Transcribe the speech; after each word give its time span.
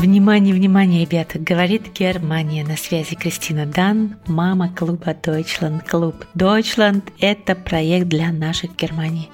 Внимание, 0.00 0.54
внимание, 0.54 1.04
ребята, 1.04 1.38
говорит 1.38 1.92
Германия. 1.92 2.64
На 2.64 2.78
связи 2.78 3.14
Кристина 3.16 3.66
Дан, 3.66 4.16
мама 4.26 4.72
клуба 4.74 5.12
Deutschland. 5.12 5.86
Клуб 5.86 6.24
Deutschland– 6.34 7.02
это 7.20 7.54
проект 7.54 8.08
для 8.08 8.32
наших 8.32 8.74
Германии. 8.76 9.28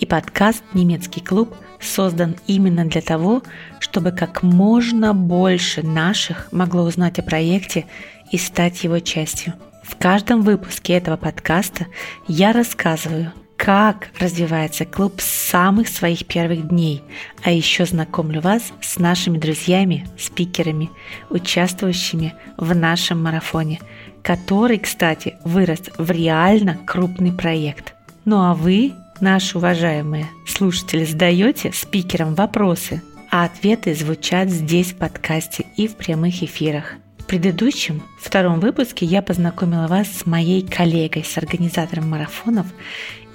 И 0.00 0.06
подкаст 0.06 0.64
«Немецкий 0.72 1.20
клуб» 1.20 1.54
создан 1.78 2.36
именно 2.46 2.86
для 2.86 3.02
того, 3.02 3.42
чтобы 3.80 4.12
как 4.12 4.42
можно 4.42 5.12
больше 5.12 5.82
наших 5.82 6.50
могло 6.52 6.84
узнать 6.84 7.18
о 7.18 7.22
проекте 7.22 7.84
и 8.32 8.38
стать 8.38 8.84
его 8.84 9.00
частью. 9.00 9.52
В 9.82 9.96
каждом 9.96 10.40
выпуске 10.40 10.94
этого 10.94 11.18
подкаста 11.18 11.86
я 12.26 12.54
рассказываю, 12.54 13.34
как 13.58 14.10
развивается 14.20 14.86
клуб 14.86 15.20
с 15.20 15.24
самых 15.24 15.88
своих 15.88 16.26
первых 16.26 16.68
дней, 16.68 17.02
а 17.42 17.50
еще 17.50 17.84
знакомлю 17.84 18.40
вас 18.40 18.72
с 18.80 18.98
нашими 18.98 19.36
друзьями, 19.36 20.06
спикерами, 20.16 20.90
участвующими 21.28 22.34
в 22.56 22.74
нашем 22.74 23.22
марафоне, 23.22 23.80
который, 24.22 24.78
кстати, 24.78 25.34
вырос 25.44 25.82
в 25.98 26.08
реально 26.10 26.78
крупный 26.86 27.32
проект. 27.32 27.94
Ну 28.24 28.40
а 28.40 28.54
вы, 28.54 28.92
наши 29.20 29.58
уважаемые 29.58 30.28
слушатели, 30.46 31.04
задаете 31.04 31.72
спикерам 31.74 32.36
вопросы, 32.36 33.02
а 33.30 33.44
ответы 33.44 33.92
звучат 33.94 34.50
здесь 34.50 34.92
в 34.92 34.96
подкасте 34.96 35.66
и 35.76 35.88
в 35.88 35.96
прямых 35.96 36.42
эфирах– 36.42 36.94
предыдущем, 37.28 38.02
втором 38.18 38.58
выпуске 38.58 39.04
я 39.04 39.20
познакомила 39.20 39.86
вас 39.86 40.08
с 40.08 40.26
моей 40.26 40.66
коллегой, 40.66 41.24
с 41.24 41.36
организатором 41.36 42.08
марафонов 42.08 42.66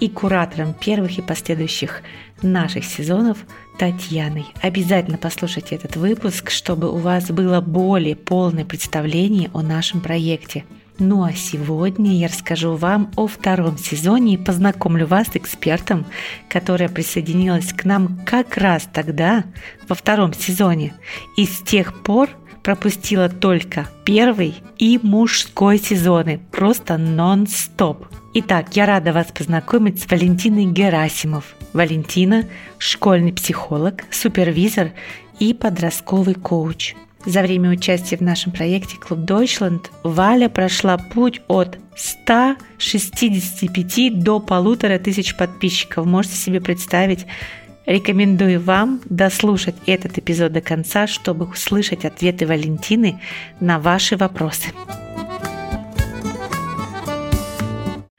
и 0.03 0.09
куратором 0.09 0.73
первых 0.73 1.17
и 1.17 1.21
последующих 1.21 2.01
наших 2.41 2.83
сезонов 2.83 3.37
Татьяной. 3.79 4.47
Обязательно 4.61 5.17
послушайте 5.17 5.75
этот 5.75 5.95
выпуск, 5.95 6.49
чтобы 6.49 6.91
у 6.91 6.97
вас 6.97 7.31
было 7.31 7.61
более 7.61 8.17
полное 8.17 8.65
представление 8.65 9.49
о 9.53 9.61
нашем 9.61 10.01
проекте. 10.01 10.65
Ну 10.99 11.23
а 11.23 11.31
сегодня 11.31 12.17
я 12.17 12.27
расскажу 12.27 12.75
вам 12.75 13.11
о 13.15 13.27
втором 13.27 13.77
сезоне 13.77 14.33
и 14.33 14.37
познакомлю 14.37 15.07
вас 15.07 15.27
с 15.27 15.37
экспертом, 15.37 16.05
которая 16.49 16.89
присоединилась 16.89 17.71
к 17.71 17.85
нам 17.85 18.19
как 18.25 18.57
раз 18.57 18.89
тогда, 18.91 19.45
во 19.87 19.95
втором 19.95 20.33
сезоне. 20.33 20.93
И 21.37 21.45
с 21.45 21.61
тех 21.61 22.03
пор 22.03 22.29
пропустила 22.61 23.29
только 23.29 23.87
первый 24.03 24.55
и 24.77 24.99
мужской 25.01 25.79
сезоны, 25.79 26.41
просто 26.51 26.97
нон-стоп. 26.97 28.05
Итак, 28.35 28.75
я 28.75 28.87
рада 28.87 29.13
вас 29.13 29.27
познакомить 29.27 30.01
с 30.01 30.09
Валентиной 30.09 30.65
Герасимов. 30.65 31.55
Валентина– 31.71 32.45
школьный 32.79 33.31
психолог, 33.31 34.05
супервизор 34.09 34.89
и 35.37 35.53
подростковый 35.53 36.33
коуч. 36.33 36.95
За 37.25 37.43
время 37.43 37.69
участия 37.69 38.17
в 38.17 38.21
нашем 38.21 38.51
проекте 38.51 38.97
Клуб 38.97 39.19
Deutschland 39.19 39.85
Валя 40.01 40.49
прошла 40.49 40.97
путь 40.97 41.43
от 41.47 41.77
165 41.95 44.23
до 44.23 44.39
полутора 44.39 44.97
тысяч 44.97 45.37
подписчиков. 45.37 46.07
Можете 46.07 46.35
себе 46.35 46.59
представить, 46.59 47.27
Рекомендую 47.85 48.61
вам 48.61 49.01
дослушать 49.03 49.75
этот 49.85 50.17
эпизод 50.17 50.53
до 50.53 50.61
конца, 50.61 51.05
чтобы 51.05 51.45
услышать 51.45 52.05
ответы 52.05 52.47
Валентины 52.47 53.19
на 53.59 53.77
ваши 53.77 54.15
вопросы. 54.15 54.69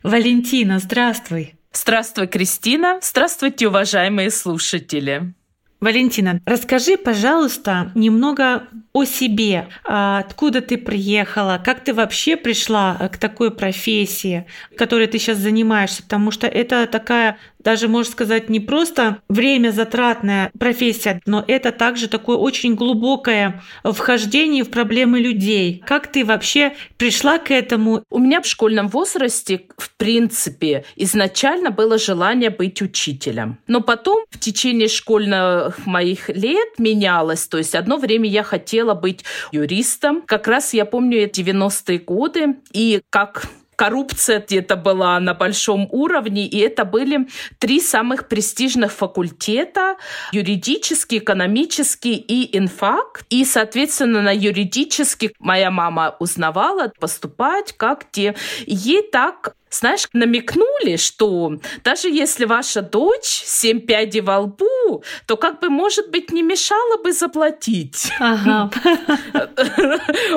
Валентина, 0.05 0.81
здравствуй! 0.81 1.55
Здравствуй, 1.73 2.27
Кристина! 2.27 2.99
Здравствуйте, 3.01 3.69
уважаемые 3.69 4.31
слушатели! 4.31 5.33
Валентина, 5.81 6.43
расскажи, 6.45 6.99
пожалуйста, 6.99 7.91
немного 7.95 8.69
о 8.93 9.05
себе. 9.05 9.69
А, 9.83 10.19
откуда 10.19 10.61
ты 10.61 10.77
приехала? 10.77 11.59
Как 11.65 11.83
ты 11.83 11.95
вообще 11.95 12.37
пришла 12.37 13.09
к 13.13 13.17
такой 13.17 13.51
профессии, 13.51 14.47
которой 14.77 15.07
ты 15.07 15.19
сейчас 15.19 15.39
занимаешься? 15.39 16.03
Потому 16.03 16.31
что 16.31 16.47
это 16.47 16.87
такая 16.87 17.39
даже, 17.65 17.89
можно 17.89 18.13
сказать, 18.13 18.49
не 18.49 18.61
просто 18.61 19.23
время 19.29 19.71
затратная 19.71 20.51
профессия, 20.59 21.21
но 21.27 21.45
это 21.47 21.73
также 21.73 22.09
такое 22.09 22.37
очень 22.37 22.75
глубокое 22.75 23.63
вхождение 23.83 24.65
в 24.65 24.71
проблемы 24.71 25.19
людей. 25.19 25.83
Как 25.87 26.07
ты 26.07 26.25
вообще 26.25 26.75
пришла 26.97 27.39
к 27.39 27.51
этому? 27.51 28.05
У 28.11 28.19
меня 28.19 28.41
в 28.41 28.47
школьном 28.47 28.89
возрасте, 28.89 29.63
в 29.79 29.91
принципе, 29.97 30.85
изначально 30.97 31.71
было 31.71 31.99
желание 31.99 32.51
быть 32.51 32.83
учителем. 32.83 33.59
Но 33.67 33.81
потом 33.81 34.25
в 34.31 34.39
течение 34.39 34.89
школьных 34.89 35.87
моих 35.87 36.29
лет 36.29 36.79
менялось. 36.79 37.47
То 37.47 37.59
есть 37.59 37.75
одно 37.75 37.97
время 37.97 38.29
я 38.29 38.43
хотела 38.43 38.95
быть 38.95 39.25
юристом. 39.53 40.23
Как 40.27 40.47
раз 40.47 40.75
я 40.75 40.85
помню 40.85 41.29
90-е 41.29 41.99
годы, 41.99 42.57
и 42.73 43.01
как 43.11 43.47
коррупция 43.77 44.41
где-то 44.41 44.77
была 44.77 45.19
на 45.21 45.35
большом 45.35 45.89
уровне, 45.91 46.47
и 46.47 46.59
это 46.59 46.85
были 46.85 47.29
три 47.59 47.81
самых 47.81 48.29
престижных 48.29 48.93
факультета– 48.93 49.97
юридический, 50.33 51.19
экономический 51.19 52.15
и 52.15 52.57
инфак. 52.57 53.25
И, 53.31 53.45
соответственно, 53.45 54.23
на 54.23 54.35
юридический 54.35 55.33
моя 55.39 55.71
мама 55.71 56.17
узнавала 56.19 56.93
поступать 56.99 57.75
как 57.77 58.11
те. 58.11 58.35
Ей 58.67 59.03
так 59.03 59.55
знаешь, 59.75 60.09
намекнули, 60.13 60.97
что 60.97 61.59
даже 61.83 62.09
если 62.09 62.45
ваша 62.45 62.83
дочь 62.83 63.43
семь 63.45 63.81
пядей 63.81 64.21
во 64.21 64.41
лбу, 64.41 65.03
то 65.27 65.37
как 65.37 65.61
бы, 65.61 65.69
может 65.69 66.11
быть, 66.11 66.31
не 66.31 66.43
мешало 66.43 67.03
бы 67.03 67.13
заплатить. 67.13 68.11
Ага. 68.19 68.71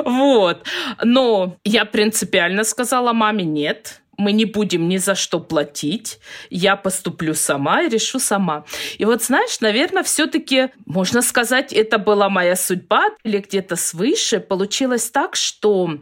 Вот. 0.04 0.66
Но 1.02 1.56
я 1.64 1.84
принципиально 1.84 2.64
сказала 2.64 3.12
маме 3.12 3.44
нет 3.44 4.00
мы 4.18 4.32
не 4.32 4.44
будем 4.44 4.88
ни 4.88 4.98
за 4.98 5.14
что 5.14 5.38
платить, 5.38 6.18
я 6.50 6.76
поступлю 6.76 7.34
сама 7.34 7.82
и 7.82 7.88
решу 7.88 8.18
сама. 8.18 8.64
И 8.98 9.04
вот, 9.04 9.22
знаешь, 9.22 9.60
наверное, 9.60 10.02
все-таки, 10.02 10.70
можно 10.86 11.22
сказать, 11.22 11.72
это 11.72 11.98
была 11.98 12.28
моя 12.28 12.56
судьба 12.56 13.10
или 13.22 13.38
где-то 13.38 13.76
свыше. 13.76 14.40
Получилось 14.40 15.08
так, 15.10 15.36
что 15.36 15.98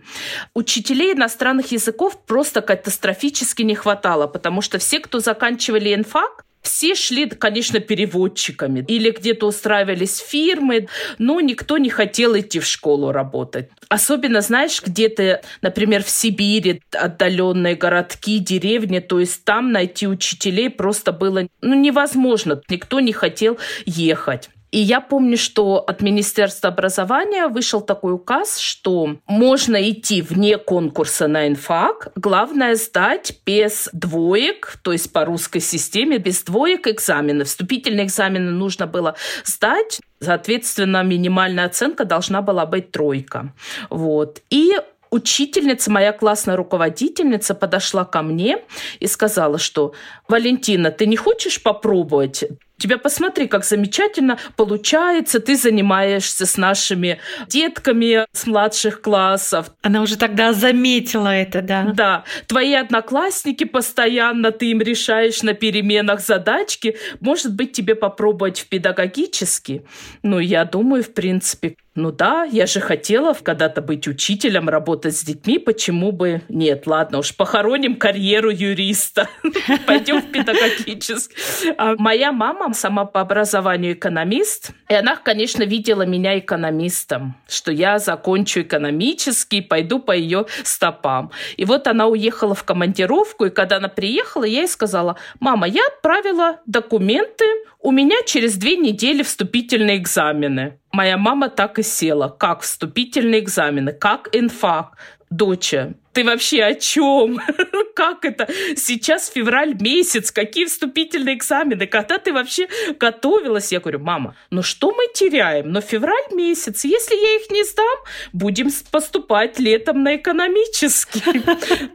учителей 0.55 1.13
иностранных 1.13 1.73
языков 1.73 2.19
просто 2.27 2.63
катастрофически 2.63 3.63
не 3.63 3.75
хватало, 3.75 4.27
потому 4.27 4.63
что 4.63 4.79
все, 4.79 4.99
кто 4.99 5.21
заканчивали 5.21 5.95
инфак, 5.95 6.47
все 6.67 6.97
шли, 6.97 7.27
конечно, 7.27 7.79
переводчиками 7.79 8.85
или 8.89 9.11
где-то 9.11 9.47
устраивались 9.47 10.19
фирмы, 10.19 10.89
но 11.19 11.41
никто 11.41 11.79
не 11.79 11.91
хотел 11.91 12.37
идти 12.37 12.59
в 12.59 12.67
школу 12.67 13.13
работать. 13.13 13.71
Особенно, 13.89 14.41
знаешь, 14.41 14.83
где-то, 14.85 15.43
например, 15.63 16.03
в 16.03 16.11
Сибири 16.11 16.83
отдаленные 16.93 17.77
городки, 17.77 18.41
деревни, 18.41 18.99
то 18.99 19.21
есть 19.21 19.45
там 19.45 19.71
найти 19.71 20.09
учителей 20.09 20.69
просто 20.69 21.13
было 21.13 21.47
ну, 21.63 21.75
невозможно. 21.75 22.61
Никто 22.69 22.99
не 22.99 23.13
хотел 23.13 23.59
ехать. 23.85 24.51
И 24.71 24.81
я 24.81 25.01
помню, 25.01 25.37
что 25.37 25.79
от 25.79 26.03
Министерства 26.03 26.71
образования 26.71 27.47
вышел 27.47 27.81
такой 27.81 28.13
указ, 28.15 28.59
что 28.59 29.17
можно 29.27 29.91
идти 29.91 30.23
вне 30.23 30.59
конкурса 30.59 31.29
на 31.29 31.47
инфак, 31.47 32.13
главное 32.17 32.75
сдать 32.75 33.41
без 33.47 33.89
двоек, 33.93 34.79
то 34.83 34.93
есть 34.93 35.13
по 35.13 35.25
русской 35.25 35.61
системе, 35.61 36.19
без 36.19 36.43
двоек 36.43 36.89
экзамены. 36.89 37.45
Вступительные 37.45 38.07
экзамены 38.07 38.51
нужно 38.51 38.87
было 38.87 39.17
сдать, 39.45 40.01
Соответственно, 40.19 41.03
минимальная 41.03 41.67
оценка 41.67 42.07
должна 42.07 42.41
была 42.41 42.65
быть 42.65 42.91
тройка. 42.91 43.53
Вот. 43.91 44.41
И 44.49 44.73
учительница, 45.11 45.91
моя 45.91 46.13
классная 46.13 46.57
руководительница 46.57 47.55
подошла 47.55 48.05
ко 48.05 48.23
мне 48.23 48.59
и 48.99 49.07
сказала, 49.07 49.59
что 49.59 49.93
«Валентина, 50.29 50.91
ты 50.91 51.07
не 51.07 51.17
хочешь 51.17 51.63
попробовать? 51.63 52.45
Тебя 52.79 52.99
посмотри, 52.99 53.47
как 53.47 53.65
замечательно 53.65 54.39
получается, 54.57 55.41
ты 55.41 55.57
занимаешься 55.57 56.47
с 56.47 56.57
нашими 56.57 57.19
детками 57.49 58.27
с 58.33 58.47
младших 58.47 59.01
классов. 59.01 59.71
Она 59.83 60.03
уже 60.03 60.17
тогда 60.17 60.53
заметила 60.53 61.29
это, 61.29 61.63
да? 61.63 61.93
Да. 61.95 62.25
Твои 62.47 62.75
одноклассники 62.75 63.65
постоянно, 63.65 64.53
ты 64.53 64.71
им 64.71 64.81
решаешь 64.81 65.43
на 65.43 65.55
переменах 65.55 66.21
задачки. 66.21 66.97
Может 67.21 67.55
быть, 67.55 67.73
тебе 67.73 67.95
попробовать 67.95 68.61
в 68.61 68.69
педагогический? 68.69 69.83
Ну, 70.23 70.39
я 70.39 70.65
думаю, 70.65 71.03
в 71.03 71.13
принципе, 71.13 71.77
ну 71.97 72.13
да, 72.13 72.45
я 72.45 72.67
же 72.67 72.81
хотела 72.81 73.33
когда-то 73.33 73.81
быть 73.81 74.07
учителем, 74.07 74.69
работать 74.69 75.17
с 75.17 75.25
детьми, 75.25 75.59
почему 75.59 76.13
бы 76.13 76.43
нет? 76.51 76.87
Ладно, 76.87 77.19
уж 77.19 77.35
похороним 77.35 77.97
карьеру 77.97 78.51
юриста, 78.51 79.31
пойдем 79.87 80.21
в 80.21 80.31
педагогический. 80.31 81.73
А 81.79 81.95
моя 81.97 82.33
мама 82.33 82.66
сама 82.75 83.05
по 83.05 83.21
образованию 83.21 83.93
экономист, 83.93 84.71
и 84.89 84.95
она, 84.95 85.17
конечно, 85.17 85.63
видела 85.63 86.03
меня 86.03 86.39
экономистом, 86.39 87.37
что 87.49 87.73
я 87.73 87.99
закончу 87.99 88.61
экономический, 88.61 89.61
пойду 89.61 89.99
по 89.99 90.13
ее 90.13 90.47
стопам. 90.65 91.31
И 91.57 91.65
вот 91.65 91.87
она 91.87 92.07
уехала 92.07 92.55
в 92.55 92.65
командировку, 92.65 93.47
и 93.47 93.51
когда 93.51 93.77
она 93.77 93.89
приехала, 93.89 94.45
я 94.45 94.61
ей 94.61 94.69
сказала, 94.69 95.17
мама, 95.41 95.67
я 95.67 95.83
отправила 95.95 96.61
документы 96.67 97.45
У 97.81 97.93
меня 97.93 98.17
через 98.27 98.57
две 98.57 98.77
недели 98.77 99.23
вступительные 99.23 99.99
экзамены. 99.99 100.81
Моя 100.91 101.17
мама 101.17 101.49
так 101.49 101.79
и 101.79 101.85
села. 101.85 102.29
Как 102.29 102.63
вступительные 102.63 103.41
экзамены? 103.41 103.93
Как 103.93 104.29
инфак? 104.33 104.97
Доча, 105.31 105.95
ты 106.13 106.25
вообще 106.25 106.65
о 106.65 106.75
чем? 106.75 107.39
как 107.97 108.27
это? 108.27 108.47
Сейчас 108.77 109.31
февраль 109.31 109.75
месяц, 109.81 110.31
какие 110.31 110.67
вступительные 110.67 111.35
экзамены? 111.35 111.87
Когда 111.87 112.19
ты 112.19 112.33
вообще 112.33 112.69
готовилась? 113.01 113.73
Я 113.73 113.81
говорю, 113.81 114.01
мама, 114.01 114.37
ну 114.51 114.63
что 114.63 114.93
мы 114.93 115.07
теряем? 115.15 115.73
Но 115.73 115.81
февраль 115.81 116.33
месяц, 116.33 116.85
если 116.85 117.15
я 117.15 117.37
их 117.37 117.51
не 117.51 117.65
сдам, 117.65 117.97
будем 118.35 118.69
поступать 118.91 119.59
летом 119.59 120.03
на 120.03 120.17
экономический. 120.17 121.43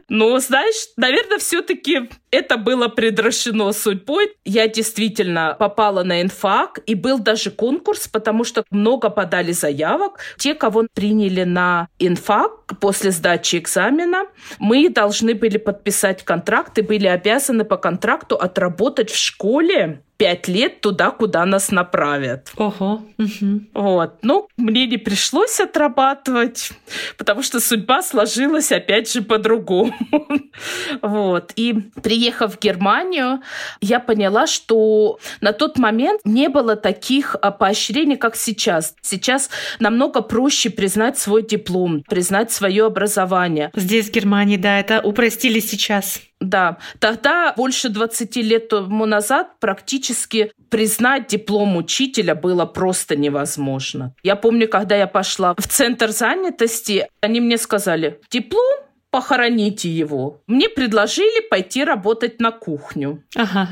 Но, 0.08 0.38
знаешь, 0.40 0.88
наверное, 0.96 1.38
все-таки 1.38 2.10
это 2.32 2.56
было 2.56 2.88
предрешено 2.88 3.72
судьбой. 3.72 4.32
Я 4.44 4.66
действительно 4.66 5.54
попала 5.58 6.02
на 6.02 6.20
инфак, 6.20 6.80
и 6.86 6.96
был 6.96 7.18
даже 7.20 7.50
конкурс, 7.50 8.08
потому 8.08 8.42
что 8.42 8.64
много 8.70 9.08
подали 9.08 9.52
заявок. 9.52 10.18
Те, 10.38 10.54
кого 10.54 10.86
приняли 10.94 11.44
на 11.44 11.88
инфак 12.00 12.80
после 12.80 13.12
сдачи 13.12 13.56
экзамена, 13.56 14.26
мы 14.58 14.88
должны 14.88 15.34
были 15.34 15.58
подписать 15.58 15.91
контракт 16.22 16.78
и 16.78 16.82
были 16.82 17.06
обязаны 17.06 17.64
по 17.64 17.76
контракту 17.76 18.36
отработать 18.36 19.10
в 19.10 19.16
школе 19.16 20.02
пять 20.16 20.48
лет 20.48 20.80
туда, 20.80 21.10
куда 21.10 21.44
нас 21.44 21.70
направят. 21.70 22.52
Ого. 22.56 23.02
Угу. 23.18 23.60
Вот. 23.74 24.18
Ну, 24.22 24.48
мне 24.56 24.86
не 24.86 24.96
пришлось 24.96 25.58
отрабатывать, 25.58 26.70
потому 27.18 27.42
что 27.42 27.60
судьба 27.60 28.02
сложилась 28.02 28.70
опять 28.70 29.12
же 29.12 29.22
по-другому. 29.22 29.92
вот. 31.02 31.52
И 31.56 31.74
приехав 32.02 32.56
в 32.56 32.60
Германию, 32.60 33.42
я 33.80 33.98
поняла, 34.00 34.46
что 34.46 35.18
на 35.40 35.52
тот 35.52 35.78
момент 35.78 36.20
не 36.24 36.48
было 36.48 36.76
таких 36.76 37.36
а, 37.42 37.50
поощрений, 37.50 38.16
как 38.16 38.36
сейчас. 38.36 38.94
Сейчас 39.02 39.50
намного 39.80 40.22
проще 40.22 40.70
признать 40.70 41.18
свой 41.18 41.42
диплом, 41.42 42.02
признать 42.08 42.52
свое 42.52 42.86
образование. 42.86 43.70
Здесь, 43.74 44.08
в 44.08 44.12
Германии, 44.12 44.56
да, 44.56 44.78
это 44.78 45.00
упростили 45.00 45.60
сейчас. 45.60 46.20
Да, 46.42 46.78
тогда 46.98 47.54
больше 47.56 47.88
20 47.88 48.36
лет 48.36 48.68
тому 48.68 49.06
назад 49.06 49.60
практически 49.60 50.52
признать 50.70 51.28
диплом 51.28 51.76
учителя 51.76 52.34
было 52.34 52.66
просто 52.66 53.14
невозможно. 53.16 54.14
Я 54.22 54.34
помню, 54.34 54.68
когда 54.68 54.96
я 54.96 55.06
пошла 55.06 55.54
в 55.56 55.66
центр 55.66 56.10
занятости, 56.10 57.06
они 57.20 57.40
мне 57.40 57.58
сказали, 57.58 58.20
диплом 58.30 58.91
похороните 59.12 59.90
его. 59.90 60.40
Мне 60.46 60.70
предложили 60.70 61.46
пойти 61.48 61.84
работать 61.84 62.40
на 62.40 62.50
кухню. 62.50 63.22
Ага. 63.36 63.68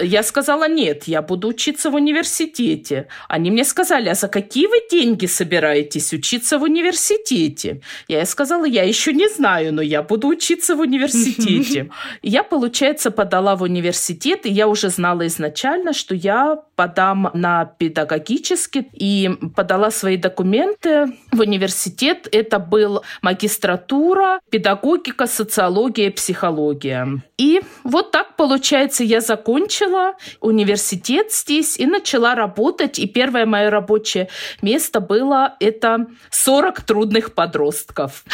Я 0.00 0.22
сказала, 0.22 0.68
нет, 0.68 1.04
я 1.04 1.20
буду 1.20 1.48
учиться 1.48 1.90
в 1.90 1.94
университете. 1.94 3.08
Они 3.28 3.50
мне 3.50 3.62
сказали, 3.62 4.08
а 4.08 4.14
за 4.14 4.28
какие 4.28 4.68
вы 4.68 4.80
деньги 4.90 5.26
собираетесь 5.26 6.14
учиться 6.14 6.58
в 6.58 6.62
университете? 6.62 7.82
Я 8.08 8.24
сказала, 8.24 8.64
я 8.64 8.84
еще 8.84 9.12
не 9.12 9.28
знаю, 9.28 9.74
но 9.74 9.82
я 9.82 10.02
буду 10.02 10.28
учиться 10.28 10.76
в 10.76 10.80
университете. 10.80 11.90
Я, 12.22 12.42
получается, 12.42 13.10
подала 13.10 13.54
в 13.56 13.62
университет, 13.62 14.46
и 14.46 14.50
я 14.50 14.66
уже 14.66 14.88
знала 14.88 15.26
изначально, 15.26 15.92
что 15.92 16.14
я 16.14 16.62
подам 16.76 17.30
на 17.34 17.64
педагогический, 17.64 18.88
и 18.92 19.30
подала 19.56 19.90
свои 19.90 20.16
документы 20.16 21.06
в 21.32 21.40
университет. 21.40 22.28
Это 22.30 22.58
был 22.58 23.02
магистратура 23.22 24.40
педагогика, 24.50 25.26
социология, 25.26 26.10
психология. 26.10 27.22
И 27.38 27.62
вот 27.82 28.10
так, 28.10 28.25
получается, 28.36 29.04
я 29.04 29.20
закончила 29.20 30.14
университет 30.40 31.32
здесь 31.32 31.78
и 31.78 31.86
начала 31.86 32.34
работать. 32.34 32.98
И 32.98 33.06
первое 33.06 33.46
мое 33.46 33.70
рабочее 33.70 34.28
место 34.62 35.00
было 35.00 35.56
это 35.60 36.06
40 36.30 36.82
трудных 36.82 37.34
подростков. 37.34 38.24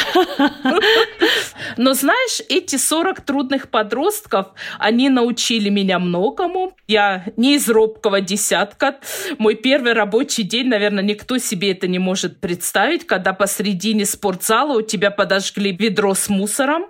Но 1.77 1.95
знаешь, 1.95 2.41
эти 2.49 2.77
40 2.77 3.21
трудных 3.23 3.69
подростков, 3.69 4.49
они 4.79 5.09
научили 5.09 5.69
меня 5.69 5.99
многому. 5.99 6.77
Я 6.87 7.25
не 7.37 7.55
из 7.57 7.69
робкого 7.69 8.21
десятка. 8.21 8.99
Мой 9.39 9.55
первый 9.55 9.93
рабочий 9.93 10.43
день, 10.43 10.69
наверное, 10.69 11.05
никто 11.05 11.39
себе 11.39 11.73
это 11.73 11.89
не 11.89 11.99
может 11.99 12.41
представить, 12.41 13.07
когда 13.07 13.33
посредине 13.33 14.07
спортзала 14.07 14.79
у 14.79 14.83
тебя 14.83 15.11
подожгли 15.11 15.73
ведро 15.73 16.15
с 16.15 16.29
мусором. 16.29 16.87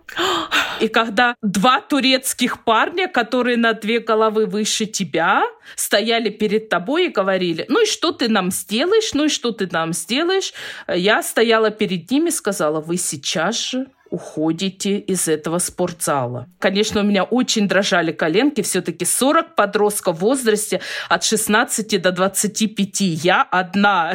И 0.80 0.88
когда 0.88 1.36
два 1.42 1.80
турецких 1.80 2.64
парня, 2.64 3.01
которые 3.08 3.56
на 3.56 3.72
две 3.72 4.00
головы 4.00 4.46
выше 4.46 4.86
тебя, 4.86 5.44
стояли 5.76 6.30
перед 6.30 6.68
тобой 6.68 7.06
и 7.06 7.08
говорили, 7.08 7.64
ну 7.68 7.82
и 7.82 7.86
что 7.86 8.12
ты 8.12 8.28
нам 8.28 8.50
сделаешь, 8.50 9.14
ну 9.14 9.24
и 9.24 9.28
что 9.28 9.52
ты 9.52 9.68
нам 9.70 9.92
сделаешь, 9.92 10.52
я 10.88 11.22
стояла 11.22 11.70
перед 11.70 12.10
ними 12.10 12.28
и 12.28 12.32
сказала, 12.32 12.80
вы 12.80 12.96
сейчас 12.96 13.70
же 13.70 13.86
уходите 14.12 14.98
из 14.98 15.26
этого 15.26 15.58
спортзала. 15.58 16.46
Конечно, 16.58 17.00
у 17.00 17.04
меня 17.04 17.24
очень 17.24 17.66
дрожали 17.66 18.12
коленки. 18.12 18.60
Все-таки 18.60 19.06
40 19.06 19.54
подростков 19.54 20.18
в 20.18 20.20
возрасте 20.20 20.82
от 21.08 21.24
16 21.24 22.00
до 22.00 22.12
25. 22.12 23.00
Я 23.00 23.42
одна 23.42 24.14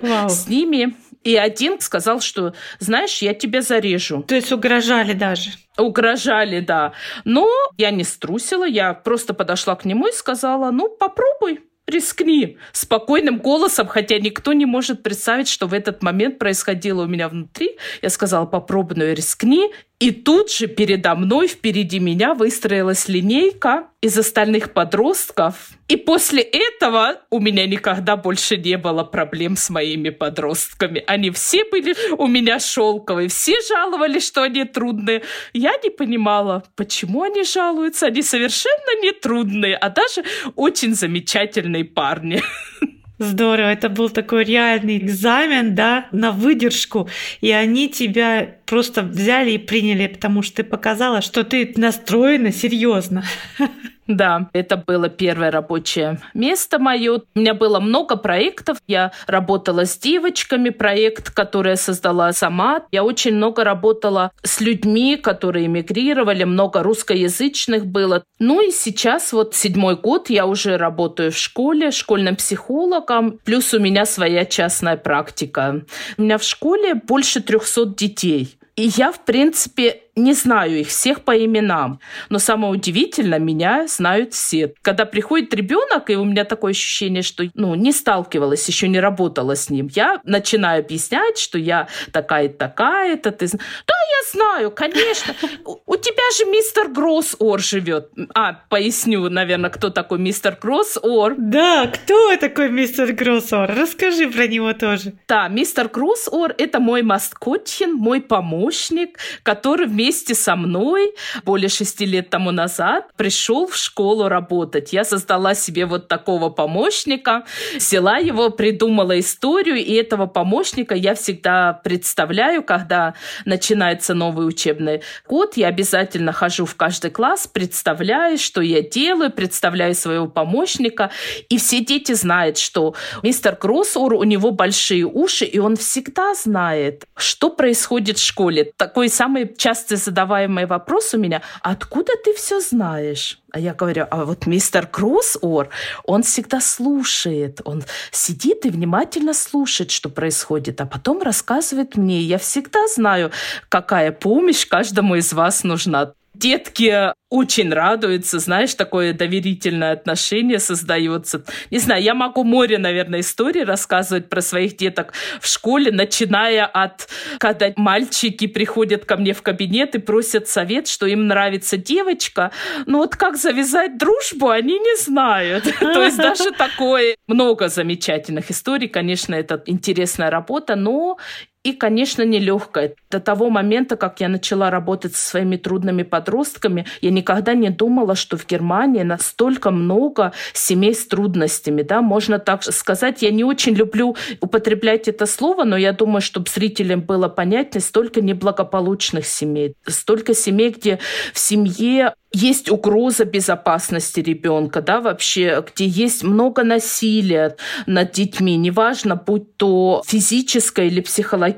Вау. 0.00 0.28
с 0.30 0.48
ними. 0.48 0.96
И 1.24 1.36
один 1.36 1.80
сказал, 1.80 2.20
что, 2.20 2.54
знаешь, 2.78 3.18
я 3.18 3.34
тебя 3.34 3.62
зарежу. 3.62 4.22
То 4.22 4.34
есть 4.34 4.52
угрожали 4.52 5.14
даже? 5.14 5.50
Угрожали, 5.78 6.60
да. 6.60 6.92
Но 7.24 7.48
я 7.78 7.90
не 7.90 8.04
струсила, 8.04 8.66
я 8.66 8.94
просто 8.94 9.34
подошла 9.34 9.74
к 9.74 9.84
нему 9.84 10.06
и 10.06 10.12
сказала, 10.12 10.70
ну, 10.70 10.88
попробуй 10.88 11.60
рискни 11.86 12.58
спокойным 12.72 13.38
голосом, 13.38 13.86
хотя 13.86 14.18
никто 14.18 14.52
не 14.52 14.66
может 14.66 15.02
представить, 15.02 15.48
что 15.48 15.66
в 15.66 15.74
этот 15.74 16.02
момент 16.02 16.38
происходило 16.38 17.02
у 17.02 17.06
меня 17.06 17.28
внутри. 17.28 17.78
Я 18.02 18.10
сказала, 18.10 18.46
попробуй, 18.46 18.96
но 18.96 19.04
рискни. 19.04 19.70
И 20.04 20.10
тут 20.10 20.52
же 20.52 20.66
передо 20.66 21.14
мной, 21.14 21.48
впереди 21.48 21.98
меня 21.98 22.34
выстроилась 22.34 23.08
линейка 23.08 23.88
из 24.02 24.18
остальных 24.18 24.74
подростков. 24.74 25.70
И 25.88 25.96
после 25.96 26.42
этого 26.42 27.22
у 27.30 27.40
меня 27.40 27.66
никогда 27.66 28.14
больше 28.14 28.58
не 28.58 28.76
было 28.76 29.02
проблем 29.04 29.56
с 29.56 29.70
моими 29.70 30.10
подростками. 30.10 31.02
Они 31.06 31.30
все 31.30 31.64
были 31.64 31.96
у 32.18 32.26
меня 32.26 32.58
шелковые, 32.58 33.30
все 33.30 33.54
жаловались, 33.66 34.26
что 34.26 34.42
они 34.42 34.64
трудные. 34.64 35.22
Я 35.54 35.72
не 35.82 35.88
понимала, 35.88 36.64
почему 36.76 37.22
они 37.22 37.42
жалуются. 37.42 38.08
Они 38.08 38.20
совершенно 38.20 39.00
не 39.00 39.12
трудные, 39.12 39.74
а 39.74 39.88
даже 39.88 40.22
очень 40.54 40.94
замечательные 40.94 41.86
парни. 41.86 42.42
Здорово, 43.24 43.72
это 43.72 43.88
был 43.88 44.10
такой 44.10 44.44
реальный 44.44 44.98
экзамен, 44.98 45.74
да, 45.74 46.06
на 46.12 46.30
выдержку, 46.30 47.08
и 47.40 47.50
они 47.50 47.88
тебя 47.88 48.56
просто 48.66 49.02
взяли 49.02 49.52
и 49.52 49.58
приняли, 49.58 50.06
потому 50.08 50.42
что 50.42 50.56
ты 50.56 50.64
показала, 50.64 51.22
что 51.22 51.42
ты 51.42 51.72
настроена 51.76 52.52
серьезно. 52.52 53.24
Да, 54.06 54.50
это 54.52 54.76
было 54.76 55.08
первое 55.08 55.50
рабочее 55.50 56.20
место 56.34 56.78
мое. 56.78 57.22
У 57.34 57.38
меня 57.38 57.54
было 57.54 57.80
много 57.80 58.16
проектов. 58.16 58.78
Я 58.86 59.12
работала 59.26 59.86
с 59.86 59.96
девочками, 59.96 60.70
проект, 60.70 61.30
который 61.30 61.70
я 61.70 61.76
создала 61.76 62.32
сама. 62.32 62.82
Я 62.92 63.04
очень 63.04 63.34
много 63.34 63.64
работала 63.64 64.30
с 64.42 64.60
людьми, 64.60 65.16
которые 65.16 65.66
эмигрировали, 65.66 66.44
много 66.44 66.82
русскоязычных 66.82 67.86
было. 67.86 68.24
Ну 68.38 68.60
и 68.60 68.70
сейчас 68.70 69.32
вот 69.32 69.54
седьмой 69.54 69.96
год 69.96 70.28
я 70.28 70.46
уже 70.46 70.76
работаю 70.76 71.32
в 71.32 71.36
школе, 71.36 71.90
школьным 71.90 72.36
психологом, 72.36 73.38
плюс 73.44 73.72
у 73.72 73.78
меня 73.78 74.04
своя 74.04 74.44
частная 74.44 74.96
практика. 74.96 75.82
У 76.18 76.22
меня 76.22 76.38
в 76.38 76.42
школе 76.42 76.94
больше 76.94 77.40
300 77.40 77.86
детей. 77.86 78.58
И 78.76 78.90
я, 78.96 79.12
в 79.12 79.24
принципе, 79.24 80.03
не 80.16 80.32
знаю 80.32 80.80
их 80.80 80.88
всех 80.88 81.22
по 81.22 81.36
именам, 81.36 82.00
но 82.28 82.38
самое 82.38 82.72
удивительное, 82.72 83.38
меня 83.38 83.86
знают 83.88 84.32
все. 84.32 84.74
Когда 84.82 85.04
приходит 85.04 85.54
ребенок, 85.54 86.10
и 86.10 86.16
у 86.16 86.24
меня 86.24 86.44
такое 86.44 86.70
ощущение, 86.70 87.22
что 87.22 87.44
ну, 87.54 87.74
не 87.74 87.92
сталкивалась, 87.92 88.66
еще 88.68 88.88
не 88.88 89.00
работала 89.00 89.56
с 89.56 89.70
ним, 89.70 89.88
я 89.92 90.20
начинаю 90.24 90.80
объяснять, 90.80 91.38
что 91.38 91.58
я 91.58 91.88
такая-такая-то. 92.12 93.32
Ты... 93.32 93.48
Да, 93.48 93.58
я 93.58 94.30
знаю, 94.32 94.70
конечно. 94.70 95.34
У 95.64 95.96
тебя 95.96 96.30
же 96.36 96.50
мистер 96.50 96.88
Гросс-Ор 96.88 97.60
живет. 97.60 98.10
А, 98.34 98.60
поясню, 98.68 99.28
наверное, 99.28 99.70
кто 99.70 99.90
такой 99.90 100.18
мистер 100.18 100.56
Гросс-Ор. 100.60 101.34
Да, 101.38 101.88
кто 101.88 102.36
такой 102.36 102.70
мистер 102.70 103.12
Гросс-Ор? 103.12 103.74
Расскажи 103.74 104.28
про 104.30 104.46
него 104.46 104.72
тоже. 104.72 105.14
Да, 105.26 105.48
мистер 105.48 105.88
Гросс-Ор— 105.88 106.54
это 106.58 106.80
мой 106.80 107.02
маскотчин, 107.02 107.94
мой 107.94 108.20
помощник, 108.20 109.18
который 109.42 109.86
вместе 109.86 110.03
вместе 110.04 110.34
со 110.34 110.54
мной 110.54 111.14
более 111.44 111.70
шести 111.70 112.04
лет 112.04 112.28
тому 112.28 112.50
назад 112.50 113.06
пришел 113.16 113.66
в 113.66 113.74
школу 113.74 114.28
работать. 114.28 114.92
Я 114.92 115.02
создала 115.04 115.54
себе 115.54 115.86
вот 115.86 116.08
такого 116.08 116.50
помощника, 116.50 117.44
взяла 117.74 118.18
его, 118.18 118.50
придумала 118.50 119.18
историю, 119.18 119.76
и 119.76 119.94
этого 119.94 120.26
помощника 120.26 120.94
я 120.94 121.14
всегда 121.14 121.80
представляю, 121.84 122.62
когда 122.62 123.14
начинается 123.46 124.12
новый 124.12 124.46
учебный 124.46 125.00
год. 125.26 125.56
Я 125.56 125.68
обязательно 125.68 126.32
хожу 126.32 126.66
в 126.66 126.74
каждый 126.74 127.10
класс, 127.10 127.46
представляю, 127.46 128.36
что 128.36 128.60
я 128.60 128.82
делаю, 128.82 129.32
представляю 129.32 129.94
своего 129.94 130.26
помощника, 130.26 131.10
и 131.48 131.56
все 131.56 131.80
дети 131.80 132.12
знают, 132.12 132.58
что 132.58 132.94
мистер 133.22 133.56
Кроссор, 133.56 134.12
у 134.12 134.24
него 134.24 134.50
большие 134.50 135.06
уши, 135.06 135.46
и 135.46 135.58
он 135.58 135.76
всегда 135.76 136.34
знает, 136.34 137.06
что 137.16 137.48
происходит 137.48 138.18
в 138.18 138.26
школе. 138.26 138.70
Такой 138.76 139.08
самый 139.08 139.46
часто 139.94 140.10
задаваемый 140.10 140.66
вопрос 140.66 141.14
у 141.14 141.18
меня, 141.18 141.42
откуда 141.62 142.12
ты 142.24 142.34
все 142.34 142.60
знаешь? 142.60 143.38
А 143.52 143.58
я 143.58 143.74
говорю, 143.74 144.06
а 144.10 144.24
вот 144.24 144.46
мистер 144.46 144.86
Кроссор, 144.86 145.68
он 146.04 146.22
всегда 146.22 146.60
слушает, 146.60 147.60
он 147.64 147.84
сидит 148.10 148.66
и 148.66 148.70
внимательно 148.70 149.34
слушает, 149.34 149.90
что 149.90 150.08
происходит, 150.08 150.80
а 150.80 150.86
потом 150.86 151.22
рассказывает 151.22 151.96
мне. 151.96 152.20
Я 152.20 152.38
всегда 152.38 152.80
знаю, 152.88 153.30
какая 153.68 154.12
помощь 154.12 154.66
каждому 154.66 155.16
из 155.16 155.32
вас 155.32 155.64
нужна. 155.64 156.12
Детки 156.34 157.12
очень 157.30 157.72
радуются, 157.72 158.38
знаешь, 158.38 158.74
такое 158.74 159.12
доверительное 159.12 159.92
отношение 159.92 160.58
создается. 160.58 161.44
Не 161.70 161.78
знаю, 161.78 162.02
я 162.02 162.14
могу 162.14 162.44
море, 162.44 162.78
наверное, 162.78 163.20
историй 163.20 163.64
рассказывать 163.64 164.28
про 164.28 164.40
своих 164.40 164.76
деток 164.76 165.12
в 165.40 165.46
школе, 165.46 165.90
начиная 165.90 166.64
от, 166.66 167.08
когда 167.38 167.72
мальчики 167.76 168.46
приходят 168.46 169.04
ко 169.04 169.16
мне 169.16 169.32
в 169.32 169.42
кабинет 169.42 169.94
и 169.94 169.98
просят 169.98 170.48
совет, 170.48 170.86
что 170.86 171.06
им 171.06 171.26
нравится 171.26 171.76
девочка, 171.76 172.52
но 172.86 172.98
вот 172.98 173.16
как 173.16 173.36
завязать 173.36 173.98
дружбу, 173.98 174.50
они 174.50 174.78
не 174.78 174.96
знают. 174.96 175.64
То 175.80 176.04
есть 176.04 176.16
даже 176.16 176.50
такое 176.58 177.16
много 177.26 177.68
замечательных 177.68 178.50
историй, 178.50 178.88
конечно, 178.88 179.34
это 179.34 179.62
интересная 179.66 180.30
работа, 180.30 180.76
но 180.76 181.18
и, 181.64 181.72
конечно, 181.72 182.22
нелегкая. 182.22 182.94
До 183.10 183.20
того 183.20 183.48
момента, 183.48 183.96
как 183.96 184.20
я 184.20 184.28
начала 184.28 184.70
работать 184.70 185.16
со 185.16 185.30
своими 185.30 185.56
трудными 185.56 186.02
подростками, 186.02 186.84
я 187.00 187.10
никогда 187.10 187.54
не 187.54 187.70
думала, 187.70 188.14
что 188.14 188.36
в 188.36 188.46
Германии 188.46 189.02
настолько 189.02 189.70
много 189.70 190.32
семей 190.52 190.94
с 190.94 191.06
трудностями. 191.06 191.80
Да? 191.80 192.02
Можно 192.02 192.38
так 192.38 192.62
сказать. 192.62 193.22
Я 193.22 193.30
не 193.30 193.44
очень 193.44 193.72
люблю 193.72 194.14
употреблять 194.40 195.08
это 195.08 195.24
слово, 195.24 195.64
но 195.64 195.78
я 195.78 195.92
думаю, 195.92 196.20
чтобы 196.20 196.50
зрителям 196.50 197.00
было 197.00 197.28
понятнее, 197.28 197.80
столько 197.80 198.20
неблагополучных 198.20 199.26
семей, 199.26 199.74
столько 199.86 200.34
семей, 200.34 200.68
где 200.70 200.98
в 201.32 201.38
семье 201.38 202.12
есть 202.34 202.68
угроза 202.68 203.24
безопасности 203.24 204.20
ребенка, 204.20 204.82
да, 204.82 205.00
вообще, 205.00 205.64
где 205.72 205.86
есть 205.86 206.24
много 206.24 206.64
насилия 206.64 207.56
над 207.86 208.10
детьми, 208.12 208.56
неважно, 208.56 209.14
будь 209.14 209.56
то 209.56 210.02
физическое 210.04 210.88
или 210.88 211.00
психологическое. 211.00 211.53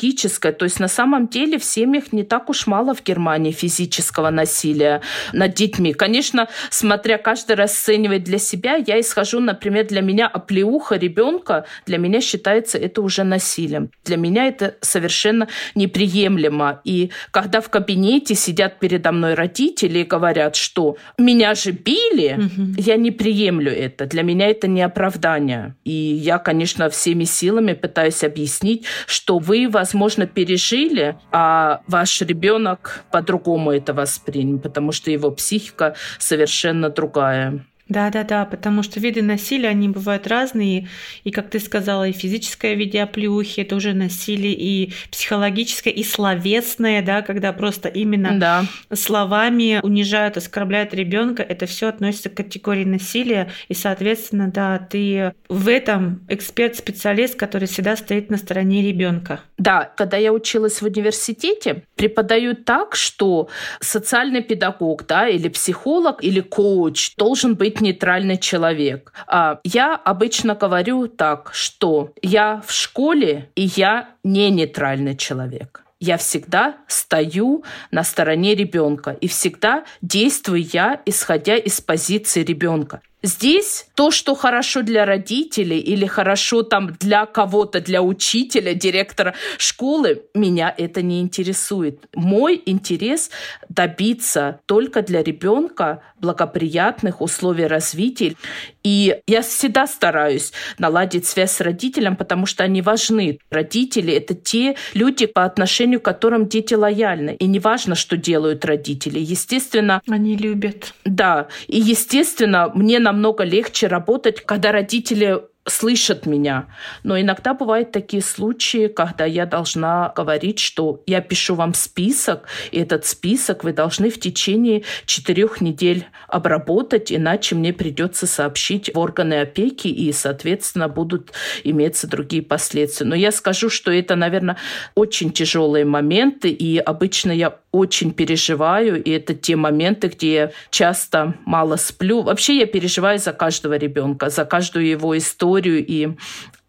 То 0.52 0.64
есть 0.64 0.80
на 0.80 0.88
самом 0.88 1.28
деле 1.28 1.58
в 1.58 1.64
семьях 1.64 2.12
не 2.12 2.22
так 2.22 2.50
уж 2.50 2.66
мало 2.66 2.94
в 2.94 3.02
Германии 3.02 3.52
физического 3.52 4.30
насилия 4.30 5.02
над 5.32 5.54
детьми. 5.54 5.92
Конечно, 5.92 6.48
смотря 6.70 7.18
каждый 7.18 7.56
расценивает 7.56 8.24
для 8.24 8.38
себя, 8.38 8.76
я 8.76 9.00
исхожу, 9.00 9.40
например, 9.40 9.86
для 9.86 10.00
меня 10.00 10.26
оплеуха 10.26 10.96
ребенка, 10.96 11.66
для 11.86 11.98
меня 11.98 12.20
считается 12.20 12.78
это 12.78 13.02
уже 13.02 13.24
насилием. 13.24 13.90
Для 14.04 14.16
меня 14.16 14.46
это 14.46 14.76
совершенно 14.80 15.48
неприемлемо. 15.74 16.80
И 16.84 17.10
когда 17.30 17.60
в 17.60 17.68
кабинете 17.70 18.34
сидят 18.34 18.78
передо 18.78 19.12
мной 19.12 19.34
родители 19.34 20.00
и 20.00 20.04
говорят, 20.04 20.56
что 20.56 20.96
меня 21.18 21.54
же 21.54 21.72
били, 21.72 22.34
угу. 22.38 22.74
я 22.78 22.96
не 22.96 23.10
приемлю 23.10 23.72
это. 23.72 24.06
Для 24.06 24.22
меня 24.22 24.48
это 24.48 24.68
не 24.68 24.82
оправдание. 24.82 25.74
И 25.84 25.92
я, 25.92 26.38
конечно, 26.38 26.88
всеми 26.90 27.24
силами 27.24 27.72
пытаюсь 27.72 28.24
объяснить, 28.24 28.84
что 29.06 29.38
вы, 29.38 29.68
возможно, 29.68 29.85
пережили, 30.26 31.16
а 31.32 31.80
ваш 31.86 32.20
ребенок 32.22 33.04
по-другому 33.10 33.72
это 33.72 33.94
воспринял, 33.94 34.58
потому 34.58 34.92
что 34.92 35.10
его 35.10 35.30
психика 35.30 35.94
совершенно 36.18 36.90
другая. 36.90 37.64
Да-да-да, 37.88 38.44
потому 38.46 38.82
что 38.82 38.98
виды 38.98 39.22
насилия, 39.22 39.68
они 39.68 39.88
бывают 39.88 40.26
разные. 40.26 40.88
И, 41.22 41.30
как 41.30 41.50
ты 41.50 41.60
сказала, 41.60 42.08
и 42.08 42.12
физическое 42.12 42.74
в 42.74 42.78
виде 42.78 43.00
оплеухи, 43.00 43.60
это 43.60 43.76
уже 43.76 43.94
насилие, 43.94 44.54
и 44.54 44.92
психологическое, 45.10 45.90
и 45.90 46.02
словесное, 46.02 47.00
да, 47.02 47.22
когда 47.22 47.52
просто 47.52 47.88
именно 47.88 48.38
да. 48.38 48.64
словами 48.92 49.80
унижают, 49.82 50.36
оскорбляют 50.36 50.94
ребенка, 50.94 51.44
это 51.44 51.66
все 51.66 51.86
относится 51.86 52.28
к 52.28 52.34
категории 52.34 52.84
насилия. 52.84 53.50
И, 53.68 53.74
соответственно, 53.74 54.50
да, 54.50 54.78
ты 54.78 55.32
в 55.48 55.68
этом 55.68 56.22
эксперт-специалист, 56.28 57.36
который 57.36 57.68
всегда 57.68 57.96
стоит 57.96 58.30
на 58.30 58.36
стороне 58.36 58.82
ребенка. 58.82 59.40
Да, 59.58 59.92
когда 59.96 60.16
я 60.16 60.32
училась 60.32 60.82
в 60.82 60.86
университете, 60.86 61.84
преподают 61.94 62.64
так, 62.64 62.96
что 62.96 63.48
социальный 63.80 64.42
педагог, 64.42 65.06
да, 65.06 65.28
или 65.28 65.48
психолог, 65.48 66.22
или 66.22 66.40
коуч 66.40 67.14
должен 67.16 67.54
быть 67.54 67.75
быть 67.76 67.80
нейтральный 67.80 68.38
человек. 68.38 69.12
А 69.26 69.60
я 69.64 69.94
обычно 69.94 70.54
говорю 70.54 71.08
так, 71.08 71.50
что 71.52 72.12
я 72.22 72.62
в 72.66 72.72
школе, 72.72 73.50
и 73.54 73.62
я 73.76 74.08
не 74.24 74.50
нейтральный 74.50 75.16
человек 75.16 75.82
я 75.98 76.18
всегда 76.18 76.76
стою 76.88 77.64
на 77.90 78.04
стороне 78.04 78.54
ребенка 78.54 79.12
и 79.12 79.28
всегда 79.28 79.84
действую 80.02 80.62
я, 80.62 81.00
исходя 81.06 81.56
из 81.56 81.80
позиции 81.80 82.44
ребенка. 82.44 83.00
Здесь 83.22 83.86
то, 83.94 84.10
что 84.10 84.34
хорошо 84.34 84.82
для 84.82 85.04
родителей 85.04 85.78
или 85.78 86.06
хорошо 86.06 86.62
там 86.62 86.94
для 87.00 87.26
кого-то, 87.26 87.80
для 87.80 88.02
учителя, 88.02 88.74
директора 88.74 89.34
школы, 89.58 90.22
меня 90.34 90.72
это 90.76 91.02
не 91.02 91.20
интересует. 91.20 92.06
Мой 92.14 92.62
интерес 92.66 93.30
добиться 93.68 94.60
только 94.66 95.02
для 95.02 95.22
ребенка 95.22 96.02
благоприятных 96.20 97.20
условий 97.20 97.66
развития. 97.66 98.36
И 98.82 99.16
я 99.26 99.42
всегда 99.42 99.86
стараюсь 99.86 100.52
наладить 100.78 101.26
связь 101.26 101.52
с 101.52 101.60
родителем, 101.60 102.16
потому 102.16 102.46
что 102.46 102.64
они 102.64 102.82
важны. 102.82 103.38
Родители— 103.50 104.12
это 104.14 104.34
те 104.34 104.76
люди, 104.94 105.26
по 105.26 105.44
отношению 105.44 106.00
к 106.00 106.04
которым 106.04 106.48
дети 106.48 106.74
лояльны. 106.74 107.34
И 107.34 107.46
не 107.46 107.58
важно, 107.58 107.94
что 107.94 108.16
делают 108.16 108.64
родители. 108.64 109.18
Естественно... 109.18 110.00
Они 110.08 110.36
любят. 110.36 110.94
Да. 111.04 111.48
И, 111.66 111.80
естественно, 111.80 112.70
мне 112.74 112.98
намного 113.06 113.44
легче 113.44 113.86
работать, 113.86 114.44
когда 114.44 114.72
родители 114.72 115.40
слышат 115.68 116.26
меня. 116.26 116.66
Но 117.02 117.20
иногда 117.20 117.52
бывают 117.52 117.90
такие 117.92 118.22
случаи, 118.22 118.86
когда 118.86 119.24
я 119.24 119.46
должна 119.46 120.12
говорить, 120.14 120.58
что 120.58 121.02
я 121.06 121.20
пишу 121.20 121.54
вам 121.54 121.74
список, 121.74 122.46
и 122.70 122.78
этот 122.78 123.04
список 123.04 123.64
вы 123.64 123.72
должны 123.72 124.10
в 124.10 124.20
течение 124.20 124.84
четырех 125.06 125.60
недель 125.60 126.06
обработать, 126.28 127.12
иначе 127.12 127.56
мне 127.56 127.72
придется 127.72 128.26
сообщить 128.26 128.94
в 128.94 128.98
органы 128.98 129.40
опеки, 129.40 129.88
и, 129.88 130.12
соответственно, 130.12 130.88
будут 130.88 131.32
иметься 131.64 132.08
другие 132.08 132.42
последствия. 132.42 133.06
Но 133.06 133.14
я 133.14 133.32
скажу, 133.32 133.68
что 133.68 133.90
это, 133.90 134.14
наверное, 134.14 134.56
очень 134.94 135.32
тяжелые 135.32 135.84
моменты, 135.84 136.50
и 136.50 136.78
обычно 136.78 137.32
я 137.32 137.58
очень 137.76 138.12
переживаю, 138.12 139.02
и 139.02 139.10
это 139.10 139.34
те 139.34 139.56
моменты, 139.56 140.08
где 140.08 140.32
я 140.32 140.50
часто 140.70 141.34
мало 141.44 141.76
сплю. 141.76 142.22
Вообще 142.22 142.58
я 142.58 142.66
переживаю 142.66 143.18
за 143.18 143.32
каждого 143.32 143.76
ребенка, 143.76 144.30
за 144.30 144.44
каждую 144.44 144.86
его 144.86 145.16
историю, 145.16 145.84
и 145.86 146.08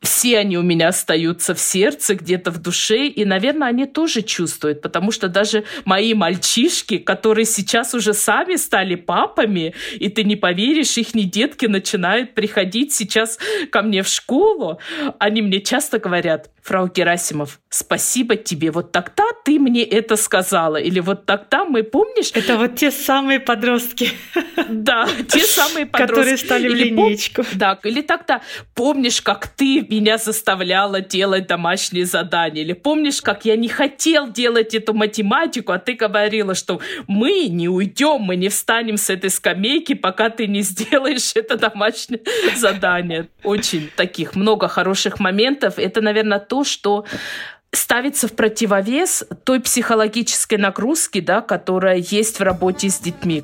все 0.01 0.37
они 0.37 0.57
у 0.57 0.61
меня 0.61 0.89
остаются 0.89 1.55
в 1.55 1.59
сердце, 1.59 2.15
где-то 2.15 2.51
в 2.51 2.59
душе, 2.59 3.07
и, 3.07 3.25
наверное, 3.25 3.67
они 3.67 3.85
тоже 3.85 4.21
чувствуют, 4.21 4.81
потому 4.81 5.11
что 5.11 5.27
даже 5.27 5.63
мои 5.85 6.13
мальчишки, 6.13 6.97
которые 6.97 7.45
сейчас 7.45 7.93
уже 7.93 8.13
сами 8.13 8.55
стали 8.55 8.95
папами, 8.95 9.73
и 9.95 10.09
ты 10.09 10.23
не 10.23 10.35
поверишь, 10.35 10.97
их 10.97 11.07
детки 11.13 11.65
начинают 11.65 12.35
приходить 12.35 12.93
сейчас 12.93 13.39
ко 13.71 13.81
мне 13.81 14.03
в 14.03 14.07
школу, 14.07 14.79
они 15.19 15.41
мне 15.41 15.61
часто 15.61 15.97
говорят, 15.97 16.51
фрау 16.61 16.89
Герасимов, 16.93 17.59
спасибо 17.69 18.35
тебе, 18.35 18.71
вот 18.71 18.91
тогда 18.91 19.23
ты 19.45 19.59
мне 19.59 19.83
это 19.83 20.15
сказала, 20.15 20.77
или 20.77 20.99
вот 20.99 21.25
тогда 21.25 21.65
мы, 21.65 21.83
помнишь? 21.83 22.31
Это 22.33 22.57
вот 22.57 22.75
те 22.75 22.91
самые 22.91 23.39
подростки. 23.39 24.09
Да, 24.69 25.07
те 25.27 25.39
самые 25.39 25.85
подростки. 25.87 26.15
Которые 26.15 26.37
стали 26.37 26.67
в 26.67 26.75
линейку. 26.75 27.43
Да, 27.53 27.79
или 27.83 28.01
тогда, 28.01 28.41
помнишь, 28.75 29.21
как 29.21 29.47
ты 29.47 29.86
меня 29.89 30.17
заставляла 30.17 31.01
делать 31.01 31.47
домашние 31.47 32.05
задания. 32.05 32.63
Или 32.63 32.73
помнишь, 32.73 33.21
как 33.21 33.45
я 33.45 33.55
не 33.55 33.67
хотел 33.67 34.31
делать 34.31 34.73
эту 34.73 34.93
математику, 34.93 35.71
а 35.71 35.79
ты 35.79 35.93
говорила, 35.93 36.55
что 36.55 36.79
мы 37.07 37.47
не 37.47 37.69
уйдем, 37.69 38.21
мы 38.21 38.35
не 38.35 38.49
встанем 38.49 38.97
с 38.97 39.09
этой 39.09 39.29
скамейки, 39.29 39.93
пока 39.93 40.29
ты 40.29 40.47
не 40.47 40.61
сделаешь 40.61 41.31
это 41.35 41.57
домашнее 41.57 42.21
задание. 42.55 43.29
Очень 43.43 43.89
таких 43.95 44.35
много 44.35 44.67
хороших 44.67 45.19
моментов. 45.19 45.77
Это, 45.77 46.01
наверное, 46.01 46.39
то, 46.39 46.63
что 46.63 47.05
ставится 47.71 48.27
в 48.27 48.33
противовес 48.33 49.25
той 49.43 49.59
психологической 49.59 50.57
нагрузке, 50.57 51.21
да, 51.21 51.41
которая 51.41 51.97
есть 51.97 52.39
в 52.39 52.43
работе 52.43 52.89
с 52.89 52.99
детьми. 52.99 53.43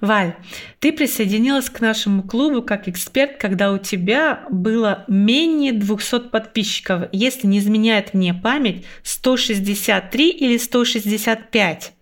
Валь, 0.00 0.34
ты 0.78 0.92
присоединилась 0.92 1.68
к 1.68 1.80
нашему 1.80 2.22
клубу 2.22 2.62
как 2.62 2.88
эксперт, 2.88 3.36
когда 3.38 3.72
у 3.72 3.78
тебя 3.78 4.44
было 4.50 5.04
менее 5.08 5.72
200 5.72 6.30
подписчиков. 6.30 7.08
Если 7.12 7.46
не 7.46 7.58
изменяет 7.58 8.14
мне 8.14 8.32
память, 8.32 8.84
163 9.02 10.30
или 10.30 10.56
165. 10.56 11.92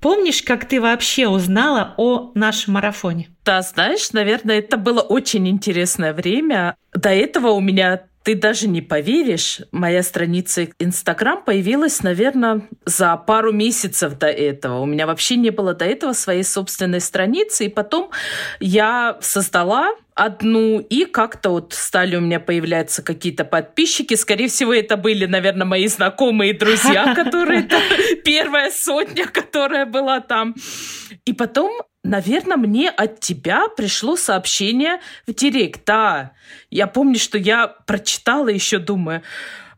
Помнишь, 0.00 0.42
как 0.42 0.66
ты 0.66 0.80
вообще 0.80 1.28
узнала 1.28 1.94
о 1.96 2.32
нашем 2.34 2.74
марафоне? 2.74 3.30
Да, 3.44 3.62
знаешь, 3.62 4.12
наверное, 4.12 4.58
это 4.58 4.76
было 4.76 5.00
очень 5.00 5.48
интересное 5.48 6.12
время. 6.12 6.76
До 6.94 7.10
этого 7.10 7.48
у 7.50 7.60
меня 7.60 8.02
ты 8.30 8.36
даже 8.36 8.68
не 8.68 8.80
поверишь, 8.80 9.60
моя 9.72 10.04
страница 10.04 10.68
Инстаграм 10.78 11.42
появилась, 11.42 12.00
наверное, 12.04 12.62
за 12.84 13.16
пару 13.16 13.52
месяцев 13.52 14.16
до 14.18 14.28
этого. 14.28 14.78
У 14.78 14.86
меня 14.86 15.08
вообще 15.08 15.34
не 15.34 15.50
было 15.50 15.74
до 15.74 15.84
этого 15.84 16.12
своей 16.12 16.44
собственной 16.44 17.00
страницы. 17.00 17.64
И 17.64 17.68
потом 17.68 18.10
я 18.60 19.18
создала 19.20 19.96
одну, 20.20 20.80
и 20.80 21.06
как-то 21.06 21.50
вот 21.50 21.72
стали 21.72 22.14
у 22.16 22.20
меня 22.20 22.40
появляться 22.40 23.02
какие-то 23.02 23.44
подписчики. 23.44 24.14
Скорее 24.14 24.48
всего, 24.48 24.74
это 24.74 24.98
были, 24.98 25.24
наверное, 25.24 25.66
мои 25.66 25.86
знакомые 25.86 26.52
друзья, 26.52 27.14
которые... 27.16 27.68
Первая 28.22 28.70
сотня, 28.70 29.26
которая 29.26 29.86
была 29.86 30.20
там. 30.20 30.54
И 31.24 31.32
потом 31.32 31.72
Наверное, 32.02 32.56
мне 32.56 32.88
от 32.88 33.20
тебя 33.20 33.68
пришло 33.68 34.16
сообщение 34.16 35.00
в 35.26 35.34
директ. 35.34 35.82
Да, 35.84 36.32
я 36.70 36.86
помню, 36.86 37.18
что 37.18 37.36
я 37.36 37.68
прочитала 37.68 38.48
еще, 38.48 38.78
думаю, 38.78 39.22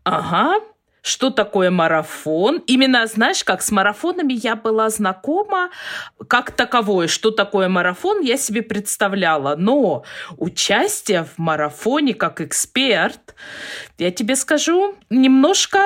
ага, 0.04 0.60
что 1.02 1.30
такое 1.30 1.70
марафон. 1.70 2.62
Именно, 2.66 3.06
знаешь, 3.06 3.44
как 3.44 3.60
с 3.60 3.70
марафонами 3.70 4.32
я 4.32 4.54
была 4.56 4.88
знакома 4.88 5.70
как 6.28 6.52
таковое. 6.52 7.08
Что 7.08 7.32
такое 7.32 7.68
марафон, 7.68 8.20
я 8.20 8.36
себе 8.36 8.62
представляла. 8.62 9.56
Но 9.56 10.04
участие 10.36 11.24
в 11.24 11.38
марафоне 11.38 12.14
как 12.14 12.40
эксперт, 12.40 13.34
я 13.98 14.10
тебе 14.12 14.36
скажу, 14.36 14.94
немножко 15.10 15.80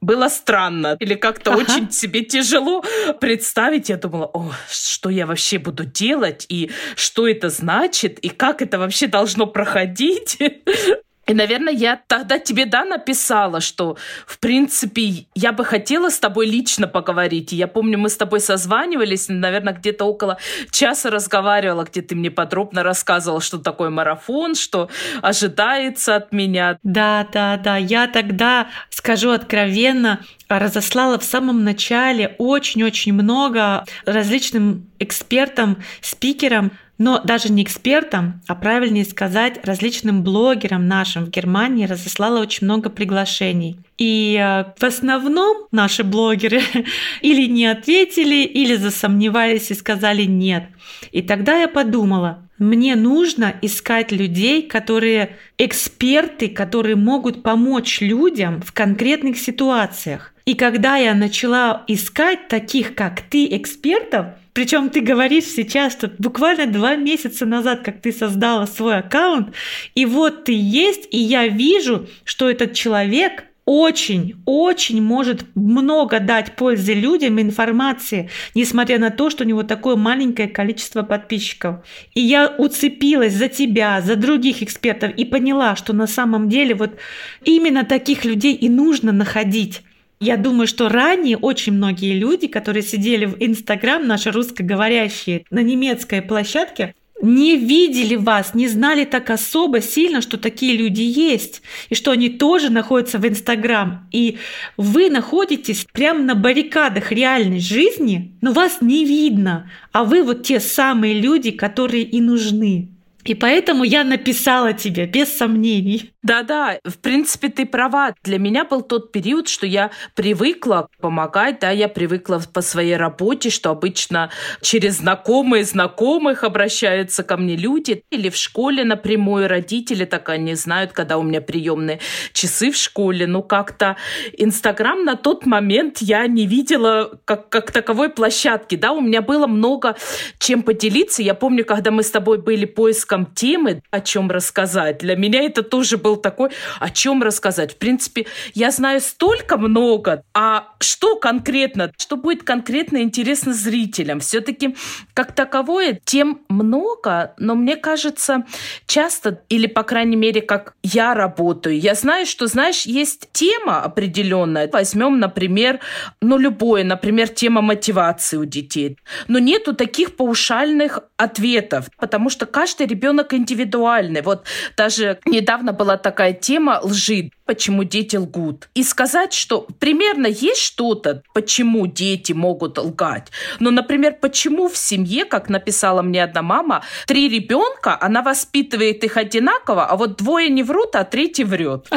было 0.00 0.28
странно. 0.28 0.96
Или 1.00 1.14
как-то 1.14 1.52
ага. 1.52 1.62
очень 1.62 1.90
себе 1.90 2.22
тяжело 2.22 2.84
представить. 3.20 3.88
Я 3.88 3.96
думала, 3.96 4.26
о, 4.26 4.52
что 4.70 5.10
я 5.10 5.26
вообще 5.26 5.58
буду 5.58 5.84
делать, 5.84 6.46
и 6.48 6.70
что 6.94 7.26
это 7.26 7.50
значит, 7.50 8.20
и 8.20 8.28
как 8.28 8.62
это 8.62 8.78
вообще 8.78 9.08
должно 9.08 9.46
проходить. 9.46 10.38
И, 11.30 11.34
наверное, 11.34 11.72
я 11.72 12.00
тогда 12.08 12.40
тебе, 12.40 12.66
да, 12.66 12.84
написала, 12.84 13.60
что, 13.60 13.96
в 14.26 14.40
принципе, 14.40 15.26
я 15.36 15.52
бы 15.52 15.64
хотела 15.64 16.10
с 16.10 16.18
тобой 16.18 16.46
лично 16.46 16.88
поговорить. 16.88 17.52
И 17.52 17.56
я 17.56 17.68
помню, 17.68 17.98
мы 17.98 18.08
с 18.08 18.16
тобой 18.16 18.40
созванивались, 18.40 19.26
наверное, 19.28 19.72
где-то 19.72 20.06
около 20.06 20.38
часа 20.72 21.08
разговаривала, 21.08 21.84
где 21.84 22.02
ты 22.02 22.16
мне 22.16 22.32
подробно 22.32 22.82
рассказывала, 22.82 23.40
что 23.40 23.58
такое 23.58 23.90
марафон, 23.90 24.56
что 24.56 24.90
ожидается 25.22 26.16
от 26.16 26.32
меня. 26.32 26.80
Да, 26.82 27.24
да, 27.32 27.56
да. 27.58 27.76
Я 27.76 28.08
тогда, 28.08 28.66
скажу 28.88 29.30
откровенно, 29.30 30.24
разослала 30.48 31.16
в 31.16 31.22
самом 31.22 31.62
начале 31.62 32.34
очень-очень 32.38 33.12
много 33.12 33.84
различным 34.04 34.90
экспертам, 34.98 35.76
спикерам, 36.00 36.72
но 37.00 37.18
даже 37.18 37.50
не 37.50 37.62
экспертам, 37.62 38.42
а 38.46 38.54
правильнее 38.54 39.06
сказать, 39.06 39.58
различным 39.64 40.22
блогерам 40.22 40.86
нашим 40.86 41.24
в 41.24 41.30
Германии 41.30 41.86
разослала 41.86 42.40
очень 42.40 42.66
много 42.66 42.90
приглашений. 42.90 43.78
И 43.96 44.38
э, 44.38 44.64
в 44.78 44.84
основном 44.84 45.66
наши 45.72 46.04
блогеры 46.04 46.60
или 47.22 47.46
не 47.46 47.64
ответили, 47.64 48.44
или 48.44 48.76
засомневались 48.76 49.70
и 49.70 49.74
сказали 49.74 50.24
нет. 50.24 50.64
И 51.10 51.22
тогда 51.22 51.58
я 51.58 51.68
подумала, 51.68 52.42
мне 52.58 52.96
нужно 52.96 53.54
искать 53.62 54.12
людей, 54.12 54.60
которые 54.60 55.38
эксперты, 55.56 56.50
которые 56.50 56.96
могут 56.96 57.42
помочь 57.42 58.02
людям 58.02 58.60
в 58.60 58.72
конкретных 58.74 59.38
ситуациях. 59.38 60.34
И 60.44 60.52
когда 60.54 60.96
я 60.96 61.14
начала 61.14 61.82
искать 61.86 62.48
таких, 62.48 62.94
как 62.94 63.22
ты, 63.22 63.46
экспертов, 63.56 64.26
причем 64.52 64.90
ты 64.90 65.00
говоришь 65.00 65.44
сейчас, 65.44 65.92
что 65.92 66.10
буквально 66.18 66.66
два 66.66 66.96
месяца 66.96 67.46
назад, 67.46 67.82
как 67.84 68.00
ты 68.00 68.12
создала 68.12 68.66
свой 68.66 68.98
аккаунт, 68.98 69.54
и 69.94 70.06
вот 70.06 70.44
ты 70.44 70.52
есть, 70.52 71.08
и 71.10 71.18
я 71.18 71.46
вижу, 71.46 72.08
что 72.24 72.50
этот 72.50 72.74
человек 72.74 73.44
очень, 73.72 74.34
очень 74.46 75.00
может 75.00 75.44
много 75.54 76.18
дать 76.18 76.56
пользы 76.56 76.92
людям 76.92 77.40
информации, 77.40 78.28
несмотря 78.56 78.98
на 78.98 79.10
то, 79.10 79.30
что 79.30 79.44
у 79.44 79.46
него 79.46 79.62
такое 79.62 79.94
маленькое 79.94 80.48
количество 80.48 81.02
подписчиков. 81.02 81.76
И 82.14 82.20
я 82.20 82.52
уцепилась 82.58 83.34
за 83.34 83.48
тебя, 83.48 84.00
за 84.00 84.16
других 84.16 84.62
экспертов 84.62 85.12
и 85.16 85.24
поняла, 85.24 85.76
что 85.76 85.92
на 85.92 86.08
самом 86.08 86.48
деле 86.48 86.74
вот 86.74 86.96
именно 87.44 87.84
таких 87.84 88.24
людей 88.24 88.54
и 88.54 88.68
нужно 88.68 89.12
находить. 89.12 89.82
Я 90.22 90.36
думаю, 90.36 90.66
что 90.66 90.90
ранее 90.90 91.38
очень 91.38 91.72
многие 91.72 92.12
люди, 92.12 92.46
которые 92.46 92.82
сидели 92.82 93.24
в 93.24 93.36
Инстаграм, 93.40 94.06
наши 94.06 94.30
русскоговорящие, 94.30 95.46
на 95.50 95.62
немецкой 95.62 96.20
площадке, 96.20 96.94
не 97.22 97.56
видели 97.56 98.16
вас, 98.16 98.52
не 98.52 98.68
знали 98.68 99.04
так 99.06 99.30
особо 99.30 99.80
сильно, 99.80 100.20
что 100.20 100.36
такие 100.36 100.76
люди 100.76 101.00
есть, 101.00 101.62
и 101.88 101.94
что 101.94 102.10
они 102.10 102.28
тоже 102.28 102.70
находятся 102.70 103.18
в 103.18 103.26
Инстаграм. 103.26 104.08
И 104.12 104.36
вы 104.76 105.08
находитесь 105.08 105.86
прямо 105.90 106.20
на 106.20 106.34
баррикадах 106.34 107.12
реальной 107.12 107.60
жизни, 107.60 108.32
но 108.42 108.52
вас 108.52 108.82
не 108.82 109.06
видно, 109.06 109.70
а 109.92 110.04
вы 110.04 110.22
вот 110.22 110.42
те 110.42 110.60
самые 110.60 111.18
люди, 111.18 111.50
которые 111.50 112.02
и 112.02 112.20
нужны. 112.20 112.89
И 113.24 113.34
поэтому 113.34 113.84
я 113.84 114.04
написала 114.04 114.72
тебе 114.72 115.06
без 115.06 115.36
сомнений. 115.36 116.12
Да-да, 116.22 116.78
в 116.84 116.98
принципе, 116.98 117.48
ты 117.48 117.64
права. 117.64 118.14
Для 118.22 118.38
меня 118.38 118.64
был 118.64 118.82
тот 118.82 119.10
период, 119.10 119.48
что 119.48 119.66
я 119.66 119.90
привыкла 120.14 120.88
помогать, 121.00 121.60
да, 121.60 121.70
я 121.70 121.88
привыкла 121.88 122.42
по 122.52 122.60
своей 122.60 122.96
работе, 122.96 123.48
что 123.48 123.70
обычно 123.70 124.30
через 124.60 124.98
знакомые 124.98 125.64
знакомых 125.64 126.44
обращаются 126.44 127.22
ко 127.22 127.38
мне 127.38 127.56
люди, 127.56 128.04
или 128.10 128.28
в 128.28 128.36
школе 128.36 128.84
напрямую 128.84 129.48
родители, 129.48 130.04
так 130.04 130.28
они 130.28 130.54
знают, 130.54 130.92
когда 130.92 131.16
у 131.16 131.22
меня 131.22 131.40
приемные 131.40 132.00
часы 132.34 132.70
в 132.70 132.76
школе. 132.76 133.26
Ну, 133.26 133.42
как-то 133.42 133.96
Инстаграм 134.36 135.04
на 135.04 135.16
тот 135.16 135.46
момент 135.46 135.98
я 135.98 136.26
не 136.26 136.46
видела 136.46 137.18
как, 137.24 137.48
как 137.48 137.70
таковой 137.70 138.10
площадки, 138.10 138.74
да, 138.74 138.92
у 138.92 139.00
меня 139.00 139.22
было 139.22 139.46
много 139.46 139.96
чем 140.38 140.62
поделиться. 140.62 141.22
Я 141.22 141.34
помню, 141.34 141.64
когда 141.64 141.90
мы 141.90 142.02
с 142.02 142.10
тобой 142.10 142.38
были 142.38 142.66
поиском 143.10 143.26
темы, 143.34 143.82
о 143.90 144.00
чем 144.00 144.30
рассказать, 144.30 144.98
для 144.98 145.16
меня 145.16 145.42
это 145.42 145.62
тоже 145.62 145.96
был 145.96 146.16
такой, 146.16 146.50
о 146.78 146.90
чем 146.90 147.22
рассказать. 147.22 147.72
В 147.72 147.76
принципе, 147.76 148.26
я 148.54 148.70
знаю 148.70 149.00
столько 149.00 149.56
много, 149.56 150.22
а 150.32 150.68
что 150.80 151.16
конкретно, 151.16 151.92
что 151.98 152.16
будет 152.16 152.44
конкретно 152.44 152.98
интересно 152.98 153.52
зрителям? 153.52 154.20
Все-таки 154.20 154.76
как 155.14 155.32
таковое 155.32 156.00
тем 156.04 156.40
много, 156.48 157.34
но 157.38 157.54
мне 157.54 157.76
кажется, 157.76 158.44
часто, 158.86 159.42
или 159.48 159.66
по 159.66 159.82
крайней 159.82 160.16
мере, 160.16 160.40
как 160.40 160.74
я 160.82 161.14
работаю, 161.14 161.78
я 161.78 161.94
знаю, 161.94 162.26
что, 162.26 162.46
знаешь, 162.46 162.86
есть 162.86 163.28
тема 163.32 163.82
определенная. 163.82 164.68
Возьмем, 164.72 165.18
например, 165.18 165.80
ну, 166.20 166.38
любое, 166.38 166.84
например, 166.84 167.28
тема 167.28 167.60
мотивации 167.60 168.36
у 168.36 168.44
детей. 168.44 168.96
Но 169.26 169.38
нету 169.38 169.74
таких 169.74 170.16
паушальных 170.16 171.00
ответов, 171.20 171.90
потому 171.98 172.30
что 172.30 172.46
каждый 172.46 172.86
ребенок 172.86 173.34
индивидуальный. 173.34 174.22
Вот 174.22 174.46
даже 174.76 175.18
недавно 175.26 175.72
была 175.72 175.98
такая 175.98 176.32
тема 176.32 176.80
лжи 176.82 177.30
почему 177.50 177.82
дети 177.82 178.14
лгут. 178.14 178.68
И 178.74 178.84
сказать, 178.84 179.32
что 179.32 179.66
примерно 179.80 180.28
есть 180.28 180.60
что-то, 180.60 181.24
почему 181.34 181.88
дети 181.88 182.32
могут 182.32 182.78
лгать. 182.78 183.32
Но, 183.58 183.72
например, 183.72 184.18
почему 184.20 184.68
в 184.68 184.76
семье, 184.76 185.24
как 185.24 185.48
написала 185.48 186.00
мне 186.00 186.22
одна 186.22 186.42
мама, 186.42 186.84
три 187.08 187.28
ребенка, 187.28 187.98
она 188.00 188.22
воспитывает 188.22 189.02
их 189.02 189.16
одинаково, 189.16 189.84
а 189.86 189.96
вот 189.96 190.18
двое 190.18 190.48
не 190.48 190.62
врут, 190.62 190.94
а 190.94 191.02
третий 191.02 191.42
врет. 191.42 191.88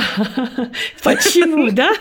Почему, 1.03 1.69
да? 1.71 1.91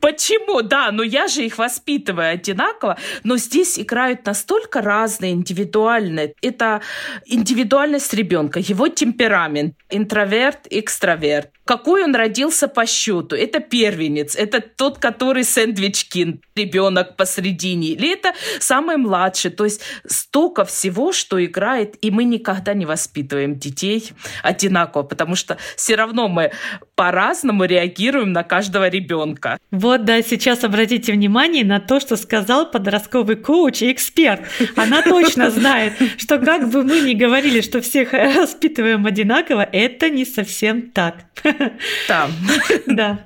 Почему, 0.00 0.62
да, 0.62 0.90
но 0.90 1.02
я 1.02 1.28
же 1.28 1.44
их 1.44 1.58
воспитываю 1.58 2.32
одинаково, 2.32 2.96
но 3.24 3.36
здесь 3.36 3.78
играют 3.78 4.24
настолько 4.24 4.80
разные, 4.80 5.32
индивидуальные. 5.32 6.07
Это 6.42 6.80
индивидуальные 7.26 7.58
индивидуальность 7.58 8.14
ребенка, 8.14 8.60
его 8.60 8.88
темперамент, 8.88 9.74
интроверт, 9.90 10.66
экстраверт, 10.70 11.50
какой 11.68 12.04
он 12.04 12.14
родился 12.14 12.66
по 12.66 12.86
счету. 12.86 13.36
Это 13.36 13.60
первенец, 13.60 14.34
это 14.34 14.62
тот, 14.62 14.96
который 14.96 15.44
сэндвичкин, 15.44 16.40
ребенок 16.56 17.16
посредине, 17.16 17.88
или 17.88 18.14
это 18.14 18.32
самый 18.58 18.96
младший. 18.96 19.50
То 19.50 19.64
есть 19.64 19.82
столько 20.06 20.64
всего, 20.64 21.12
что 21.12 21.44
играет, 21.44 21.96
и 22.00 22.10
мы 22.10 22.24
никогда 22.24 22.72
не 22.72 22.86
воспитываем 22.86 23.58
детей 23.58 24.12
одинаково, 24.42 25.02
потому 25.02 25.34
что 25.34 25.58
все 25.76 25.94
равно 25.94 26.28
мы 26.28 26.52
по-разному 26.94 27.64
реагируем 27.64 28.32
на 28.32 28.44
каждого 28.44 28.88
ребенка. 28.88 29.58
Вот, 29.70 30.06
да, 30.06 30.22
сейчас 30.22 30.64
обратите 30.64 31.12
внимание 31.12 31.66
на 31.66 31.80
то, 31.80 32.00
что 32.00 32.16
сказал 32.16 32.70
подростковый 32.70 33.36
коуч 33.36 33.82
и 33.82 33.92
эксперт. 33.92 34.40
Она 34.74 35.02
точно 35.02 35.50
знает, 35.50 35.92
что 36.16 36.38
как 36.38 36.70
бы 36.70 36.82
мы 36.82 37.00
ни 37.00 37.12
говорили, 37.12 37.60
что 37.60 37.82
всех 37.82 38.14
воспитываем 38.14 39.04
одинаково, 39.04 39.68
это 39.70 40.08
не 40.08 40.24
совсем 40.24 40.90
так. 40.92 41.26
Да. 42.08 42.28
Да. 42.86 43.24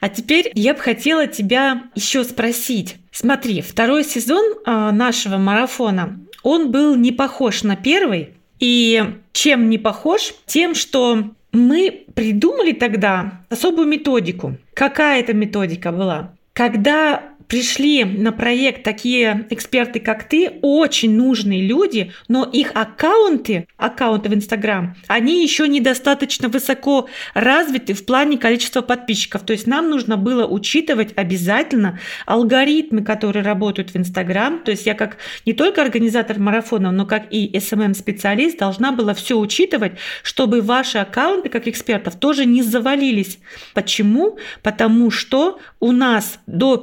А 0.00 0.08
теперь 0.08 0.50
я 0.54 0.74
бы 0.74 0.80
хотела 0.80 1.26
тебя 1.26 1.84
еще 1.94 2.24
спросить. 2.24 2.96
Смотри, 3.10 3.62
второй 3.62 4.04
сезон 4.04 4.44
а, 4.64 4.92
нашего 4.92 5.38
марафона, 5.38 6.20
он 6.42 6.70
был 6.70 6.94
не 6.94 7.12
похож 7.12 7.62
на 7.62 7.76
первый. 7.76 8.34
И 8.58 9.02
чем 9.32 9.70
не 9.70 9.78
похож? 9.78 10.34
Тем, 10.46 10.74
что 10.74 11.30
мы 11.52 12.04
придумали 12.14 12.72
тогда 12.72 13.40
особую 13.48 13.88
методику. 13.88 14.56
Какая 14.74 15.20
это 15.20 15.32
методика 15.32 15.92
была? 15.92 16.34
Когда 16.52 17.22
пришли 17.48 18.04
на 18.04 18.32
проект 18.32 18.82
такие 18.82 19.46
эксперты, 19.50 20.00
как 20.00 20.28
ты, 20.28 20.58
очень 20.62 21.16
нужные 21.16 21.62
люди, 21.62 22.12
но 22.28 22.44
их 22.44 22.72
аккаунты, 22.74 23.66
аккаунты 23.76 24.28
в 24.28 24.34
Инстаграм, 24.34 24.94
они 25.08 25.42
еще 25.42 25.68
недостаточно 25.68 26.48
высоко 26.48 27.08
развиты 27.34 27.94
в 27.94 28.04
плане 28.04 28.38
количества 28.38 28.82
подписчиков. 28.82 29.42
То 29.42 29.52
есть 29.52 29.66
нам 29.66 29.90
нужно 29.90 30.16
было 30.16 30.46
учитывать 30.46 31.12
обязательно 31.16 31.98
алгоритмы, 32.26 33.02
которые 33.02 33.42
работают 33.42 33.90
в 33.90 33.96
Инстаграм. 33.96 34.60
То 34.64 34.70
есть 34.70 34.86
я 34.86 34.94
как 34.94 35.18
не 35.46 35.52
только 35.52 35.82
организатор 35.82 36.38
марафона, 36.38 36.92
но 36.92 37.06
как 37.06 37.24
и 37.30 37.50
SMM-специалист 37.56 38.58
должна 38.58 38.92
была 38.92 39.14
все 39.14 39.38
учитывать, 39.38 39.92
чтобы 40.22 40.60
ваши 40.60 40.98
аккаунты 40.98 41.48
как 41.48 41.68
экспертов 41.68 42.16
тоже 42.16 42.44
не 42.44 42.62
завалились. 42.62 43.38
Почему? 43.74 44.38
Потому 44.62 45.10
что 45.10 45.58
у 45.80 45.92
нас 45.92 46.38
до 46.46 46.76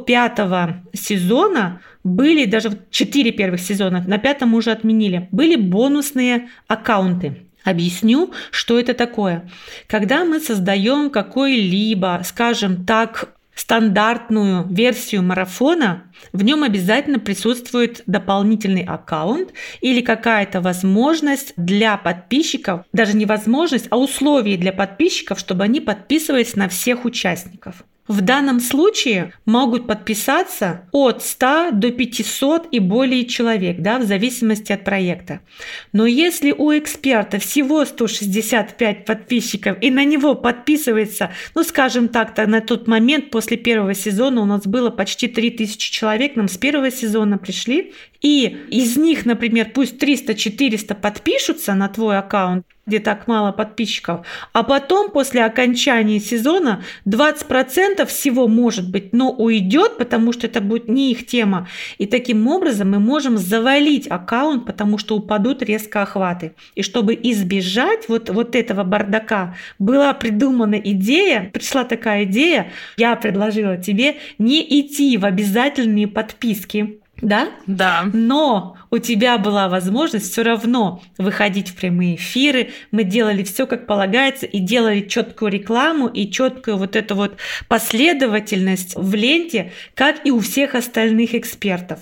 пятого 0.49 0.83
сезона 0.93 1.81
были, 2.03 2.45
даже 2.45 2.71
четыре 2.89 3.31
первых 3.31 3.59
сезона, 3.59 4.03
на 4.05 4.17
пятом 4.17 4.53
уже 4.53 4.71
отменили, 4.71 5.27
были 5.31 5.55
бонусные 5.55 6.49
аккаунты. 6.67 7.43
Объясню, 7.63 8.33
что 8.51 8.79
это 8.79 8.93
такое. 8.93 9.49
Когда 9.87 10.25
мы 10.25 10.39
создаем 10.39 11.09
какой-либо, 11.09 12.21
скажем 12.23 12.85
так, 12.85 13.35
стандартную 13.53 14.65
версию 14.69 15.23
марафона, 15.23 16.03
в 16.31 16.41
нем 16.41 16.63
обязательно 16.63 17.19
присутствует 17.19 18.01
дополнительный 18.07 18.83
аккаунт 18.83 19.49
или 19.81 19.99
какая-то 19.99 20.61
возможность 20.61 21.53
для 21.57 21.97
подписчиков, 21.97 22.85
даже 22.93 23.17
не 23.17 23.25
возможность, 23.25 23.87
а 23.89 23.97
условия 23.97 24.55
для 24.55 24.71
подписчиков, 24.71 25.37
чтобы 25.37 25.65
они 25.65 25.81
подписывались 25.81 26.55
на 26.55 26.69
всех 26.69 27.03
участников. 27.03 27.83
В 28.09 28.21
данном 28.21 28.59
случае 28.59 29.33
могут 29.45 29.85
подписаться 29.85 30.89
от 30.91 31.23
100 31.23 31.69
до 31.73 31.91
500 31.91 32.67
и 32.71 32.79
более 32.79 33.23
человек, 33.25 33.81
да, 33.81 33.99
в 33.99 34.03
зависимости 34.03 34.71
от 34.71 34.83
проекта. 34.83 35.41
Но 35.93 36.07
если 36.07 36.51
у 36.51 36.75
эксперта 36.75 37.37
всего 37.37 37.85
165 37.85 39.05
подписчиков 39.05 39.77
и 39.79 39.91
на 39.91 40.03
него 40.05 40.33
подписывается, 40.33 41.31
ну, 41.53 41.63
скажем 41.63 42.07
так, 42.07 42.33
то 42.33 42.47
на 42.47 42.61
тот 42.61 42.87
момент 42.87 43.29
после 43.29 43.57
первого 43.57 43.93
сезона 43.93 44.41
у 44.41 44.45
нас 44.45 44.65
было 44.65 44.89
почти 44.89 45.27
3000 45.27 45.91
человек, 45.91 46.35
нам 46.35 46.47
с 46.47 46.57
первого 46.57 46.89
сезона 46.89 47.37
пришли, 47.37 47.93
и 48.21 48.57
из 48.69 48.97
них, 48.97 49.25
например, 49.25 49.71
пусть 49.73 50.01
300-400 50.01 50.95
подпишутся 50.95 51.73
на 51.73 51.87
твой 51.87 52.17
аккаунт, 52.17 52.65
где 52.85 52.99
так 52.99 53.27
мало 53.27 53.51
подписчиков, 53.51 54.25
а 54.51 54.63
потом 54.63 55.11
после 55.11 55.45
окончания 55.45 56.19
сезона 56.19 56.83
20% 57.05 58.05
всего 58.07 58.47
может 58.47 58.89
быть, 58.89 59.13
но 59.13 59.31
уйдет, 59.31 59.97
потому 59.97 60.33
что 60.33 60.47
это 60.47 60.59
будет 60.59 60.89
не 60.89 61.11
их 61.11 61.27
тема. 61.27 61.67
И 61.99 62.07
таким 62.07 62.47
образом 62.47 62.91
мы 62.91 62.99
можем 62.99 63.37
завалить 63.37 64.07
аккаунт, 64.07 64.65
потому 64.65 64.97
что 64.97 65.15
упадут 65.15 65.61
резко 65.61 66.01
охваты. 66.01 66.53
И 66.75 66.81
чтобы 66.81 67.17
избежать 67.21 68.09
вот, 68.09 68.29
вот 68.29 68.55
этого 68.55 68.83
бардака, 68.83 69.55
была 69.77 70.13
придумана 70.13 70.75
идея, 70.75 71.51
пришла 71.53 71.83
такая 71.83 72.23
идея, 72.23 72.71
я 72.97 73.15
предложила 73.15 73.77
тебе 73.77 74.17
не 74.39 74.61
идти 74.81 75.15
в 75.17 75.25
обязательные 75.25 76.07
подписки, 76.07 76.98
да? 77.21 77.49
Да. 77.67 78.09
Но 78.13 78.77
у 78.91 78.97
тебя 78.97 79.37
была 79.37 79.69
возможность 79.69 80.31
все 80.31 80.43
равно 80.43 81.01
выходить 81.17 81.69
в 81.69 81.75
прямые 81.75 82.15
эфиры. 82.15 82.69
Мы 82.91 83.03
делали 83.03 83.43
все 83.43 83.67
как 83.67 83.85
полагается 83.85 84.45
и 84.45 84.59
делали 84.59 85.01
четкую 85.01 85.51
рекламу 85.51 86.07
и 86.07 86.29
четкую 86.29 86.77
вот 86.77 86.95
эту 86.95 87.15
вот 87.15 87.37
последовательность 87.67 88.95
в 88.95 89.13
ленте, 89.15 89.71
как 89.95 90.25
и 90.25 90.31
у 90.31 90.39
всех 90.39 90.75
остальных 90.75 91.35
экспертов. 91.35 91.99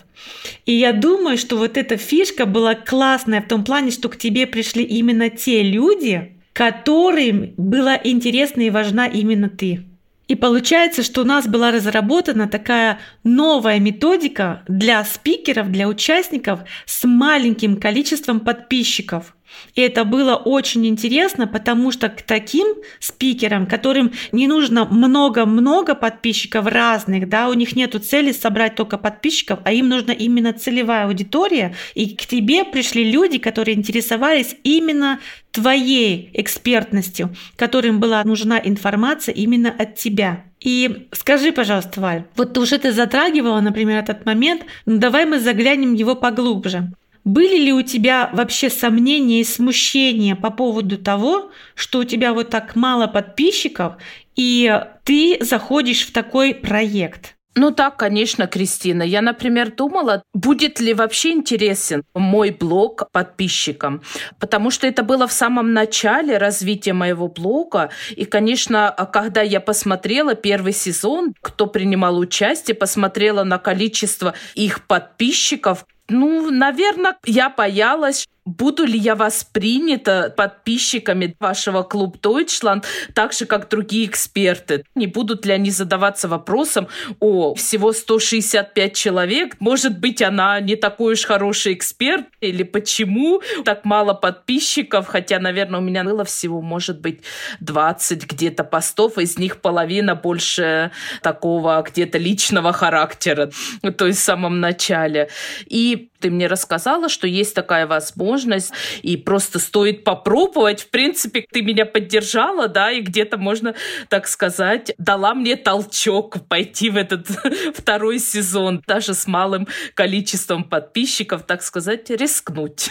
И 0.65 0.73
я 0.73 0.93
думаю, 0.93 1.37
что 1.37 1.57
вот 1.57 1.77
эта 1.77 1.97
фишка 1.97 2.45
была 2.45 2.75
классная 2.75 3.41
в 3.41 3.47
том 3.47 3.63
плане, 3.63 3.91
что 3.91 4.09
к 4.09 4.17
тебе 4.17 4.47
пришли 4.47 4.83
именно 4.83 5.29
те 5.29 5.61
люди, 5.63 6.37
которым 6.53 7.53
была 7.57 7.99
интересна 8.03 8.61
и 8.61 8.69
важна 8.69 9.07
именно 9.07 9.49
ты. 9.49 9.85
И 10.27 10.35
получается, 10.35 11.03
что 11.03 11.21
у 11.21 11.25
нас 11.25 11.47
была 11.47 11.71
разработана 11.71 12.47
такая 12.47 12.99
новая 13.23 13.79
методика 13.79 14.63
для 14.67 15.03
спикеров, 15.05 15.71
для 15.71 15.87
участников 15.87 16.61
с 16.85 17.07
маленьким 17.07 17.77
количеством 17.77 18.41
подписчиков. 18.41 19.36
И 19.75 19.81
это 19.81 20.03
было 20.05 20.35
очень 20.35 20.85
интересно, 20.87 21.47
потому 21.47 21.91
что 21.91 22.09
к 22.09 22.21
таким 22.21 22.67
спикерам, 22.99 23.67
которым 23.67 24.11
не 24.31 24.47
нужно 24.47 24.85
много-много 24.85 25.95
подписчиков 25.95 26.65
разных, 26.65 27.29
да, 27.29 27.49
у 27.49 27.53
них 27.53 27.75
нет 27.75 27.95
цели 28.03 28.31
собрать 28.31 28.75
только 28.75 28.97
подписчиков, 28.97 29.59
а 29.63 29.71
им 29.71 29.89
нужна 29.89 30.13
именно 30.13 30.53
целевая 30.53 31.05
аудитория, 31.05 31.75
и 31.95 32.15
к 32.15 32.25
тебе 32.25 32.63
пришли 32.63 33.09
люди, 33.09 33.37
которые 33.37 33.77
интересовались 33.77 34.55
именно 34.63 35.19
твоей 35.51 36.29
экспертностью, 36.33 37.35
которым 37.55 37.99
была 37.99 38.23
нужна 38.23 38.59
информация 38.63 39.33
именно 39.33 39.73
от 39.75 39.95
тебя. 39.95 40.43
И 40.59 41.07
скажи, 41.11 41.51
пожалуйста, 41.51 42.01
Валь, 42.01 42.23
вот 42.35 42.57
уже 42.57 42.77
ты 42.77 42.91
затрагивала, 42.91 43.59
например, 43.61 43.99
этот 43.99 44.25
момент, 44.25 44.63
ну 44.85 44.97
давай 44.97 45.25
мы 45.25 45.39
заглянем 45.39 45.93
его 45.93 46.15
поглубже. 46.15 46.91
Были 47.27 47.57
ли 47.57 47.73
у 47.73 47.81
тебя 47.81 48.29
вообще 48.31 48.69
сомнения 48.69 49.41
и 49.41 49.43
смущения 49.43 50.33
по 50.33 50.49
поводу 50.49 50.97
того, 50.97 51.51
что 51.75 51.99
у 51.99 52.03
тебя 52.05 52.31
вот 52.31 52.51
так 52.51 52.77
мало 52.77 53.07
подписчиков, 53.07 53.95
и 54.37 54.81
ты 55.03 55.37
заходишь 55.41 56.07
в 56.07 56.13
такой 56.13 56.55
проект? 56.55 57.35
Ну 57.53 57.71
так, 57.71 57.97
конечно, 57.97 58.47
Кристина. 58.47 59.03
Я, 59.03 59.21
например, 59.21 59.73
думала, 59.75 60.23
будет 60.33 60.79
ли 60.79 60.93
вообще 60.93 61.31
интересен 61.31 62.03
мой 62.13 62.51
блог 62.51 63.11
подписчикам, 63.11 64.03
потому 64.39 64.71
что 64.71 64.87
это 64.87 65.03
было 65.03 65.27
в 65.27 65.33
самом 65.33 65.73
начале 65.73 66.37
развития 66.37 66.93
моего 66.93 67.27
блога. 67.27 67.89
И, 68.15 68.23
конечно, 68.23 68.95
когда 69.11 69.41
я 69.41 69.59
посмотрела 69.59 70.33
первый 70.33 70.71
сезон, 70.71 71.33
кто 71.41 71.67
принимал 71.67 72.19
участие, 72.19 72.75
посмотрела 72.75 73.43
на 73.43 73.57
количество 73.57 74.33
их 74.55 74.87
подписчиков, 74.87 75.83
ну, 76.09 76.51
наверное, 76.51 77.17
я 77.25 77.49
боялась, 77.49 78.27
буду 78.47 78.85
ли 78.85 78.97
я 78.97 79.15
воспринята 79.15 80.33
подписчиками 80.35 81.35
вашего 81.39 81.83
клуб 81.83 82.17
Deutschland 82.21 82.85
так 83.13 83.33
же, 83.33 83.45
как 83.45 83.69
другие 83.69 84.05
эксперты? 84.05 84.85
Не 84.95 85.07
будут 85.07 85.45
ли 85.45 85.51
они 85.51 85.69
задаваться 85.69 86.29
вопросом, 86.29 86.87
о, 87.19 87.53
всего 87.55 87.91
165 87.91 88.95
человек, 88.95 89.57
может 89.59 89.99
быть, 89.99 90.21
она 90.21 90.59
не 90.61 90.77
такой 90.77 91.13
уж 91.13 91.25
хороший 91.25 91.73
эксперт? 91.73 92.25
Или 92.39 92.63
почему 92.63 93.41
так 93.65 93.83
мало 93.83 94.13
подписчиков? 94.13 95.07
Хотя, 95.07 95.39
наверное, 95.39 95.81
у 95.81 95.83
меня 95.83 96.03
было 96.05 96.23
всего, 96.23 96.61
может 96.61 97.01
быть, 97.01 97.21
20 97.59 98.31
где-то 98.31 98.63
постов, 98.63 99.17
из 99.17 99.37
них 99.37 99.59
половина 99.59 100.15
больше 100.15 100.91
такого 101.21 101.83
где-то 101.85 102.17
личного 102.17 102.71
характера, 102.71 103.51
то 103.97 104.07
есть 104.07 104.19
в 104.19 104.23
самом 104.23 104.61
начале. 104.61 105.29
И 105.65 105.96
ты 105.97 106.29
мне 106.29 106.47
рассказала, 106.47 107.09
что 107.09 107.27
есть 107.27 107.53
такая 107.53 107.87
возможность, 107.87 108.71
и 109.01 109.17
просто 109.17 109.59
стоит 109.59 110.03
попробовать. 110.03 110.81
В 110.81 110.89
принципе, 110.89 111.45
ты 111.49 111.61
меня 111.61 111.85
поддержала, 111.85 112.67
да, 112.67 112.91
и 112.91 113.01
где-то 113.01 113.37
можно, 113.37 113.75
так 114.09 114.27
сказать, 114.27 114.93
дала 114.97 115.33
мне 115.33 115.55
толчок 115.55 116.47
пойти 116.47 116.89
в 116.89 116.97
этот 116.97 117.27
второй 117.75 118.19
сезон, 118.19 118.81
даже 118.87 119.13
с 119.13 119.27
малым 119.27 119.67
количеством 119.93 120.63
подписчиков, 120.63 121.43
так 121.43 121.61
сказать, 121.61 122.09
рискнуть. 122.09 122.89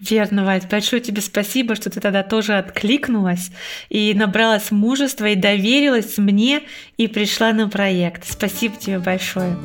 Верно, 0.00 0.44
Вать. 0.44 0.68
Большое 0.70 1.02
тебе 1.02 1.20
спасибо, 1.20 1.74
что 1.74 1.90
ты 1.90 2.00
тогда 2.00 2.22
тоже 2.22 2.56
откликнулась 2.56 3.50
и 3.88 4.14
набралась 4.14 4.70
мужества 4.70 5.26
и 5.26 5.34
доверилась 5.34 6.18
мне 6.18 6.62
и 6.96 7.08
пришла 7.08 7.52
на 7.52 7.68
проект. 7.68 8.24
Спасибо 8.24 8.76
тебе 8.76 9.00
большое. 9.00 9.56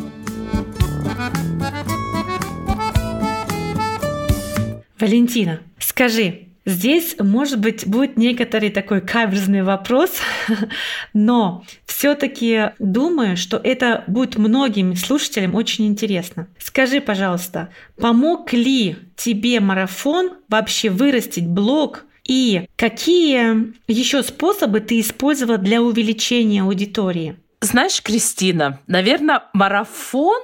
Валентина, 5.03 5.59
скажи, 5.79 6.47
Здесь, 6.65 7.17
может 7.19 7.59
быть, 7.59 7.85
будет 7.85 8.15
некоторый 8.15 8.69
такой 8.69 9.01
каверзный 9.01 9.63
вопрос, 9.63 10.11
но 11.13 11.65
все-таки 11.85 12.71
думаю, 12.79 13.35
что 13.35 13.57
это 13.57 14.05
будет 14.07 14.37
многим 14.37 14.95
слушателям 14.95 15.55
очень 15.55 15.87
интересно. 15.87 16.47
Скажи, 16.57 17.01
пожалуйста, 17.01 17.67
помог 17.97 18.53
ли 18.53 18.95
тебе 19.17 19.59
марафон 19.59 20.37
вообще 20.47 20.89
вырастить 20.89 21.47
блог 21.47 22.05
и 22.25 22.65
какие 22.77 23.73
еще 23.89 24.23
способы 24.23 24.79
ты 24.79 25.01
использовала 25.01 25.57
для 25.57 25.81
увеличения 25.81 26.61
аудитории? 26.61 27.35
Знаешь, 27.59 28.01
Кристина, 28.01 28.79
наверное, 28.87 29.43
марафон 29.51 30.41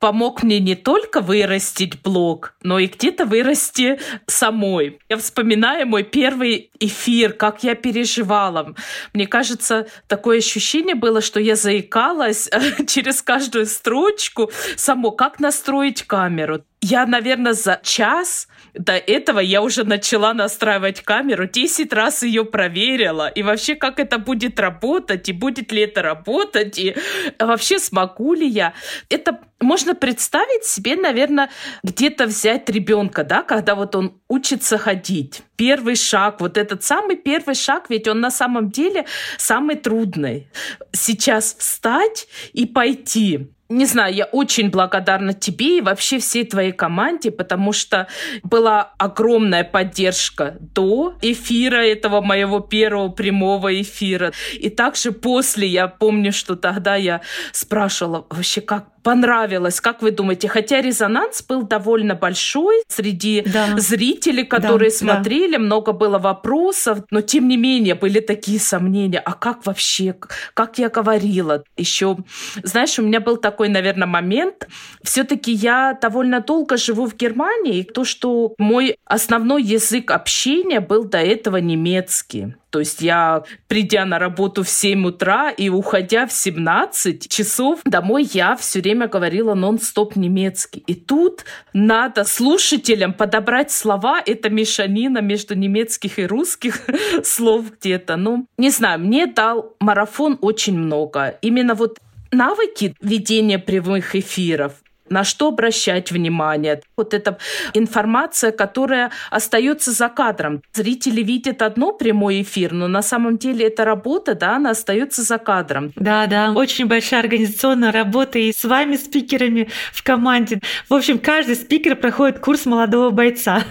помог 0.00 0.42
мне 0.42 0.58
не 0.58 0.74
только 0.74 1.20
вырастить 1.20 2.02
блог, 2.02 2.54
но 2.62 2.78
и 2.78 2.86
где-то 2.86 3.26
вырасти 3.26 4.00
самой. 4.26 4.98
Я 5.08 5.18
вспоминаю 5.18 5.86
мой 5.86 6.02
первый 6.02 6.70
эфир, 6.80 7.34
как 7.34 7.62
я 7.62 7.74
переживала. 7.74 8.74
Мне 9.12 9.26
кажется, 9.26 9.86
такое 10.08 10.38
ощущение 10.38 10.94
было, 10.94 11.20
что 11.20 11.38
я 11.38 11.54
заикалась 11.54 12.48
через 12.88 13.22
каждую 13.22 13.66
строчку 13.66 14.50
само, 14.76 15.10
как 15.12 15.38
настроить 15.38 16.02
камеру. 16.02 16.64
Я, 16.82 17.04
наверное, 17.04 17.52
за 17.52 17.78
час 17.82 18.48
до 18.72 18.94
этого 18.94 19.38
я 19.40 19.60
уже 19.60 19.84
начала 19.84 20.32
настраивать 20.32 21.02
камеру, 21.02 21.46
10 21.46 21.92
раз 21.92 22.22
ее 22.22 22.44
проверила, 22.46 23.28
и 23.28 23.42
вообще, 23.42 23.74
как 23.74 24.00
это 24.00 24.18
будет 24.18 24.58
работать, 24.58 25.28
и 25.28 25.32
будет 25.32 25.72
ли 25.72 25.82
это 25.82 26.00
работать, 26.00 26.78
и 26.78 26.96
вообще 27.38 27.78
смогу 27.78 28.32
ли 28.32 28.48
я. 28.48 28.72
Это 29.10 29.40
можно 29.60 29.94
представить 29.94 30.64
себе, 30.64 30.96
наверное, 30.96 31.50
где-то 31.82 32.24
взять 32.24 32.70
ребенка, 32.70 33.24
да, 33.24 33.42
когда 33.42 33.74
вот 33.74 33.94
он 33.94 34.18
учится 34.28 34.78
ходить. 34.78 35.42
Первый 35.56 35.96
шаг, 35.96 36.40
вот 36.40 36.56
этот 36.56 36.82
самый 36.82 37.16
первый 37.16 37.56
шаг, 37.56 37.90
ведь 37.90 38.08
он 38.08 38.20
на 38.20 38.30
самом 38.30 38.70
деле 38.70 39.04
самый 39.36 39.76
трудный. 39.76 40.48
Сейчас 40.92 41.54
встать 41.58 42.26
и 42.54 42.64
пойти 42.64 43.50
не 43.70 43.86
знаю, 43.86 44.14
я 44.14 44.24
очень 44.24 44.70
благодарна 44.70 45.32
тебе 45.32 45.78
и 45.78 45.80
вообще 45.80 46.18
всей 46.18 46.44
твоей 46.44 46.72
команде, 46.72 47.30
потому 47.30 47.72
что 47.72 48.08
была 48.42 48.92
огромная 48.98 49.64
поддержка 49.64 50.56
до 50.60 51.14
эфира 51.22 51.76
этого 51.76 52.20
моего 52.20 52.60
первого 52.60 53.08
прямого 53.08 53.80
эфира. 53.80 54.32
И 54.58 54.68
также 54.70 55.12
после, 55.12 55.68
я 55.68 55.86
помню, 55.86 56.32
что 56.32 56.56
тогда 56.56 56.96
я 56.96 57.20
спрашивала 57.52 58.26
вообще, 58.28 58.60
как 58.60 58.86
понравилось, 59.02 59.80
как 59.80 60.02
вы 60.02 60.10
думаете? 60.10 60.48
Хотя 60.48 60.80
резонанс 60.80 61.42
был 61.42 61.62
довольно 61.62 62.14
большой 62.14 62.82
среди 62.88 63.42
да. 63.42 63.78
зрителей, 63.78 64.44
которые 64.44 64.90
да, 64.90 64.96
смотрели, 64.96 65.52
да. 65.52 65.58
много 65.58 65.92
было 65.92 66.18
вопросов, 66.18 66.98
но 67.10 67.20
тем 67.20 67.48
не 67.48 67.56
менее 67.56 67.94
были 67.94 68.20
такие 68.20 68.60
сомнения. 68.60 69.18
А 69.18 69.32
как 69.32 69.66
вообще, 69.66 70.14
как 70.54 70.78
я 70.78 70.88
говорила? 70.88 71.64
Еще, 71.76 72.18
знаешь, 72.62 72.98
у 72.98 73.02
меня 73.02 73.20
был 73.20 73.36
такой, 73.36 73.59
наверное, 73.68 74.08
момент. 74.08 74.68
Все-таки 75.02 75.52
я 75.52 75.98
довольно 76.00 76.40
долго 76.40 76.76
живу 76.76 77.06
в 77.06 77.16
Германии, 77.16 77.78
и 77.78 77.84
то, 77.84 78.04
что 78.04 78.54
мой 78.58 78.96
основной 79.04 79.62
язык 79.62 80.10
общения 80.10 80.80
был 80.80 81.04
до 81.04 81.18
этого 81.18 81.58
немецкий. 81.58 82.54
То 82.70 82.78
есть 82.78 83.02
я, 83.02 83.42
придя 83.66 84.04
на 84.04 84.18
работу 84.18 84.62
в 84.62 84.68
7 84.68 85.04
утра 85.06 85.50
и 85.50 85.68
уходя 85.68 86.26
в 86.26 86.32
17 86.32 87.28
часов 87.28 87.80
домой, 87.84 88.28
я 88.32 88.56
все 88.56 88.80
время 88.80 89.08
говорила 89.08 89.54
нон-стоп 89.54 90.14
немецкий. 90.14 90.84
И 90.86 90.94
тут 90.94 91.44
надо 91.72 92.24
слушателям 92.24 93.12
подобрать 93.12 93.72
слова. 93.72 94.22
Это 94.24 94.50
мешанина 94.50 95.18
между 95.18 95.56
немецких 95.56 96.20
и 96.20 96.26
русских 96.26 96.82
слов 97.24 97.72
где-то. 97.80 98.16
Ну, 98.16 98.46
не 98.56 98.70
знаю, 98.70 99.00
мне 99.00 99.26
дал 99.26 99.74
марафон 99.80 100.38
очень 100.40 100.78
много. 100.78 101.38
Именно 101.42 101.74
вот 101.74 101.98
навыки 102.32 102.94
ведения 103.00 103.58
прямых 103.58 104.14
эфиров, 104.14 104.74
на 105.10 105.24
что 105.24 105.48
обращать 105.48 106.10
внимание. 106.10 106.82
Вот 106.96 107.14
эта 107.14 107.38
информация, 107.74 108.52
которая 108.52 109.10
остается 109.30 109.90
за 109.90 110.08
кадром. 110.08 110.62
Зрители 110.72 111.22
видят 111.22 111.62
одно 111.62 111.92
прямой 111.92 112.42
эфир, 112.42 112.72
но 112.72 112.88
на 112.88 113.02
самом 113.02 113.36
деле 113.36 113.66
эта 113.66 113.84
работа, 113.84 114.34
да, 114.34 114.56
она 114.56 114.70
остается 114.70 115.22
за 115.22 115.38
кадром. 115.38 115.92
Да, 115.96 116.26
да, 116.26 116.52
очень 116.52 116.86
большая 116.86 117.20
организационная 117.20 117.92
работа 117.92 118.38
и 118.38 118.52
с 118.52 118.64
вами, 118.64 118.96
спикерами 118.96 119.68
в 119.92 120.02
команде. 120.02 120.60
В 120.88 120.94
общем, 120.94 121.18
каждый 121.18 121.56
спикер 121.56 121.96
проходит 121.96 122.38
курс 122.38 122.66
молодого 122.66 123.10
бойца. 123.10 123.62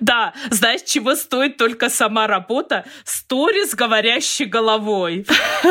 Да, 0.00 0.34
знаешь, 0.50 0.82
чего 0.82 1.14
стоит 1.14 1.56
только 1.56 1.88
сама 1.88 2.26
работа? 2.26 2.84
Сторис, 3.04 3.74
говорящий 3.74 4.44
головой. 4.44 5.26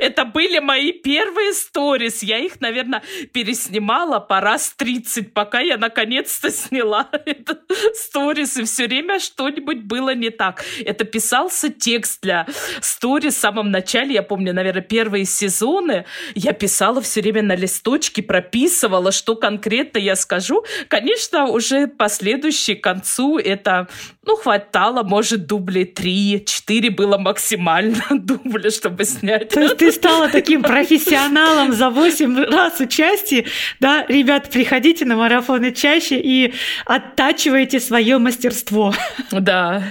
Это 0.00 0.24
были 0.24 0.58
мои 0.58 0.92
первые 0.92 1.52
сторис. 1.52 2.22
Я 2.22 2.38
их, 2.38 2.60
наверное, 2.60 3.02
пересмотрела 3.32 3.53
переснимала 3.54 4.20
по 4.20 4.40
раз 4.40 4.74
30, 4.76 5.32
пока 5.32 5.60
я 5.60 5.76
наконец-то 5.76 6.50
сняла 6.50 7.08
этот 7.26 7.60
сторис, 7.94 8.56
и 8.56 8.64
все 8.64 8.86
время 8.86 9.20
что-нибудь 9.20 9.82
было 9.84 10.14
не 10.14 10.30
так. 10.30 10.64
Это 10.84 11.04
писался 11.04 11.68
текст 11.70 12.20
для 12.22 12.46
сторис 12.80 13.34
в 13.34 13.38
самом 13.38 13.70
начале, 13.70 14.14
я 14.14 14.22
помню, 14.22 14.52
наверное, 14.52 14.82
первые 14.82 15.24
сезоны, 15.24 16.04
я 16.34 16.52
писала 16.52 17.00
все 17.00 17.20
время 17.20 17.42
на 17.42 17.54
листочке, 17.54 18.22
прописывала, 18.22 19.12
что 19.12 19.36
конкретно 19.36 19.98
я 19.98 20.16
скажу. 20.16 20.64
Конечно, 20.88 21.46
уже 21.46 21.86
последующий 21.86 22.74
к 22.74 22.82
концу 22.82 23.38
это, 23.38 23.88
ну, 24.24 24.36
хватало, 24.36 25.02
может, 25.02 25.46
дублей 25.46 25.84
3-4 25.84 26.90
было 26.90 27.18
максимально 27.18 28.04
дубля, 28.10 28.70
чтобы 28.70 29.04
снять. 29.04 29.50
То 29.50 29.60
есть 29.60 29.76
ты 29.76 29.92
стала 29.92 30.28
таким 30.28 30.62
профессионалом 30.74 31.72
за 31.72 31.90
8 31.90 32.44
раз 32.44 32.80
участия, 32.80 33.43
да, 33.80 34.04
ребят, 34.08 34.50
приходите 34.50 35.04
на 35.04 35.16
марафоны 35.16 35.72
чаще 35.72 36.20
и 36.20 36.54
оттачивайте 36.86 37.80
свое 37.80 38.18
мастерство. 38.18 38.92
Да. 39.30 39.82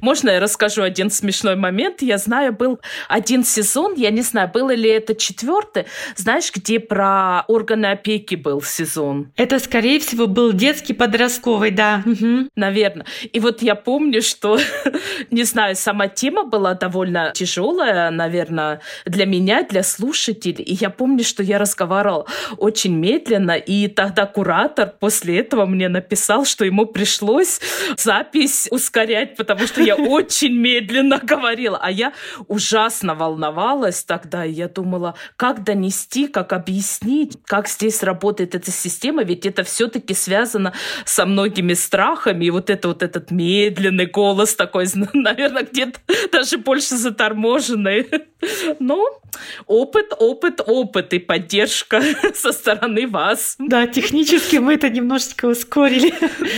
Можно 0.00 0.30
я 0.30 0.40
расскажу 0.40 0.82
один 0.82 1.10
смешной 1.10 1.56
момент? 1.56 2.02
Я 2.02 2.18
знаю, 2.18 2.52
был 2.52 2.80
один 3.08 3.44
сезон, 3.44 3.94
я 3.96 4.10
не 4.10 4.22
знаю, 4.22 4.50
было 4.52 4.74
ли 4.74 4.88
это 4.88 5.14
четвертый, 5.14 5.86
знаешь, 6.16 6.50
где 6.54 6.80
про 6.80 7.44
органы 7.48 7.86
опеки 7.86 8.34
был 8.34 8.62
сезон? 8.62 9.32
Это, 9.36 9.58
скорее 9.58 10.00
всего, 10.00 10.26
был 10.26 10.52
детский 10.52 10.94
подростковый, 10.94 11.70
да. 11.70 12.02
Угу. 12.04 12.48
Наверное. 12.56 13.06
И 13.32 13.40
вот 13.40 13.62
я 13.62 13.74
помню, 13.74 14.22
что, 14.22 14.58
не 15.30 15.44
знаю, 15.44 15.76
сама 15.76 16.08
тема 16.08 16.44
была 16.44 16.74
довольно 16.74 17.32
тяжелая, 17.34 18.10
наверное, 18.10 18.80
для 19.04 19.26
меня, 19.26 19.62
для 19.62 19.82
слушателей. 19.82 20.64
И 20.64 20.74
я 20.74 20.90
помню, 20.90 21.24
что 21.24 21.42
я 21.42 21.58
разговаривала 21.58 22.26
очень 22.56 22.77
очень 22.78 22.94
медленно, 22.94 23.56
и 23.56 23.88
тогда 23.88 24.24
куратор 24.24 24.92
после 25.00 25.40
этого 25.40 25.66
мне 25.66 25.88
написал, 25.88 26.44
что 26.44 26.64
ему 26.64 26.86
пришлось 26.86 27.60
запись 27.96 28.68
ускорять, 28.70 29.34
потому 29.36 29.66
что 29.66 29.82
я 29.82 29.96
очень 29.96 30.52
медленно 30.52 31.18
говорила, 31.18 31.76
а 31.82 31.90
я 31.90 32.12
ужасно 32.46 33.16
волновалась 33.16 34.04
тогда, 34.04 34.44
и 34.44 34.52
я 34.52 34.68
думала, 34.68 35.16
как 35.36 35.64
донести, 35.64 36.28
как 36.28 36.52
объяснить, 36.52 37.36
как 37.46 37.66
здесь 37.66 38.04
работает 38.04 38.54
эта 38.54 38.70
система, 38.70 39.24
ведь 39.24 39.44
это 39.44 39.64
все-таки 39.64 40.14
связано 40.14 40.72
со 41.04 41.26
многими 41.26 41.74
страхами, 41.74 42.44
и 42.44 42.50
вот 42.50 42.70
это 42.70 42.86
вот 42.86 43.02
этот 43.02 43.32
медленный 43.32 44.06
голос 44.06 44.54
такой, 44.54 44.86
наверное, 45.14 45.64
где-то 45.64 45.98
даже 46.30 46.58
больше 46.58 46.96
заторможенный. 46.96 48.06
Но 48.78 49.20
опыт, 49.66 50.12
опыт, 50.18 50.60
опыт 50.64 51.12
и 51.12 51.18
поддержка 51.18 52.02
со 52.34 52.52
стороны 52.52 52.67
вас. 53.10 53.56
Да, 53.58 53.86
технически 53.86 54.56
мы 54.56 54.74
это 54.74 54.88
немножечко 54.88 55.46
ускорили. 55.46 56.12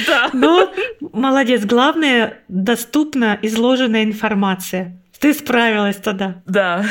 Да. 0.06 0.30
Но 0.32 0.70
молодец. 1.12 1.64
Главное, 1.64 2.42
доступна 2.48 3.38
изложенная 3.42 4.04
информация. 4.04 5.00
Ты 5.18 5.34
справилась 5.34 5.96
тогда. 5.96 6.42
Да. 6.46 6.84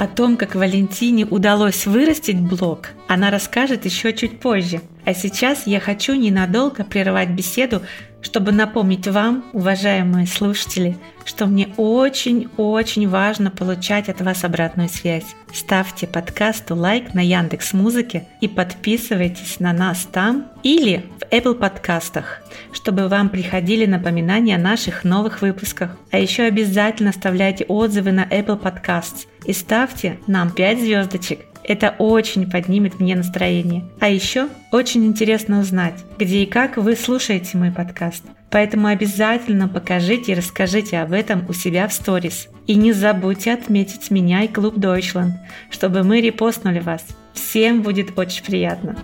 О 0.00 0.06
том, 0.06 0.38
как 0.38 0.54
Валентине 0.54 1.26
удалось 1.26 1.86
вырастить 1.86 2.40
блог, 2.40 2.88
она 3.06 3.30
расскажет 3.30 3.84
еще 3.84 4.14
чуть 4.14 4.40
позже. 4.40 4.80
А 5.04 5.12
сейчас 5.12 5.66
я 5.66 5.78
хочу 5.78 6.14
ненадолго 6.14 6.84
прервать 6.84 7.28
беседу 7.30 7.82
чтобы 8.22 8.52
напомнить 8.52 9.08
вам, 9.08 9.44
уважаемые 9.52 10.26
слушатели, 10.26 10.96
что 11.24 11.46
мне 11.46 11.68
очень-очень 11.76 13.08
важно 13.08 13.50
получать 13.50 14.08
от 14.08 14.20
вас 14.20 14.44
обратную 14.44 14.88
связь. 14.88 15.26
Ставьте 15.52 16.06
подкасту 16.06 16.76
лайк 16.76 17.14
на 17.14 17.20
Яндекс 17.20 17.72
Музыке 17.72 18.26
и 18.40 18.48
подписывайтесь 18.48 19.60
на 19.60 19.72
нас 19.72 20.06
там 20.10 20.48
или 20.62 21.06
в 21.18 21.32
Apple 21.32 21.54
подкастах, 21.54 22.42
чтобы 22.72 23.08
вам 23.08 23.28
приходили 23.28 23.86
напоминания 23.86 24.56
о 24.56 24.60
наших 24.60 25.04
новых 25.04 25.42
выпусках. 25.42 25.96
А 26.10 26.18
еще 26.18 26.44
обязательно 26.44 27.10
оставляйте 27.10 27.64
отзывы 27.64 28.12
на 28.12 28.24
Apple 28.24 28.60
Podcasts 28.60 29.26
и 29.44 29.52
ставьте 29.52 30.18
нам 30.26 30.50
5 30.50 30.80
звездочек 30.80 31.40
это 31.70 31.94
очень 31.98 32.50
поднимет 32.50 32.98
мне 32.98 33.14
настроение. 33.14 33.84
А 34.00 34.08
еще 34.08 34.48
очень 34.72 35.06
интересно 35.06 35.60
узнать, 35.60 35.94
где 36.18 36.42
и 36.42 36.46
как 36.46 36.76
вы 36.76 36.96
слушаете 36.96 37.56
мой 37.58 37.70
подкаст. 37.70 38.24
Поэтому 38.50 38.88
обязательно 38.88 39.68
покажите 39.68 40.32
и 40.32 40.34
расскажите 40.34 40.98
об 40.98 41.12
этом 41.12 41.46
у 41.48 41.52
себя 41.52 41.86
в 41.86 41.92
сторис. 41.92 42.48
И 42.66 42.74
не 42.74 42.92
забудьте 42.92 43.52
отметить 43.52 44.10
меня 44.10 44.42
и 44.42 44.48
клуб 44.48 44.78
Deutschland, 44.78 45.34
чтобы 45.70 46.02
мы 46.02 46.20
репостнули 46.20 46.80
вас. 46.80 47.06
Всем 47.34 47.82
будет 47.82 48.18
очень 48.18 48.44
приятно 48.44 48.96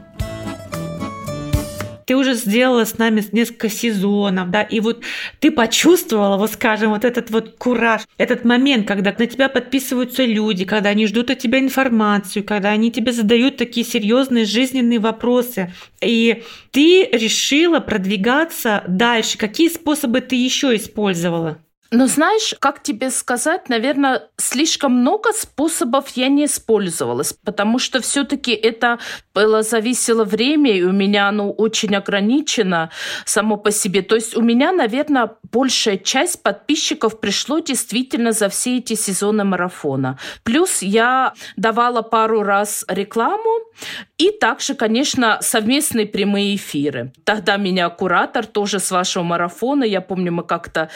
ты 2.06 2.16
уже 2.16 2.34
сделала 2.34 2.84
с 2.84 2.98
нами 2.98 3.22
несколько 3.32 3.68
сезонов, 3.68 4.50
да, 4.50 4.62
и 4.62 4.80
вот 4.80 5.02
ты 5.40 5.50
почувствовала, 5.50 6.36
вот 6.36 6.52
скажем, 6.52 6.90
вот 6.90 7.04
этот 7.04 7.30
вот 7.30 7.56
кураж, 7.58 8.02
этот 8.16 8.44
момент, 8.44 8.86
когда 8.86 9.14
на 9.18 9.26
тебя 9.26 9.48
подписываются 9.48 10.24
люди, 10.24 10.64
когда 10.64 10.90
они 10.90 11.06
ждут 11.06 11.30
от 11.30 11.38
тебя 11.38 11.58
информацию, 11.58 12.44
когда 12.44 12.70
они 12.70 12.92
тебе 12.92 13.12
задают 13.12 13.56
такие 13.56 13.84
серьезные 13.84 14.44
жизненные 14.44 15.00
вопросы, 15.00 15.72
и 16.00 16.44
ты 16.70 17.08
решила 17.12 17.80
продвигаться 17.80 18.84
дальше. 18.86 19.36
Какие 19.36 19.68
способы 19.68 20.20
ты 20.20 20.36
еще 20.36 20.76
использовала? 20.76 21.58
Ну, 21.90 22.06
знаешь, 22.06 22.54
как 22.58 22.82
тебе 22.82 23.10
сказать, 23.10 23.68
наверное, 23.68 24.28
слишком 24.36 24.92
много 24.92 25.32
способов 25.32 26.08
я 26.16 26.28
не 26.28 26.46
использовалась, 26.46 27.32
потому 27.32 27.78
что 27.78 28.00
все-таки 28.00 28.52
это 28.52 28.98
было 29.34 29.62
зависело 29.62 30.24
время, 30.24 30.72
и 30.72 30.82
у 30.82 30.92
меня 30.92 31.28
оно 31.28 31.52
очень 31.52 31.94
ограничено 31.94 32.90
само 33.24 33.56
по 33.56 33.70
себе. 33.70 34.02
То 34.02 34.16
есть 34.16 34.36
у 34.36 34.42
меня, 34.42 34.72
наверное, 34.72 35.32
большая 35.52 35.98
часть 35.98 36.42
подписчиков 36.42 37.20
пришло 37.20 37.60
действительно 37.60 38.32
за 38.32 38.48
все 38.48 38.78
эти 38.78 38.94
сезоны 38.94 39.44
марафона. 39.44 40.18
Плюс 40.42 40.82
я 40.82 41.34
давала 41.56 42.02
пару 42.02 42.42
раз 42.42 42.84
рекламу, 42.88 43.60
и 44.18 44.30
также, 44.30 44.74
конечно, 44.74 45.38
совместные 45.42 46.06
прямые 46.06 46.56
эфиры. 46.56 47.12
Тогда 47.24 47.56
меня 47.56 47.88
куратор 47.90 48.46
тоже 48.46 48.80
с 48.80 48.90
вашего 48.90 49.22
марафона, 49.22 49.84
я 49.84 50.00
помню, 50.00 50.32
мы 50.32 50.42
как-то 50.42 50.88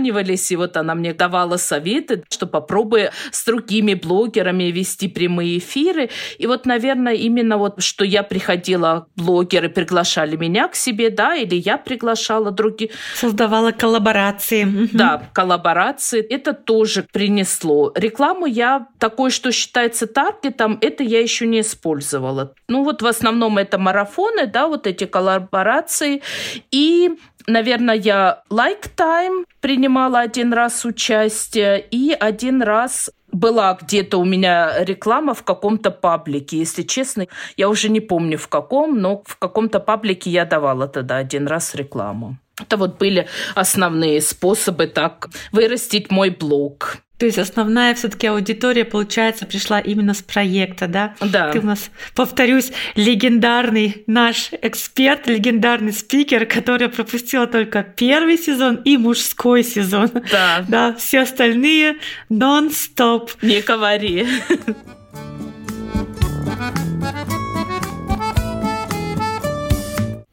созванивались, 0.00 0.50
и 0.50 0.56
вот 0.56 0.76
она 0.76 0.94
мне 0.94 1.12
давала 1.12 1.56
советы, 1.56 2.24
что 2.30 2.46
попробуй 2.46 3.10
с 3.30 3.44
другими 3.44 3.94
блогерами 3.94 4.64
вести 4.64 5.08
прямые 5.08 5.58
эфиры. 5.58 6.10
И 6.38 6.46
вот, 6.46 6.66
наверное, 6.66 7.14
именно 7.14 7.58
вот, 7.58 7.82
что 7.82 8.04
я 8.04 8.22
приходила, 8.22 9.06
блогеры 9.16 9.68
приглашали 9.68 10.36
меня 10.36 10.68
к 10.68 10.74
себе, 10.74 11.10
да, 11.10 11.34
или 11.34 11.54
я 11.54 11.78
приглашала 11.78 12.50
других. 12.50 12.90
Создавала 13.14 13.72
коллаборации. 13.72 14.88
Да, 14.92 15.22
коллаборации. 15.32 16.20
Это 16.20 16.52
тоже 16.52 17.06
принесло. 17.12 17.92
Рекламу 17.94 18.46
я 18.46 18.86
такой, 18.98 19.30
что 19.30 19.52
считается 19.52 20.06
таргетом, 20.06 20.78
это 20.80 21.02
я 21.02 21.20
еще 21.20 21.46
не 21.46 21.60
использовала. 21.60 22.54
Ну 22.68 22.84
вот 22.84 23.02
в 23.02 23.06
основном 23.06 23.58
это 23.58 23.78
марафоны, 23.78 24.46
да, 24.46 24.66
вот 24.66 24.86
эти 24.86 25.04
коллаборации. 25.06 26.22
И 26.70 27.10
Наверное, 27.50 27.96
я 27.96 28.42
Lifetime 28.48 29.44
принимала 29.60 30.20
один 30.20 30.52
раз 30.52 30.84
участие, 30.84 31.80
и 31.80 32.12
один 32.12 32.62
раз 32.62 33.10
была 33.32 33.76
где-то 33.80 34.18
у 34.18 34.24
меня 34.24 34.84
реклама 34.84 35.34
в 35.34 35.42
каком-то 35.42 35.90
паблике. 35.90 36.58
Если 36.58 36.82
честно, 36.82 37.26
я 37.56 37.68
уже 37.68 37.88
не 37.88 38.00
помню 38.00 38.38
в 38.38 38.46
каком, 38.46 39.00
но 39.00 39.22
в 39.26 39.36
каком-то 39.36 39.80
паблике 39.80 40.30
я 40.30 40.44
давала 40.44 40.86
тогда 40.86 41.16
один 41.16 41.48
раз 41.48 41.74
рекламу. 41.74 42.36
Это 42.60 42.76
вот 42.76 42.98
были 42.98 43.26
основные 43.56 44.20
способы 44.20 44.86
так 44.86 45.28
вырастить 45.50 46.10
мой 46.12 46.30
блог. 46.30 46.98
То 47.20 47.26
есть 47.26 47.36
основная 47.36 47.94
все-таки 47.94 48.28
аудитория, 48.28 48.86
получается, 48.86 49.44
пришла 49.44 49.78
именно 49.78 50.14
с 50.14 50.22
проекта, 50.22 50.86
да? 50.86 51.14
Да. 51.20 51.52
Ты 51.52 51.60
у 51.60 51.62
нас, 51.62 51.90
повторюсь, 52.14 52.72
легендарный 52.94 54.04
наш 54.06 54.48
эксперт, 54.62 55.26
легендарный 55.26 55.92
спикер, 55.92 56.46
который 56.46 56.88
пропустила 56.88 57.46
только 57.46 57.82
первый 57.82 58.38
сезон 58.38 58.76
и 58.76 58.96
мужской 58.96 59.62
сезон. 59.62 60.08
Да. 60.32 60.64
Да, 60.66 60.94
все 60.94 61.20
остальные 61.20 61.96
нон-стоп. 62.30 63.32
Не 63.42 63.60
говори. 63.60 64.26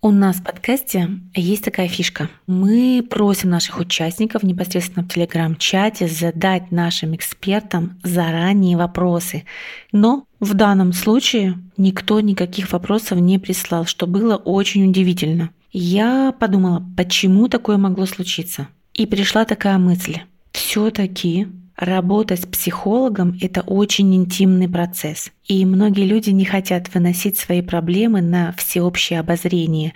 У 0.08 0.12
нас 0.12 0.38
в 0.38 0.44
подкасте 0.44 1.10
есть 1.36 1.66
такая 1.66 1.90
фишка. 1.90 2.30
Мы 2.48 3.06
просим 3.10 3.50
наших 3.50 3.78
участников 3.78 4.42
непосредственно 4.42 5.04
в 5.04 5.10
телеграм-чате 5.10 6.08
задать 6.08 6.72
нашим 6.72 7.14
экспертам 7.14 8.00
заранее 8.06 8.78
вопросы. 8.78 9.44
Но 9.92 10.24
в 10.40 10.54
данном 10.54 10.94
случае 10.94 11.56
никто 11.76 12.22
никаких 12.22 12.72
вопросов 12.72 13.20
не 13.20 13.38
прислал, 13.38 13.86
что 13.86 14.08
было 14.08 14.38
очень 14.38 14.90
удивительно. 14.90 15.50
Я 15.74 16.34
подумала, 16.40 16.82
почему 16.96 17.50
такое 17.50 17.76
могло 17.76 18.06
случиться. 18.06 18.70
И 18.94 19.06
пришла 19.08 19.44
такая 19.44 19.78
мысль. 19.78 20.20
Все-таки 20.54 21.50
Работать 21.78 22.42
с 22.42 22.46
психологом– 22.48 23.38
это 23.42 23.62
очень 23.62 24.16
интимный 24.16 24.68
процесс. 24.68 25.32
И 25.48 25.64
многие 25.64 26.06
люди 26.06 26.32
не 26.32 26.44
хотят 26.44 26.92
выносить 26.92 27.38
свои 27.38 27.62
проблемы 27.62 28.22
на 28.22 28.52
всеобщее 28.54 29.20
обозрение. 29.20 29.94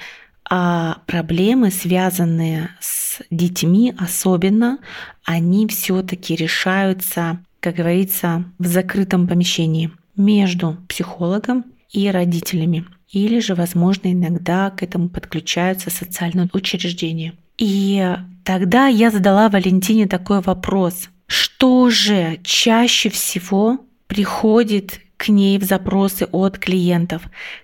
А 0.47 0.99
проблемы, 1.07 1.71
связанные 1.71 2.69
с 2.79 3.21
детьми 3.31 3.95
особенно, 3.97 4.77
они 5.25 5.67
все-таки 5.67 6.35
решаются, 6.35 7.39
как 7.59 7.77
говорится, 7.77 8.43
в 8.59 8.67
закрытом 8.67 9.27
помещении 9.27 9.89
между 10.15 10.77
психологом 10.87 11.65
и 11.89 12.11
родителями. 12.11 12.85
Или 13.09 13.39
же, 13.39 13.55
возможно, 13.55 14.13
иногда 14.13 14.69
к 14.69 14.83
этому 14.83 15.09
подключаются 15.09 15.89
социальные 15.89 16.47
учреждения. 16.53 17.33
И 17.57 18.15
тогда 18.43 18.85
я 18.85 19.09
задала 19.09 19.49
Валентине 19.49 20.05
такой 20.05 20.41
вопрос– 20.41 21.09
что 21.31 21.89
же 21.89 22.41
чаще 22.43 23.09
всего 23.09 23.79
приходит 24.07 24.99
к 25.15 25.29
ней 25.29 25.57
в 25.57 25.63
запросы 25.63 26.27
от 26.29 26.59
клиентов? 26.59 27.21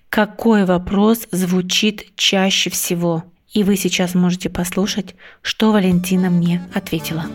Какой 0.08 0.64
вопрос 0.64 1.28
звучит 1.32 2.06
чаще 2.16 2.70
всего? 2.70 3.24
И 3.52 3.64
вы 3.64 3.76
сейчас 3.76 4.14
можете 4.14 4.48
послушать, 4.48 5.16
что 5.42 5.72
Валентина 5.72 6.30
мне 6.30 6.66
ответила. 6.74 7.26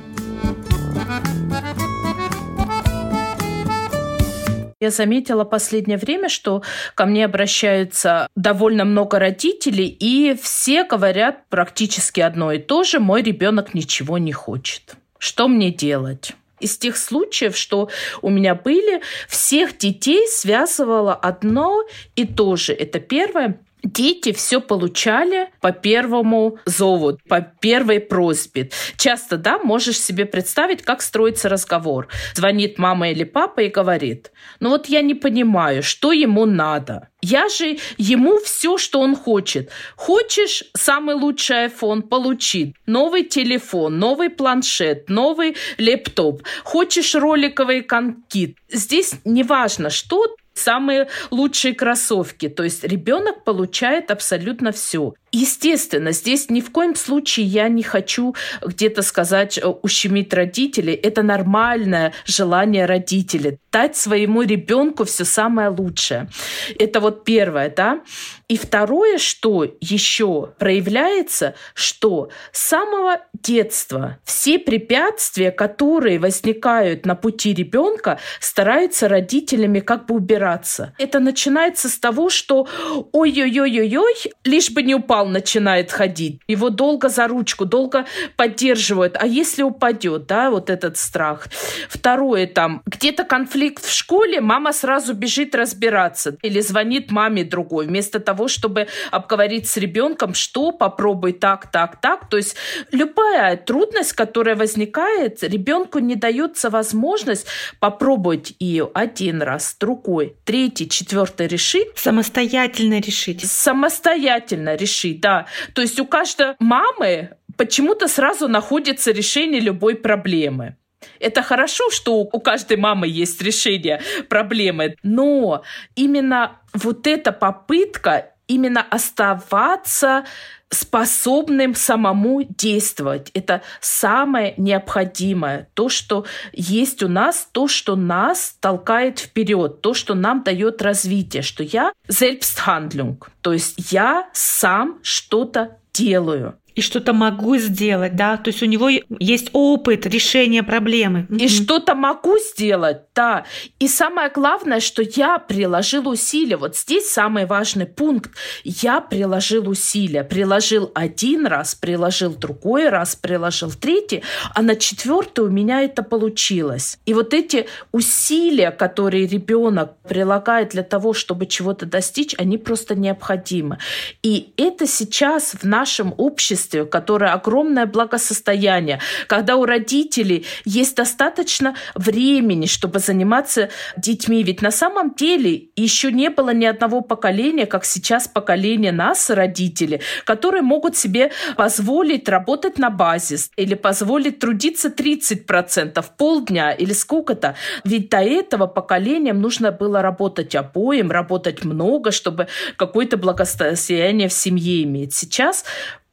Я 4.79 4.89
заметила 4.89 5.43
последнее 5.43 5.99
время, 5.99 6.29
что 6.29 6.63
ко 6.95 7.05
мне 7.05 7.25
обращаются 7.25 8.27
довольно 8.35 8.85
много 8.85 9.19
родителей, 9.19 9.85
и 9.87 10.35
все 10.41 10.83
говорят 10.83 11.47
практически 11.49 12.21
одно 12.21 12.51
и 12.51 12.57
то 12.57 12.83
же. 12.83 12.99
Мой 12.99 13.21
ребенок 13.21 13.75
ничего 13.75 14.17
не 14.17 14.31
хочет. 14.31 14.95
Что 15.23 15.47
мне 15.47 15.71
делать? 15.71 16.33
Из 16.59 16.77
тех 16.77 16.97
случаев, 16.97 17.55
что 17.55 17.89
у 18.21 18.29
меня 18.29 18.55
были, 18.55 19.01
всех 19.29 19.77
детей 19.77 20.27
связывало 20.27 21.13
одно 21.13 21.85
и 22.17 22.25
то 22.27 22.57
же. 22.57 22.73
Это 22.73 22.99
первое 22.99 23.57
Дети 23.83 24.31
все 24.31 24.61
получали 24.61 25.49
по 25.59 25.73
первому 25.73 26.57
зову, 26.65 27.17
по 27.27 27.41
первой 27.41 27.99
просьбе. 27.99 28.71
Часто, 28.97 29.35
да, 29.35 29.59
можешь 29.59 29.99
себе 29.99 30.25
представить, 30.25 30.81
как 30.83 31.01
строится 31.01 31.49
разговор. 31.49 32.07
Звонит 32.33 32.79
мама 32.79 33.09
или 33.09 33.25
папа 33.25 33.59
и 33.59 33.69
говорит, 33.69 34.31
ну 34.61 34.69
вот 34.69 34.87
я 34.87 35.01
не 35.01 35.15
понимаю, 35.15 35.83
что 35.83 36.13
ему 36.13 36.45
надо. 36.45 37.09
Я 37.21 37.49
же 37.49 37.77
ему 37.97 38.39
все, 38.39 38.77
что 38.77 38.99
он 38.99 39.15
хочет. 39.15 39.69
Хочешь 39.95 40.63
самый 40.75 41.15
лучший 41.15 41.67
iPhone, 41.67 42.03
получи. 42.03 42.75
Новый 42.85 43.23
телефон, 43.23 43.99
новый 43.99 44.29
планшет, 44.29 45.09
новый 45.09 45.55
лептоп. 45.77 46.43
Хочешь 46.63 47.15
роликовый 47.15 47.81
конкит. 47.81 48.57
Здесь 48.69 49.15
не 49.25 49.43
важно, 49.43 49.89
что 49.89 50.35
самые 50.53 51.07
лучшие 51.31 51.73
кроссовки. 51.75 52.49
То 52.49 52.63
есть 52.63 52.83
ребенок 52.83 53.43
получает 53.43 54.11
абсолютно 54.11 54.71
все. 54.71 55.13
Естественно, 55.35 56.11
здесь 56.11 56.51
ни 56.51 56.61
в 56.61 56.71
коем 56.71 56.95
случае 56.95 57.47
я 57.47 57.67
не 57.67 57.81
хочу 57.81 58.35
где-то 58.61 59.01
сказать, 59.01 59.57
э, 59.57 59.65
ущемить 59.67 60.31
родителей. 60.31 60.93
Это 60.93 61.23
нормальное 61.23 62.13
желание 62.27 62.85
родителей. 62.85 63.57
Дать 63.71 63.97
своему 63.97 64.43
ребенку 64.43 65.05
все 65.05 65.25
самое 65.25 65.69
лучшее. 65.69 66.29
Это 66.77 66.99
вот 66.99 67.23
первое, 67.23 67.73
да. 67.75 68.01
И 68.47 68.57
второе, 68.57 69.17
что 69.17 69.65
еще 69.81 70.53
проявляется, 70.59 71.55
что 71.73 72.29
с 72.51 72.61
самого 72.61 73.17
детства 73.33 74.19
все 74.23 74.59
препятствия, 74.59 75.49
которые 75.49 76.19
возникают 76.19 77.07
на 77.07 77.15
пути 77.15 77.55
ребенка, 77.55 78.19
стараются 78.39 79.07
родителями 79.07 79.79
как 79.79 80.05
бы 80.05 80.13
убираться. 80.13 80.93
Это 80.99 81.19
начинается 81.19 81.89
с 81.89 81.97
того, 81.97 82.29
что 82.29 82.67
ой-ой-ой-ой-ой, 83.11 84.13
лишь 84.43 84.69
бы 84.69 84.83
не 84.83 84.93
упал, 84.93 85.22
начинает 85.31 85.91
ходить. 85.91 86.39
Его 86.47 86.69
долго 86.69 87.09
за 87.09 87.27
ручку, 87.27 87.65
долго 87.65 88.05
поддерживают. 88.35 89.17
А 89.19 89.25
если 89.25 89.63
упадет, 89.63 90.25
да, 90.25 90.49
вот 90.49 90.69
этот 90.69 90.97
страх. 90.97 91.47
Второе, 91.89 92.47
там, 92.47 92.81
где-то 92.85 93.23
конфликт 93.23 93.85
в 93.85 93.91
школе, 93.91 94.41
мама 94.41 94.73
сразу 94.73 95.13
бежит 95.13 95.55
разбираться. 95.55 96.37
Или 96.41 96.61
звонит 96.61 97.11
маме 97.11 97.43
другой, 97.43 97.87
вместо 97.87 98.19
того, 98.19 98.47
чтобы 98.47 98.87
обговорить 99.11 99.67
с 99.67 99.77
ребенком, 99.77 100.33
что 100.33 100.71
попробуй 100.71 101.33
так, 101.33 101.71
так, 101.71 102.01
так. 102.01 102.29
То 102.29 102.37
есть 102.37 102.55
любая 102.91 103.57
трудность, 103.57 104.13
которая 104.13 104.55
возникает, 104.55 105.43
ребенку 105.43 105.99
не 105.99 106.15
дается 106.15 106.69
возможность 106.69 107.47
попробовать 107.79 108.53
ее 108.59 108.89
один 108.93 109.41
раз, 109.41 109.75
другой, 109.79 110.35
третий, 110.45 110.89
четвертый 110.89 111.47
решить. 111.47 111.87
Самостоятельно 111.95 112.99
решить. 112.99 113.45
Самостоятельно 113.45 114.75
решить, 114.75 115.12
да. 115.13 115.47
То 115.73 115.81
есть 115.81 115.99
у 115.99 116.05
каждой 116.05 116.55
мамы 116.59 117.31
почему-то 117.57 118.07
сразу 118.07 118.47
находится 118.47 119.11
решение 119.11 119.59
любой 119.61 119.95
проблемы. 119.95 120.75
Это 121.19 121.41
хорошо, 121.41 121.89
что 121.89 122.21
у 122.21 122.39
каждой 122.39 122.77
мамы 122.77 123.07
есть 123.07 123.41
решение 123.41 124.01
проблемы, 124.29 124.95
но 125.03 125.63
именно 125.95 126.59
вот 126.73 127.07
эта 127.07 127.31
попытка 127.31 128.32
именно 128.47 128.81
оставаться 128.81 130.25
способным 130.69 131.75
самому 131.75 132.43
действовать. 132.43 133.29
Это 133.33 133.61
самое 133.79 134.53
необходимое. 134.57 135.69
То, 135.73 135.89
что 135.89 136.25
есть 136.51 137.03
у 137.03 137.07
нас, 137.07 137.47
то, 137.51 137.67
что 137.67 137.95
нас 137.95 138.57
толкает 138.59 139.19
вперед, 139.19 139.81
то, 139.81 139.93
что 139.93 140.15
нам 140.15 140.43
дает 140.43 140.81
развитие, 140.81 141.43
что 141.43 141.63
я 141.63 141.93
Selbsthandlung, 142.07 143.17
то 143.41 143.53
есть 143.53 143.91
я 143.91 144.29
сам 144.33 144.99
что-то 145.03 145.77
делаю 145.93 146.57
и 146.75 146.81
что-то 146.81 147.13
могу 147.13 147.57
сделать, 147.57 148.15
да, 148.15 148.37
то 148.37 148.49
есть 148.49 148.63
у 148.63 148.65
него 148.65 148.89
есть 148.89 149.49
опыт 149.53 150.05
решения 150.05 150.63
проблемы. 150.63 151.27
И 151.29 151.47
что-то 151.47 151.95
могу 151.95 152.37
сделать, 152.39 153.01
да. 153.15 153.45
И 153.79 153.87
самое 153.87 154.29
главное, 154.29 154.79
что 154.79 155.03
я 155.03 155.37
приложил 155.39 156.07
усилия. 156.07 156.57
Вот 156.57 156.75
здесь 156.75 157.09
самый 157.09 157.45
важный 157.45 157.85
пункт. 157.85 158.31
Я 158.63 159.01
приложил 159.01 159.69
усилия. 159.69 160.23
Приложил 160.23 160.91
один 160.95 161.45
раз, 161.45 161.75
приложил 161.75 162.33
другой 162.33 162.89
раз, 162.89 163.15
приложил 163.15 163.71
третий, 163.71 164.23
а 164.55 164.61
на 164.61 164.75
четвертый 164.75 165.45
у 165.45 165.49
меня 165.49 165.81
это 165.81 166.03
получилось. 166.03 166.97
И 167.05 167.13
вот 167.13 167.33
эти 167.33 167.67
усилия, 167.91 168.71
которые 168.71 169.27
ребенок 169.27 169.97
прилагает 170.07 170.69
для 170.69 170.83
того, 170.83 171.13
чтобы 171.13 171.45
чего-то 171.45 171.85
достичь, 171.85 172.35
они 172.37 172.57
просто 172.57 172.95
необходимы. 172.95 173.77
И 174.23 174.53
это 174.57 174.87
сейчас 174.87 175.53
в 175.53 175.63
нашем 175.65 176.13
обществе 176.17 176.62
обществе, 176.63 176.85
которое 176.85 177.33
огромное 177.33 177.85
благосостояние, 177.85 178.99
когда 179.27 179.55
у 179.55 179.65
родителей 179.65 180.45
есть 180.65 180.95
достаточно 180.95 181.75
времени, 181.95 182.65
чтобы 182.65 182.99
заниматься 182.99 183.69
детьми. 183.97 184.43
Ведь 184.43 184.61
на 184.61 184.71
самом 184.71 185.13
деле 185.13 185.69
еще 185.75 186.11
не 186.11 186.29
было 186.29 186.53
ни 186.53 186.65
одного 186.65 187.01
поколения, 187.01 187.65
как 187.65 187.85
сейчас 187.85 188.27
поколение 188.27 188.91
нас, 188.91 189.29
родители, 189.29 190.01
которые 190.25 190.61
могут 190.61 190.95
себе 190.95 191.31
позволить 191.57 192.29
работать 192.29 192.79
на 192.79 192.89
базис 192.89 193.51
или 193.57 193.75
позволить 193.75 194.39
трудиться 194.39 194.89
30%, 194.89 196.05
полдня 196.17 196.71
или 196.71 196.93
сколько-то. 196.93 197.55
Ведь 197.83 198.09
до 198.09 198.17
этого 198.17 198.67
поколениям 198.67 199.41
нужно 199.41 199.71
было 199.71 200.01
работать 200.01 200.55
обоим, 200.55 201.11
работать 201.11 201.65
много, 201.65 202.11
чтобы 202.11 202.47
какое-то 202.77 203.17
благосостояние 203.17 204.27
в 204.27 204.33
семье 204.33 204.83
иметь. 204.83 205.13
Сейчас 205.13 205.65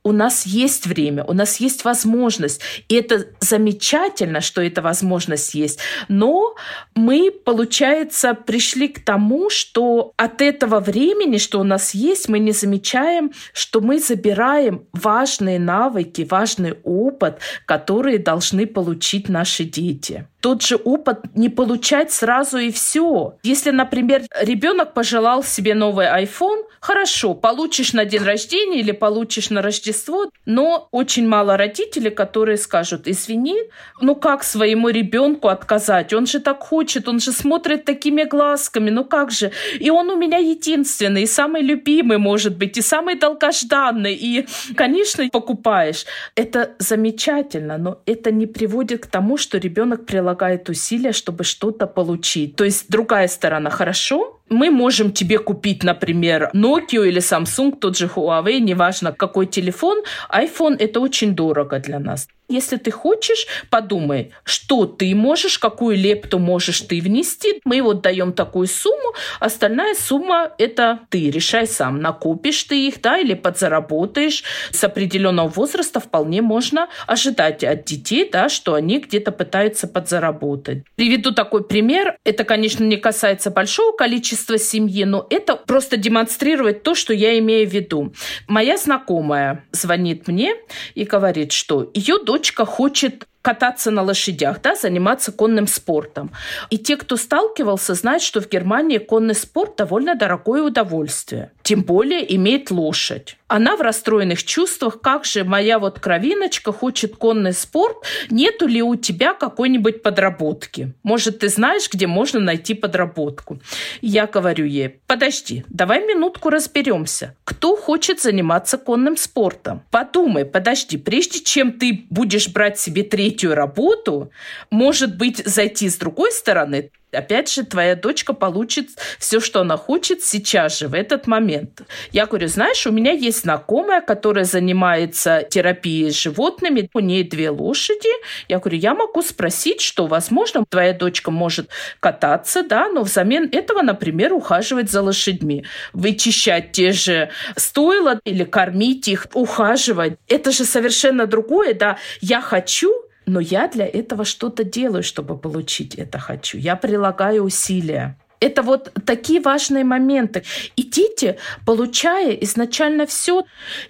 у 0.03 0.13
нас 0.13 0.47
есть 0.47 0.87
время, 0.87 1.25
у 1.25 1.33
нас 1.33 1.61
есть 1.61 1.85
возможность. 1.85 2.63
И 2.89 2.95
это 2.95 3.27
замечательно, 3.41 4.41
что 4.41 4.63
эта 4.63 4.81
возможность 4.81 5.55
есть. 5.55 5.81
Но 6.09 6.55
мы, 6.95 7.31
получается, 7.31 8.35
пришли 8.35 8.89
к 8.89 9.05
тому, 9.05 9.51
что 9.51 10.13
от 10.17 10.41
этого 10.41 10.81
времени, 10.81 11.37
что 11.37 11.61
у 11.61 11.65
нас 11.65 11.95
есть, 11.95 12.29
мы 12.29 12.39
не 12.39 12.53
замечаем, 12.53 13.33
что 13.53 13.81
мы 13.81 13.99
забираем 13.99 14.87
важные 14.93 15.59
навыки, 15.59 16.27
важный 16.29 16.79
опыт, 16.83 17.39
которые 17.67 18.19
должны 18.19 18.67
получить 18.67 19.29
наши 19.29 19.65
дети 19.65 20.27
тот 20.41 20.63
же 20.63 20.77
опыт 20.77 21.19
не 21.35 21.49
получать 21.49 22.13
сразу 22.13 22.59
и 22.59 22.71
все. 22.71 23.37
Если, 23.43 23.71
например, 23.71 24.23
ребенок 24.41 24.95
пожелал 24.95 25.43
себе 25.43 25.75
новый 25.75 26.07
iPhone, 26.07 26.65
хорошо, 26.81 27.35
получишь 27.35 27.93
на 27.93 28.05
день 28.05 28.23
рождения 28.23 28.81
или 28.81 28.93
получишь 28.93 29.51
на 29.51 29.63
Рождество, 29.63 30.31
но 30.47 30.89
очень 30.91 31.29
мало 31.29 31.57
родителей, 31.57 32.11
которые 32.11 32.57
скажут, 32.57 33.07
извини, 33.07 33.57
ну 34.01 34.15
как 34.15 34.43
своему 34.43 34.89
ребенку 34.89 35.49
отказать? 35.49 36.13
Он 36.13 36.27
же 36.27 36.41
так 36.41 36.61
хочет, 36.63 37.09
он 37.09 37.21
же 37.21 37.33
смотрит 37.33 37.85
такими 37.85 38.25
глазками, 38.25 38.91
ну 38.91 39.05
как 39.05 39.31
же? 39.31 39.53
И 39.79 39.91
он 39.91 40.11
у 40.11 40.17
меня 40.17 40.39
единственный, 40.39 41.23
и 41.23 41.27
самый 41.27 41.63
любимый, 41.63 42.19
может 42.19 42.57
быть, 42.57 42.79
и 42.79 42.83
самый 42.83 43.17
долгожданный, 43.17 44.15
и, 44.15 44.47
конечно, 44.75 45.29
покупаешь. 45.29 46.07
Это 46.35 46.75
замечательно, 46.79 47.79
но 47.79 48.01
это 48.07 48.31
не 48.31 48.47
приводит 48.47 49.05
к 49.05 49.07
тому, 49.07 49.37
что 49.37 49.59
ребенок 49.59 50.07
прилагает 50.07 50.30
усилия, 50.69 51.13
чтобы 51.13 51.45
что-то 51.45 51.87
получить. 51.87 52.57
То 52.57 52.65
есть 52.65 52.87
другая 52.89 53.29
сторона 53.29 53.71
хорошо, 53.71 54.40
мы 54.51 54.71
можем 54.71 55.13
тебе 55.13 55.39
купить, 55.39 55.85
например, 55.85 56.51
Nokia 56.53 57.07
или 57.07 57.21
Samsung, 57.21 57.79
тот 57.79 57.97
же 57.97 58.07
Huawei, 58.07 58.59
неважно 58.59 59.13
какой 59.13 59.47
телефон. 59.47 60.03
iPhone 60.31 60.77
это 60.79 61.01
очень 61.01 61.35
дорого 61.35 61.79
для 61.79 61.99
нас. 61.99 62.29
Если 62.51 62.79
ты 62.79 62.91
хочешь, 62.91 63.47
подумай, 63.71 64.33
что 64.43 64.85
ты 64.85 65.15
можешь, 65.15 65.57
какую 65.57 65.97
лепту 65.97 66.41
можешь 66.41 66.81
ты 66.81 67.01
внести. 67.01 67.61
Мы 67.65 67.81
вот 67.81 68.03
даем 68.03 68.33
такую 68.33 68.67
сумму, 68.67 69.15
остальная 69.39 69.95
сумма– 69.95 70.51
это 70.59 70.99
ты. 71.11 71.31
Решай 71.31 71.69
сам, 71.69 72.01
накопишь 72.01 72.65
ты 72.65 72.89
их, 72.89 73.01
да, 73.01 73.19
или 73.19 73.35
подзаработаешь. 73.35 74.43
С 74.73 74.83
определенного 74.83 75.47
возраста 75.47 76.01
вполне 76.01 76.43
можно 76.43 76.89
ожидать 77.07 77.63
от 77.63 77.85
детей, 77.85 78.29
да, 78.29 78.49
что 78.49 78.75
они 78.75 78.99
где-то 78.99 79.31
пытаются 79.31 79.87
подзаработать. 79.87 80.83
Приведу 80.97 81.31
такой 81.31 81.63
пример. 81.63 82.17
Это, 82.25 82.43
конечно, 82.43 82.83
не 82.83 82.97
касается 82.97 83.53
большого 83.53 83.97
количества 83.97 84.40
семьи, 84.59 85.05
но 85.05 85.27
это 85.31 85.57
просто 85.57 85.97
демонстрирует 85.97 86.83
то, 86.83 86.95
что 86.95 87.13
я 87.13 87.39
имею 87.39 87.69
в 87.69 87.73
виду. 87.73 88.13
Моя 88.49 88.77
знакомая 88.77 89.65
звонит 89.73 90.29
мне 90.29 90.55
и 90.95 91.05
говорит, 91.05 91.53
что 91.53 91.91
ее 91.95 92.19
дочка 92.19 92.65
хочет 92.65 93.27
кататься 93.43 93.91
на 93.91 94.03
лошадях, 94.03 94.61
да, 94.63 94.75
заниматься 94.75 95.33
конным 95.33 95.67
спортом. 95.67 96.31
И 96.69 96.79
те, 96.79 96.97
кто 96.97 97.17
сталкивался, 97.17 97.95
знают, 97.95 98.23
что 98.23 98.41
в 98.41 98.49
Германии 98.49 98.99
конный 98.99 99.35
спорт 99.35 99.77
довольно 99.77 100.15
дорогое 100.15 100.63
удовольствие. 100.63 101.53
Тем 101.63 101.83
более 101.83 102.35
имеет 102.37 102.71
лошадь. 102.71 103.37
Она 103.49 103.77
в 103.77 103.81
расстроенных 103.81 104.45
чувствах, 104.45 105.01
как 105.01 105.25
же 105.25 105.43
моя 105.45 105.79
вот 105.79 105.99
кровиночка 105.99 106.73
хочет 106.73 107.17
конный 107.17 107.53
спорт, 107.53 107.97
нету 108.31 108.67
ли 108.67 108.83
у 108.83 108.95
тебя 108.95 109.35
какой-нибудь 109.35 110.03
подработки? 110.03 110.93
Может, 111.03 111.41
ты 111.41 111.49
знаешь, 111.49 111.89
где 111.91 112.07
можно 112.07 112.39
найти 112.39 112.75
подработку? 112.75 113.61
Я 114.03 114.27
говорю 114.27 114.67
ей, 114.67 115.01
подожди, 115.07 115.65
давай 115.69 116.07
минутку 116.07 116.51
разберемся. 116.51 117.35
Кто 117.45 117.75
хочет 117.75 118.21
заниматься 118.21 118.79
конным 118.79 119.17
спортом? 119.17 119.83
Подумай, 119.91 120.45
подожди, 120.45 120.97
прежде 120.97 121.41
чем 121.41 121.73
ты 121.73 122.07
будешь 122.11 122.49
брать 122.49 122.79
себе 122.79 123.03
третий 123.03 123.30
третью 123.31 123.55
работу, 123.55 124.31
может 124.71 125.17
быть, 125.17 125.39
зайти 125.47 125.89
с 125.89 125.97
другой 125.97 126.33
стороны, 126.33 126.91
Опять 127.13 127.53
же, 127.53 127.65
твоя 127.65 127.97
дочка 127.97 128.33
получит 128.33 128.91
все, 129.19 129.41
что 129.41 129.61
она 129.61 129.77
хочет 129.77 130.23
сейчас 130.23 130.79
же, 130.79 130.89
в 130.89 130.95
этот 130.95 131.27
момент. 131.27 131.83
Я 132.13 132.27
говорю, 132.27 132.47
знаешь, 132.47 132.87
у 132.87 132.93
меня 132.93 133.13
есть 133.13 133.43
знакомая, 133.43 134.01
которая 134.01 134.45
занимается 134.45 135.43
терапией 135.49 136.13
с 136.13 136.17
животными, 136.17 136.89
у 136.95 137.01
нее 137.01 137.25
две 137.25 137.51
лошади. 137.51 138.11
Я 138.49 138.61
говорю, 138.61 138.79
я 138.79 138.95
могу 138.95 139.23
спросить, 139.23 139.81
что, 139.81 140.07
возможно, 140.07 140.65
твоя 140.69 140.93
дочка 140.93 141.31
может 141.31 141.69
кататься, 141.99 142.63
да, 142.63 142.89
но 142.89 143.03
взамен 143.03 143.49
этого, 143.51 143.83
например, 143.83 144.33
ухаживать 144.33 144.91
за 144.91 145.03
лошадьми, 145.03 145.65
вычищать 145.93 146.73
те 146.73 146.93
же 146.93 147.31
стойла 147.57 148.21
или 148.25 148.45
кормить 148.45 149.09
их, 149.09 149.27
ухаживать. 149.35 150.15
Это 150.29 150.53
же 150.53 150.65
совершенно 150.65 151.27
другое, 151.27 151.75
да. 151.75 151.99
Я 152.21 152.41
хочу, 152.41 152.93
но 153.31 153.39
я 153.41 153.69
для 153.69 153.87
этого 153.87 154.25
что-то 154.25 154.65
делаю, 154.65 155.03
чтобы 155.03 155.39
получить 155.39 155.95
это 155.95 156.19
хочу. 156.19 156.59
Я 156.59 156.75
прилагаю 156.75 157.45
усилия. 157.45 158.19
Это 158.41 158.63
вот 158.63 158.93
такие 159.07 159.41
важные 159.41 159.85
моменты. 159.85 160.43
И 160.75 160.83
дети, 160.83 161.37
получая 161.65 162.33
изначально 162.33 163.07
все, 163.07 163.45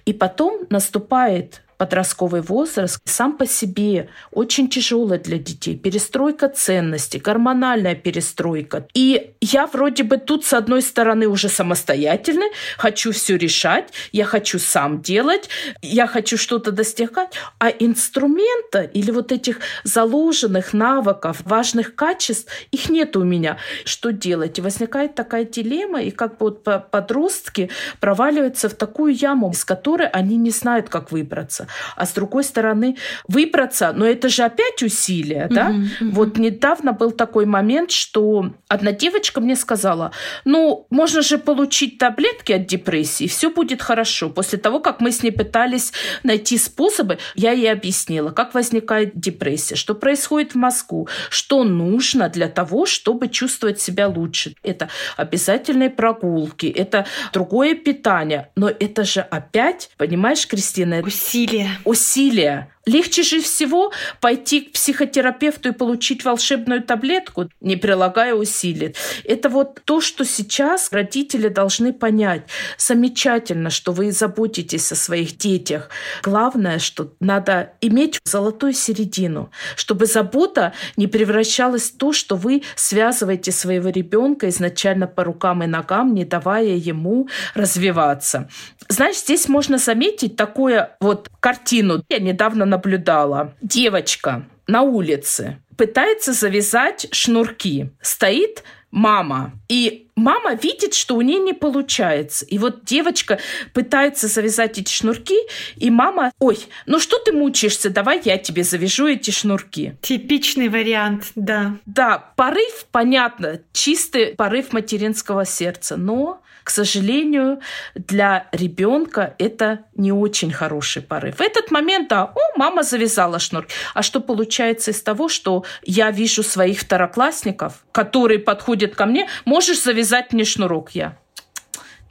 и 0.05 0.12
потом 0.12 0.66
наступает 0.68 1.62
подростковый 1.81 2.43
возраст 2.43 3.01
сам 3.07 3.39
по 3.39 3.47
себе 3.47 4.11
очень 4.33 4.68
тяжелый 4.68 5.18
для 5.18 5.39
детей. 5.39 5.78
Перестройка 5.78 6.51
ценностей, 6.51 7.18
гормональная 7.18 7.95
перестройка. 7.95 8.87
И 8.93 9.33
я 9.41 9.66
вроде 9.66 10.03
бы 10.03 10.18
тут, 10.18 10.45
с 10.45 10.53
одной 10.53 10.83
стороны, 10.83 11.26
уже 11.26 11.49
самостоятельный, 11.49 12.51
хочу 12.76 13.12
все 13.12 13.39
решать, 13.39 13.95
я 14.12 14.26
хочу 14.26 14.59
сам 14.59 15.01
делать, 15.01 15.49
я 15.81 16.07
хочу 16.07 16.37
что-то 16.37 16.70
достигать, 16.70 17.33
а 17.59 17.70
инструмента 17.70 18.83
или 18.83 19.11
вот 19.11 19.33
этих 19.33 19.61
заложенных 19.83 20.74
навыков, 20.74 21.39
важных 21.47 21.95
качеств, 21.95 22.53
их 22.72 22.91
нет 22.91 23.16
у 23.16 23.24
меня. 23.24 23.57
Что 23.87 24.12
делать? 24.12 24.59
И 24.59 24.61
возникает 24.62 25.14
такая 25.14 25.45
дилемма, 25.45 26.03
и 26.03 26.11
как 26.11 26.37
бы 26.37 26.51
вот 26.51 26.62
подростки 26.91 27.70
проваливаются 28.01 28.68
в 28.68 28.74
такую 28.74 29.14
яму, 29.14 29.53
из 29.53 29.64
которой 29.64 30.09
они 30.09 30.37
не 30.37 30.51
знают, 30.51 30.91
как 30.91 31.11
выбраться 31.11 31.68
а 31.96 32.06
с 32.06 32.12
другой 32.12 32.44
стороны 32.44 32.96
выбраться, 33.28 33.92
но 33.92 34.06
это 34.06 34.28
же 34.28 34.42
опять 34.42 34.82
усилия, 34.82 35.48
да? 35.50 35.70
Uh-huh. 35.70 36.10
Вот 36.10 36.38
недавно 36.38 36.92
был 36.92 37.10
такой 37.10 37.46
момент, 37.46 37.90
что 37.90 38.52
одна 38.68 38.92
девочка 38.92 39.40
мне 39.40 39.56
сказала, 39.56 40.12
ну, 40.44 40.86
можно 40.90 41.22
же 41.22 41.38
получить 41.38 41.98
таблетки 41.98 42.52
от 42.52 42.66
депрессии, 42.66 43.26
все 43.26 43.50
будет 43.50 43.82
хорошо. 43.82 44.30
После 44.30 44.58
того, 44.58 44.80
как 44.80 45.00
мы 45.00 45.12
с 45.12 45.22
ней 45.22 45.30
пытались 45.32 45.92
найти 46.22 46.58
способы, 46.58 47.18
я 47.34 47.52
ей 47.52 47.72
объяснила, 47.72 48.30
как 48.30 48.54
возникает 48.54 49.18
депрессия, 49.18 49.76
что 49.76 49.94
происходит 49.94 50.52
в 50.52 50.56
мозгу, 50.56 51.08
что 51.30 51.64
нужно 51.64 52.28
для 52.28 52.48
того, 52.48 52.86
чтобы 52.86 53.28
чувствовать 53.28 53.80
себя 53.80 54.08
лучше. 54.08 54.54
Это 54.62 54.88
обязательные 55.16 55.90
прогулки, 55.90 56.66
это 56.66 57.06
другое 57.32 57.74
питание, 57.74 58.50
но 58.56 58.68
это 58.68 59.04
же 59.04 59.20
опять, 59.20 59.90
понимаешь, 59.96 60.46
Кристина? 60.46 61.00
Усилия 61.00 61.59
усилия. 61.84 62.30
Усилия. 62.30 62.70
Легче 62.86 63.22
же 63.22 63.40
всего 63.42 63.92
пойти 64.20 64.62
к 64.62 64.72
психотерапевту 64.72 65.68
и 65.68 65.72
получить 65.72 66.24
волшебную 66.24 66.82
таблетку, 66.82 67.48
не 67.61 67.76
прилагая 67.76 68.34
усилий. 68.34 68.94
Это 69.24 69.50
вот 69.50 69.82
то, 69.84 70.00
что 70.00 70.24
сейчас 70.24 70.90
родители 70.90 71.48
должны 71.48 71.92
понять. 71.92 72.42
Замечательно, 72.78 73.68
что 73.68 73.92
вы 73.92 74.12
заботитесь 74.12 74.90
о 74.92 74.96
своих 74.96 75.36
детях. 75.36 75.90
Главное, 76.22 76.78
что 76.78 77.12
надо 77.20 77.74
иметь 77.82 78.18
золотую 78.24 78.72
середину, 78.72 79.50
чтобы 79.76 80.06
забота 80.06 80.72
не 80.96 81.06
превращалась 81.06 81.90
в 81.90 81.98
то, 81.98 82.14
что 82.14 82.34
вы 82.34 82.62
связываете 82.76 83.52
своего 83.52 83.90
ребенка 83.90 84.48
изначально 84.48 85.06
по 85.06 85.22
рукам 85.22 85.62
и 85.62 85.66
ногам, 85.66 86.14
не 86.14 86.24
давая 86.24 86.76
ему 86.76 87.28
развиваться. 87.54 88.48
Знаешь, 88.88 89.18
здесь 89.18 89.48
можно 89.48 89.76
заметить 89.76 90.34
такую 90.34 90.88
вот 91.00 91.28
картину. 91.41 92.05
Я 92.09 92.18
недавно 92.18 92.64
наблюдала. 92.64 93.55
Девочка 93.61 94.47
на 94.66 94.82
улице 94.82 95.59
пытается 95.76 96.32
завязать 96.32 97.09
шнурки. 97.11 97.91
Стоит 98.01 98.62
мама. 98.91 99.53
И 99.68 100.09
мама 100.16 100.55
видит, 100.55 100.95
что 100.95 101.16
у 101.16 101.22
нее 101.22 101.38
не 101.38 101.53
получается. 101.53 102.45
И 102.45 102.59
вот 102.59 102.84
девочка 102.84 103.38
пытается 103.72 104.28
завязать 104.28 104.78
эти 104.78 104.93
шнурки, 104.93 105.38
и 105.76 105.91
мама, 105.91 106.32
ой, 106.38 106.59
ну 106.86 106.99
что 106.99 107.18
ты 107.18 107.32
мучаешься, 107.32 107.91
давай 107.91 108.20
я 108.24 108.38
тебе 108.38 108.64
завяжу 108.64 109.07
эти 109.07 109.30
шнурки. 109.30 109.97
Типичный 110.03 110.68
вариант, 110.68 111.32
да. 111.34 111.76
Да, 111.86 112.32
порыв, 112.36 112.86
понятно, 112.91 113.61
чистый 113.72 114.34
порыв 114.34 114.72
материнского 114.72 115.45
сердца, 115.45 115.97
но 115.97 116.43
к 116.70 116.72
сожалению, 116.72 117.58
для 117.96 118.46
ребенка 118.52 119.34
это 119.38 119.80
не 119.96 120.12
очень 120.12 120.52
хороший 120.52 121.02
порыв. 121.02 121.38
В 121.38 121.40
этот 121.40 121.72
момент, 121.72 122.06
да, 122.08 122.26
о, 122.26 122.38
мама 122.56 122.84
завязала 122.84 123.40
шнур. 123.40 123.66
А 123.92 124.02
что 124.04 124.20
получается 124.20 124.92
из 124.92 125.02
того, 125.02 125.28
что 125.28 125.64
я 125.82 126.12
вижу 126.12 126.44
своих 126.44 126.78
второклассников, 126.78 127.84
которые 127.90 128.38
подходят 128.38 128.94
ко 128.94 129.06
мне, 129.06 129.26
можешь 129.44 129.82
завязать 129.82 130.32
мне 130.32 130.44
шнурок 130.44 130.90
я? 130.92 131.16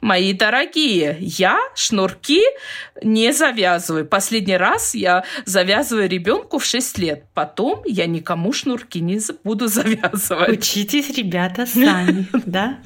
Мои 0.00 0.32
дорогие, 0.32 1.18
я 1.20 1.58
шнурки 1.74 2.40
не 3.02 3.32
завязываю. 3.32 4.06
Последний 4.06 4.56
раз 4.56 4.94
я 4.94 5.24
завязываю 5.44 6.08
ребенку 6.08 6.58
в 6.58 6.64
6 6.64 6.98
лет. 6.98 7.24
Потом 7.34 7.82
я 7.84 8.06
никому 8.06 8.52
шнурки 8.52 9.00
не 9.00 9.20
буду 9.44 9.68
завязывать. 9.68 10.48
Учитесь, 10.58 11.10
ребята, 11.16 11.66
сами, 11.66 12.26
да? 12.46 12.78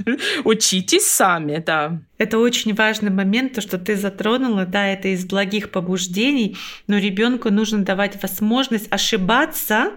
Учитесь 0.44 1.06
сами, 1.06 1.62
да. 1.64 2.00
Это 2.18 2.38
очень 2.38 2.74
важный 2.74 3.10
момент, 3.10 3.54
то, 3.54 3.60
что 3.60 3.76
ты 3.76 3.96
затронула, 3.96 4.66
да, 4.66 4.86
это 4.86 5.08
из 5.08 5.24
благих 5.24 5.70
побуждений, 5.70 6.56
но 6.86 6.96
ребенку 6.96 7.50
нужно 7.50 7.84
давать 7.84 8.22
возможность 8.22 8.86
ошибаться, 8.90 9.90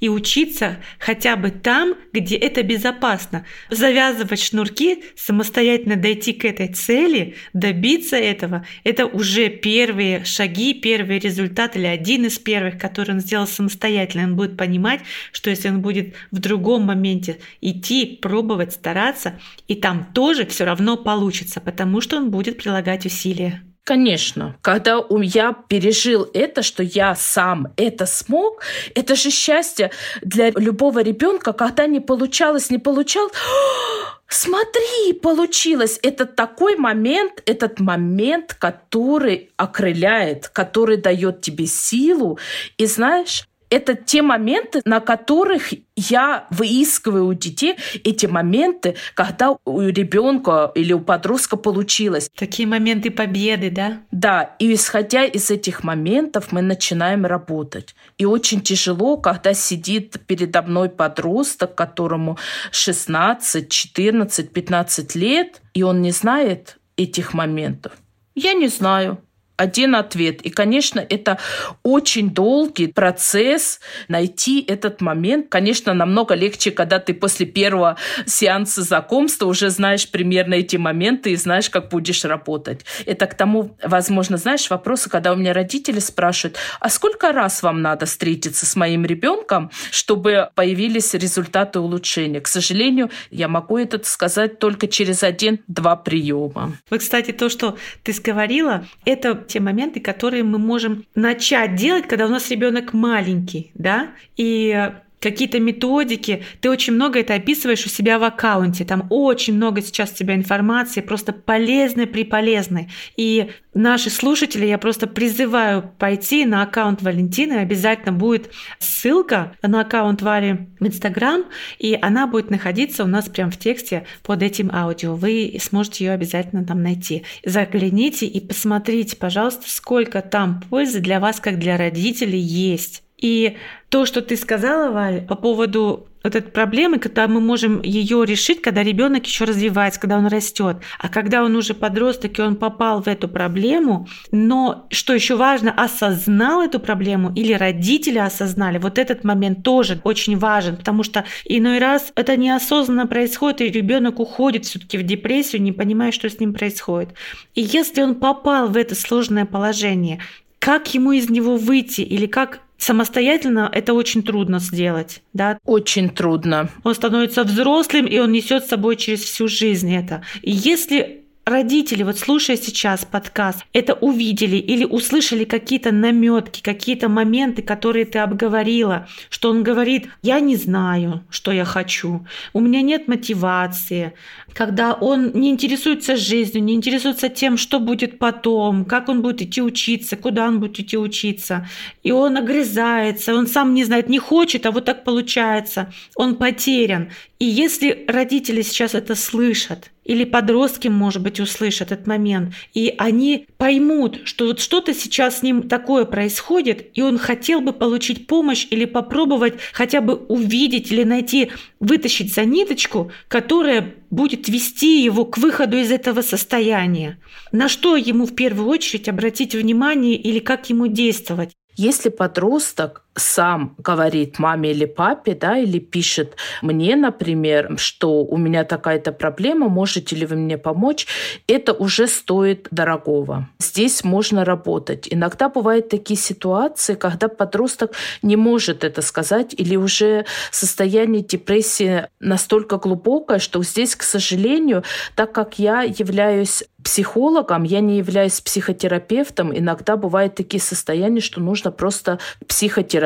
и 0.00 0.08
учиться 0.08 0.78
хотя 0.98 1.36
бы 1.36 1.50
там, 1.50 1.94
где 2.12 2.36
это 2.36 2.62
безопасно. 2.62 3.46
Завязывать 3.70 4.42
шнурки, 4.42 5.04
самостоятельно 5.16 5.96
дойти 5.96 6.32
к 6.32 6.44
этой 6.44 6.68
цели, 6.68 7.36
добиться 7.52 8.16
этого, 8.16 8.66
это 8.84 9.06
уже 9.06 9.48
первые 9.48 10.24
шаги, 10.24 10.74
первый 10.74 11.18
результат 11.18 11.76
или 11.76 11.86
один 11.86 12.26
из 12.26 12.38
первых, 12.38 12.78
который 12.78 13.12
он 13.12 13.20
сделал 13.20 13.46
самостоятельно. 13.46 14.24
Он 14.24 14.36
будет 14.36 14.56
понимать, 14.56 15.00
что 15.32 15.50
если 15.50 15.68
он 15.68 15.80
будет 15.80 16.14
в 16.30 16.38
другом 16.38 16.82
моменте 16.82 17.38
идти, 17.60 18.18
пробовать, 18.20 18.72
стараться, 18.72 19.38
и 19.66 19.74
там 19.74 20.08
тоже 20.14 20.46
все 20.46 20.64
равно 20.64 20.96
получится, 20.96 21.60
потому 21.60 22.00
что 22.00 22.16
он 22.16 22.30
будет 22.30 22.58
прилагать 22.58 23.06
усилия. 23.06 23.62
Конечно, 23.88 24.54
когда 24.60 25.02
я 25.22 25.54
пережил 25.66 26.28
это, 26.34 26.62
что 26.62 26.82
я 26.82 27.14
сам 27.14 27.68
это 27.78 28.04
смог, 28.04 28.60
это 28.94 29.14
же 29.14 29.30
счастье 29.30 29.90
для 30.20 30.50
любого 30.50 31.02
ребенка, 31.02 31.54
когда 31.54 31.86
не 31.86 31.98
получалось, 31.98 32.68
не 32.68 32.76
получалось. 32.76 33.32
Смотри, 34.28 35.14
получилось. 35.22 35.98
Это 36.02 36.26
такой 36.26 36.76
момент, 36.76 37.42
этот 37.46 37.80
момент, 37.80 38.52
который 38.52 39.52
окрыляет, 39.56 40.48
который 40.48 40.98
дает 40.98 41.40
тебе 41.40 41.64
силу. 41.64 42.38
И 42.76 42.84
знаешь, 42.84 43.47
это 43.70 43.94
те 43.94 44.22
моменты, 44.22 44.80
на 44.84 45.00
которых 45.00 45.72
я 45.96 46.46
выискиваю 46.50 47.26
у 47.26 47.34
детей 47.34 47.76
эти 48.04 48.26
моменты, 48.26 48.96
когда 49.14 49.56
у 49.64 49.80
ребенка 49.80 50.70
или 50.74 50.92
у 50.92 51.00
подростка 51.00 51.56
получилось. 51.56 52.30
Такие 52.34 52.68
моменты 52.68 53.10
победы, 53.10 53.70
да? 53.70 53.98
Да, 54.10 54.54
и 54.58 54.72
исходя 54.74 55.24
из 55.24 55.50
этих 55.50 55.84
моментов 55.84 56.52
мы 56.52 56.62
начинаем 56.62 57.26
работать. 57.26 57.94
И 58.16 58.24
очень 58.24 58.60
тяжело, 58.60 59.16
когда 59.16 59.54
сидит 59.54 60.18
передо 60.26 60.62
мной 60.62 60.88
подросток, 60.88 61.74
которому 61.74 62.38
16, 62.70 63.68
14, 63.68 64.52
15 64.52 65.14
лет, 65.14 65.62
и 65.74 65.82
он 65.82 66.02
не 66.02 66.12
знает 66.12 66.78
этих 66.96 67.34
моментов. 67.34 67.92
Я 68.34 68.52
не 68.54 68.68
знаю 68.68 69.18
один 69.58 69.96
ответ. 69.96 70.40
И, 70.42 70.50
конечно, 70.50 71.04
это 71.06 71.38
очень 71.82 72.30
долгий 72.30 72.86
процесс 72.86 73.80
найти 74.06 74.64
этот 74.66 75.00
момент. 75.00 75.48
Конечно, 75.50 75.92
намного 75.92 76.34
легче, 76.34 76.70
когда 76.70 77.00
ты 77.00 77.12
после 77.12 77.44
первого 77.44 77.96
сеанса 78.24 78.82
знакомства 78.82 79.46
уже 79.46 79.70
знаешь 79.70 80.08
примерно 80.08 80.54
эти 80.54 80.76
моменты 80.76 81.32
и 81.32 81.36
знаешь, 81.36 81.68
как 81.68 81.88
будешь 81.88 82.24
работать. 82.24 82.84
Это 83.04 83.26
к 83.26 83.34
тому, 83.34 83.76
возможно, 83.82 84.36
знаешь, 84.36 84.70
вопросы, 84.70 85.10
когда 85.10 85.32
у 85.32 85.36
меня 85.36 85.52
родители 85.52 85.98
спрашивают, 85.98 86.56
а 86.78 86.88
сколько 86.88 87.32
раз 87.32 87.62
вам 87.62 87.82
надо 87.82 88.06
встретиться 88.06 88.64
с 88.64 88.76
моим 88.76 89.04
ребенком, 89.04 89.70
чтобы 89.90 90.50
появились 90.54 91.14
результаты 91.14 91.80
улучшения? 91.80 92.40
К 92.40 92.46
сожалению, 92.46 93.10
я 93.30 93.48
могу 93.48 93.76
это 93.76 94.00
сказать 94.04 94.60
только 94.60 94.86
через 94.86 95.24
один-два 95.24 95.96
приема. 95.96 96.74
Вот, 96.90 97.00
кстати, 97.00 97.32
то, 97.32 97.48
что 97.48 97.76
ты 98.04 98.12
говорила, 98.22 98.86
это 99.04 99.47
те 99.48 99.60
моменты, 99.60 100.00
которые 100.00 100.44
мы 100.44 100.58
можем 100.58 101.04
начать 101.14 101.74
делать, 101.74 102.06
когда 102.06 102.26
у 102.26 102.30
нас 102.30 102.50
ребенок 102.50 102.92
маленький, 102.92 103.72
да, 103.74 104.10
и 104.36 104.92
какие-то 105.20 105.58
методики. 105.60 106.44
Ты 106.60 106.70
очень 106.70 106.92
много 106.92 107.20
это 107.20 107.34
описываешь 107.34 107.84
у 107.86 107.88
себя 107.88 108.18
в 108.18 108.24
аккаунте. 108.24 108.84
Там 108.84 109.06
очень 109.10 109.54
много 109.54 109.82
сейчас 109.82 110.12
у 110.12 110.14
тебя 110.14 110.34
информации, 110.34 111.00
просто 111.00 111.32
полезной, 111.32 112.06
приполезной. 112.06 112.88
И 113.16 113.50
наши 113.74 114.10
слушатели, 114.10 114.66
я 114.66 114.78
просто 114.78 115.06
призываю 115.06 115.90
пойти 115.98 116.44
на 116.44 116.62
аккаунт 116.62 117.02
Валентины. 117.02 117.54
Обязательно 117.54 118.12
будет 118.12 118.50
ссылка 118.78 119.56
на 119.62 119.80
аккаунт 119.80 120.22
Вали 120.22 120.68
в 120.78 120.86
Инстаграм, 120.86 121.44
и 121.78 121.98
она 122.00 122.26
будет 122.26 122.50
находиться 122.50 123.04
у 123.04 123.06
нас 123.06 123.28
прямо 123.28 123.50
в 123.50 123.58
тексте 123.58 124.06
под 124.22 124.42
этим 124.42 124.70
аудио. 124.72 125.14
Вы 125.14 125.56
сможете 125.60 126.04
ее 126.04 126.12
обязательно 126.12 126.64
там 126.64 126.82
найти. 126.82 127.24
Загляните 127.44 128.26
и 128.26 128.40
посмотрите, 128.40 129.16
пожалуйста, 129.16 129.64
сколько 129.66 130.20
там 130.22 130.62
пользы 130.68 131.00
для 131.00 131.20
вас, 131.20 131.40
как 131.40 131.58
для 131.58 131.76
родителей, 131.76 132.38
есть. 132.38 133.02
И 133.18 133.56
то, 133.88 134.06
что 134.06 134.22
ты 134.22 134.36
сказала, 134.36 134.90
Валь, 134.92 135.22
по 135.26 135.34
поводу 135.34 136.08
вот 136.22 136.34
этой 136.34 136.50
проблемы, 136.50 136.98
когда 136.98 137.26
мы 137.26 137.40
можем 137.40 137.80
ее 137.82 138.24
решить, 138.24 138.60
когда 138.60 138.82
ребенок 138.82 139.26
еще 139.26 139.44
развивается, 139.44 140.00
когда 140.00 140.18
он 140.18 140.26
растет. 140.26 140.78
А 140.98 141.08
когда 141.08 141.44
он 141.44 141.56
уже 141.56 141.74
подросток 141.74 142.38
и 142.38 142.42
он 142.42 142.56
попал 142.56 143.02
в 143.02 143.08
эту 143.08 143.28
проблему, 143.28 144.08
но 144.30 144.86
что 144.90 145.14
еще 145.14 145.36
важно, 145.36 145.72
осознал 145.72 146.62
эту 146.62 146.80
проблему 146.80 147.32
или 147.34 147.52
родители 147.52 148.18
осознали, 148.18 148.78
вот 148.78 148.98
этот 148.98 149.24
момент 149.24 149.62
тоже 149.62 150.00
очень 150.04 150.36
важен, 150.36 150.76
потому 150.76 151.02
что 151.02 151.24
иной 151.44 151.78
раз 151.78 152.12
это 152.14 152.36
неосознанно 152.36 153.06
происходит, 153.06 153.60
и 153.60 153.70
ребенок 153.70 154.20
уходит 154.20 154.64
все-таки 154.64 154.98
в 154.98 155.04
депрессию, 155.04 155.62
не 155.62 155.72
понимая, 155.72 156.12
что 156.12 156.28
с 156.28 156.38
ним 156.40 156.52
происходит. 156.52 157.10
И 157.54 157.62
если 157.62 158.02
он 158.02 158.16
попал 158.16 158.68
в 158.68 158.76
это 158.76 158.94
сложное 158.94 159.44
положение, 159.44 160.20
как 160.58 160.92
ему 160.92 161.12
из 161.12 161.30
него 161.30 161.56
выйти 161.56 162.00
или 162.00 162.26
как 162.26 162.60
самостоятельно 162.78 163.70
это 163.72 163.92
очень 163.92 164.22
трудно 164.22 164.58
сделать, 164.60 165.22
да? 165.34 165.58
Очень 165.64 166.08
трудно. 166.08 166.70
Он 166.84 166.94
становится 166.94 167.44
взрослым, 167.44 168.06
и 168.06 168.18
он 168.18 168.32
несет 168.32 168.64
с 168.64 168.68
собой 168.68 168.96
через 168.96 169.20
всю 169.24 169.48
жизнь 169.48 169.94
это. 169.94 170.22
И 170.42 170.50
если 170.50 171.24
родители, 171.48 172.02
вот 172.02 172.18
слушая 172.18 172.56
сейчас 172.56 173.04
подкаст, 173.04 173.64
это 173.72 173.94
увидели 173.94 174.56
или 174.56 174.84
услышали 174.84 175.44
какие-то 175.44 175.92
наметки, 175.92 176.62
какие-то 176.62 177.08
моменты, 177.08 177.62
которые 177.62 178.04
ты 178.04 178.18
обговорила, 178.18 179.08
что 179.30 179.50
он 179.50 179.62
говорит, 179.62 180.08
я 180.22 180.40
не 180.40 180.56
знаю, 180.56 181.24
что 181.30 181.52
я 181.52 181.64
хочу, 181.64 182.26
у 182.52 182.60
меня 182.60 182.82
нет 182.82 183.08
мотивации, 183.08 184.12
когда 184.54 184.94
он 184.94 185.32
не 185.34 185.50
интересуется 185.50 186.16
жизнью, 186.16 186.64
не 186.64 186.74
интересуется 186.74 187.28
тем, 187.28 187.56
что 187.56 187.80
будет 187.80 188.18
потом, 188.18 188.84
как 188.84 189.08
он 189.08 189.22
будет 189.22 189.42
идти 189.42 189.62
учиться, 189.62 190.16
куда 190.16 190.46
он 190.46 190.60
будет 190.60 190.80
идти 190.80 190.96
учиться, 190.96 191.68
и 192.02 192.12
он 192.12 192.36
огрызается, 192.36 193.34
он 193.34 193.46
сам 193.46 193.74
не 193.74 193.84
знает, 193.84 194.08
не 194.08 194.18
хочет, 194.18 194.66
а 194.66 194.70
вот 194.70 194.84
так 194.84 195.04
получается, 195.04 195.92
он 196.14 196.36
потерян. 196.36 197.10
И 197.38 197.44
если 197.44 198.04
родители 198.08 198.62
сейчас 198.62 198.94
это 198.94 199.14
слышат, 199.14 199.90
или 200.04 200.24
подростки, 200.24 200.88
может 200.88 201.22
быть, 201.22 201.38
услышат 201.38 201.92
этот 201.92 202.06
момент, 202.06 202.54
и 202.72 202.94
они 202.96 203.46
поймут, 203.58 204.20
что 204.24 204.46
вот 204.46 204.60
что-то 204.60 204.94
сейчас 204.94 205.40
с 205.40 205.42
ним 205.42 205.68
такое 205.68 206.04
происходит, 206.04 206.86
и 206.94 207.02
он 207.02 207.18
хотел 207.18 207.60
бы 207.60 207.72
получить 207.72 208.26
помощь 208.26 208.66
или 208.70 208.84
попробовать 208.84 209.54
хотя 209.72 210.00
бы 210.00 210.14
увидеть 210.14 210.90
или 210.92 211.02
найти, 211.02 211.50
вытащить 211.80 212.32
за 212.32 212.44
ниточку, 212.44 213.10
которая 213.26 213.94
будет 214.10 214.48
вести 214.48 215.02
его 215.02 215.24
к 215.24 215.38
выходу 215.38 215.76
из 215.76 215.90
этого 215.90 216.22
состояния. 216.22 217.18
На 217.50 217.68
что 217.68 217.96
ему 217.96 218.26
в 218.26 218.34
первую 218.34 218.68
очередь 218.68 219.08
обратить 219.08 219.54
внимание 219.54 220.14
или 220.14 220.38
как 220.38 220.70
ему 220.70 220.86
действовать? 220.86 221.50
Если 221.76 222.08
подросток 222.08 223.04
сам 223.18 223.74
говорит 223.78 224.38
маме 224.38 224.70
или 224.70 224.84
папе, 224.84 225.34
да, 225.34 225.58
или 225.58 225.78
пишет 225.78 226.36
мне, 226.62 226.96
например, 226.96 227.74
что 227.76 228.24
у 228.24 228.36
меня 228.36 228.64
такая-то 228.64 229.12
проблема, 229.12 229.68
можете 229.68 230.16
ли 230.16 230.26
вы 230.26 230.36
мне 230.36 230.58
помочь, 230.58 231.06
это 231.46 231.72
уже 231.72 232.06
стоит 232.06 232.68
дорогого. 232.70 233.48
Здесь 233.58 234.04
можно 234.04 234.44
работать. 234.44 235.08
Иногда 235.10 235.48
бывают 235.48 235.88
такие 235.88 236.18
ситуации, 236.18 236.94
когда 236.94 237.28
подросток 237.28 237.92
не 238.22 238.36
может 238.36 238.84
это 238.84 239.02
сказать 239.02 239.54
или 239.56 239.76
уже 239.76 240.24
состояние 240.50 241.22
депрессии 241.22 242.06
настолько 242.20 242.78
глубокое, 242.78 243.38
что 243.38 243.62
здесь, 243.62 243.94
к 243.96 244.02
сожалению, 244.02 244.84
так 245.14 245.32
как 245.32 245.58
я 245.58 245.82
являюсь 245.82 246.64
психологом, 246.82 247.64
я 247.64 247.80
не 247.80 247.98
являюсь 247.98 248.40
психотерапевтом. 248.40 249.56
Иногда 249.56 249.96
бывают 249.96 250.36
такие 250.36 250.60
состояния, 250.60 251.20
что 251.20 251.40
нужно 251.40 251.70
просто 251.72 252.18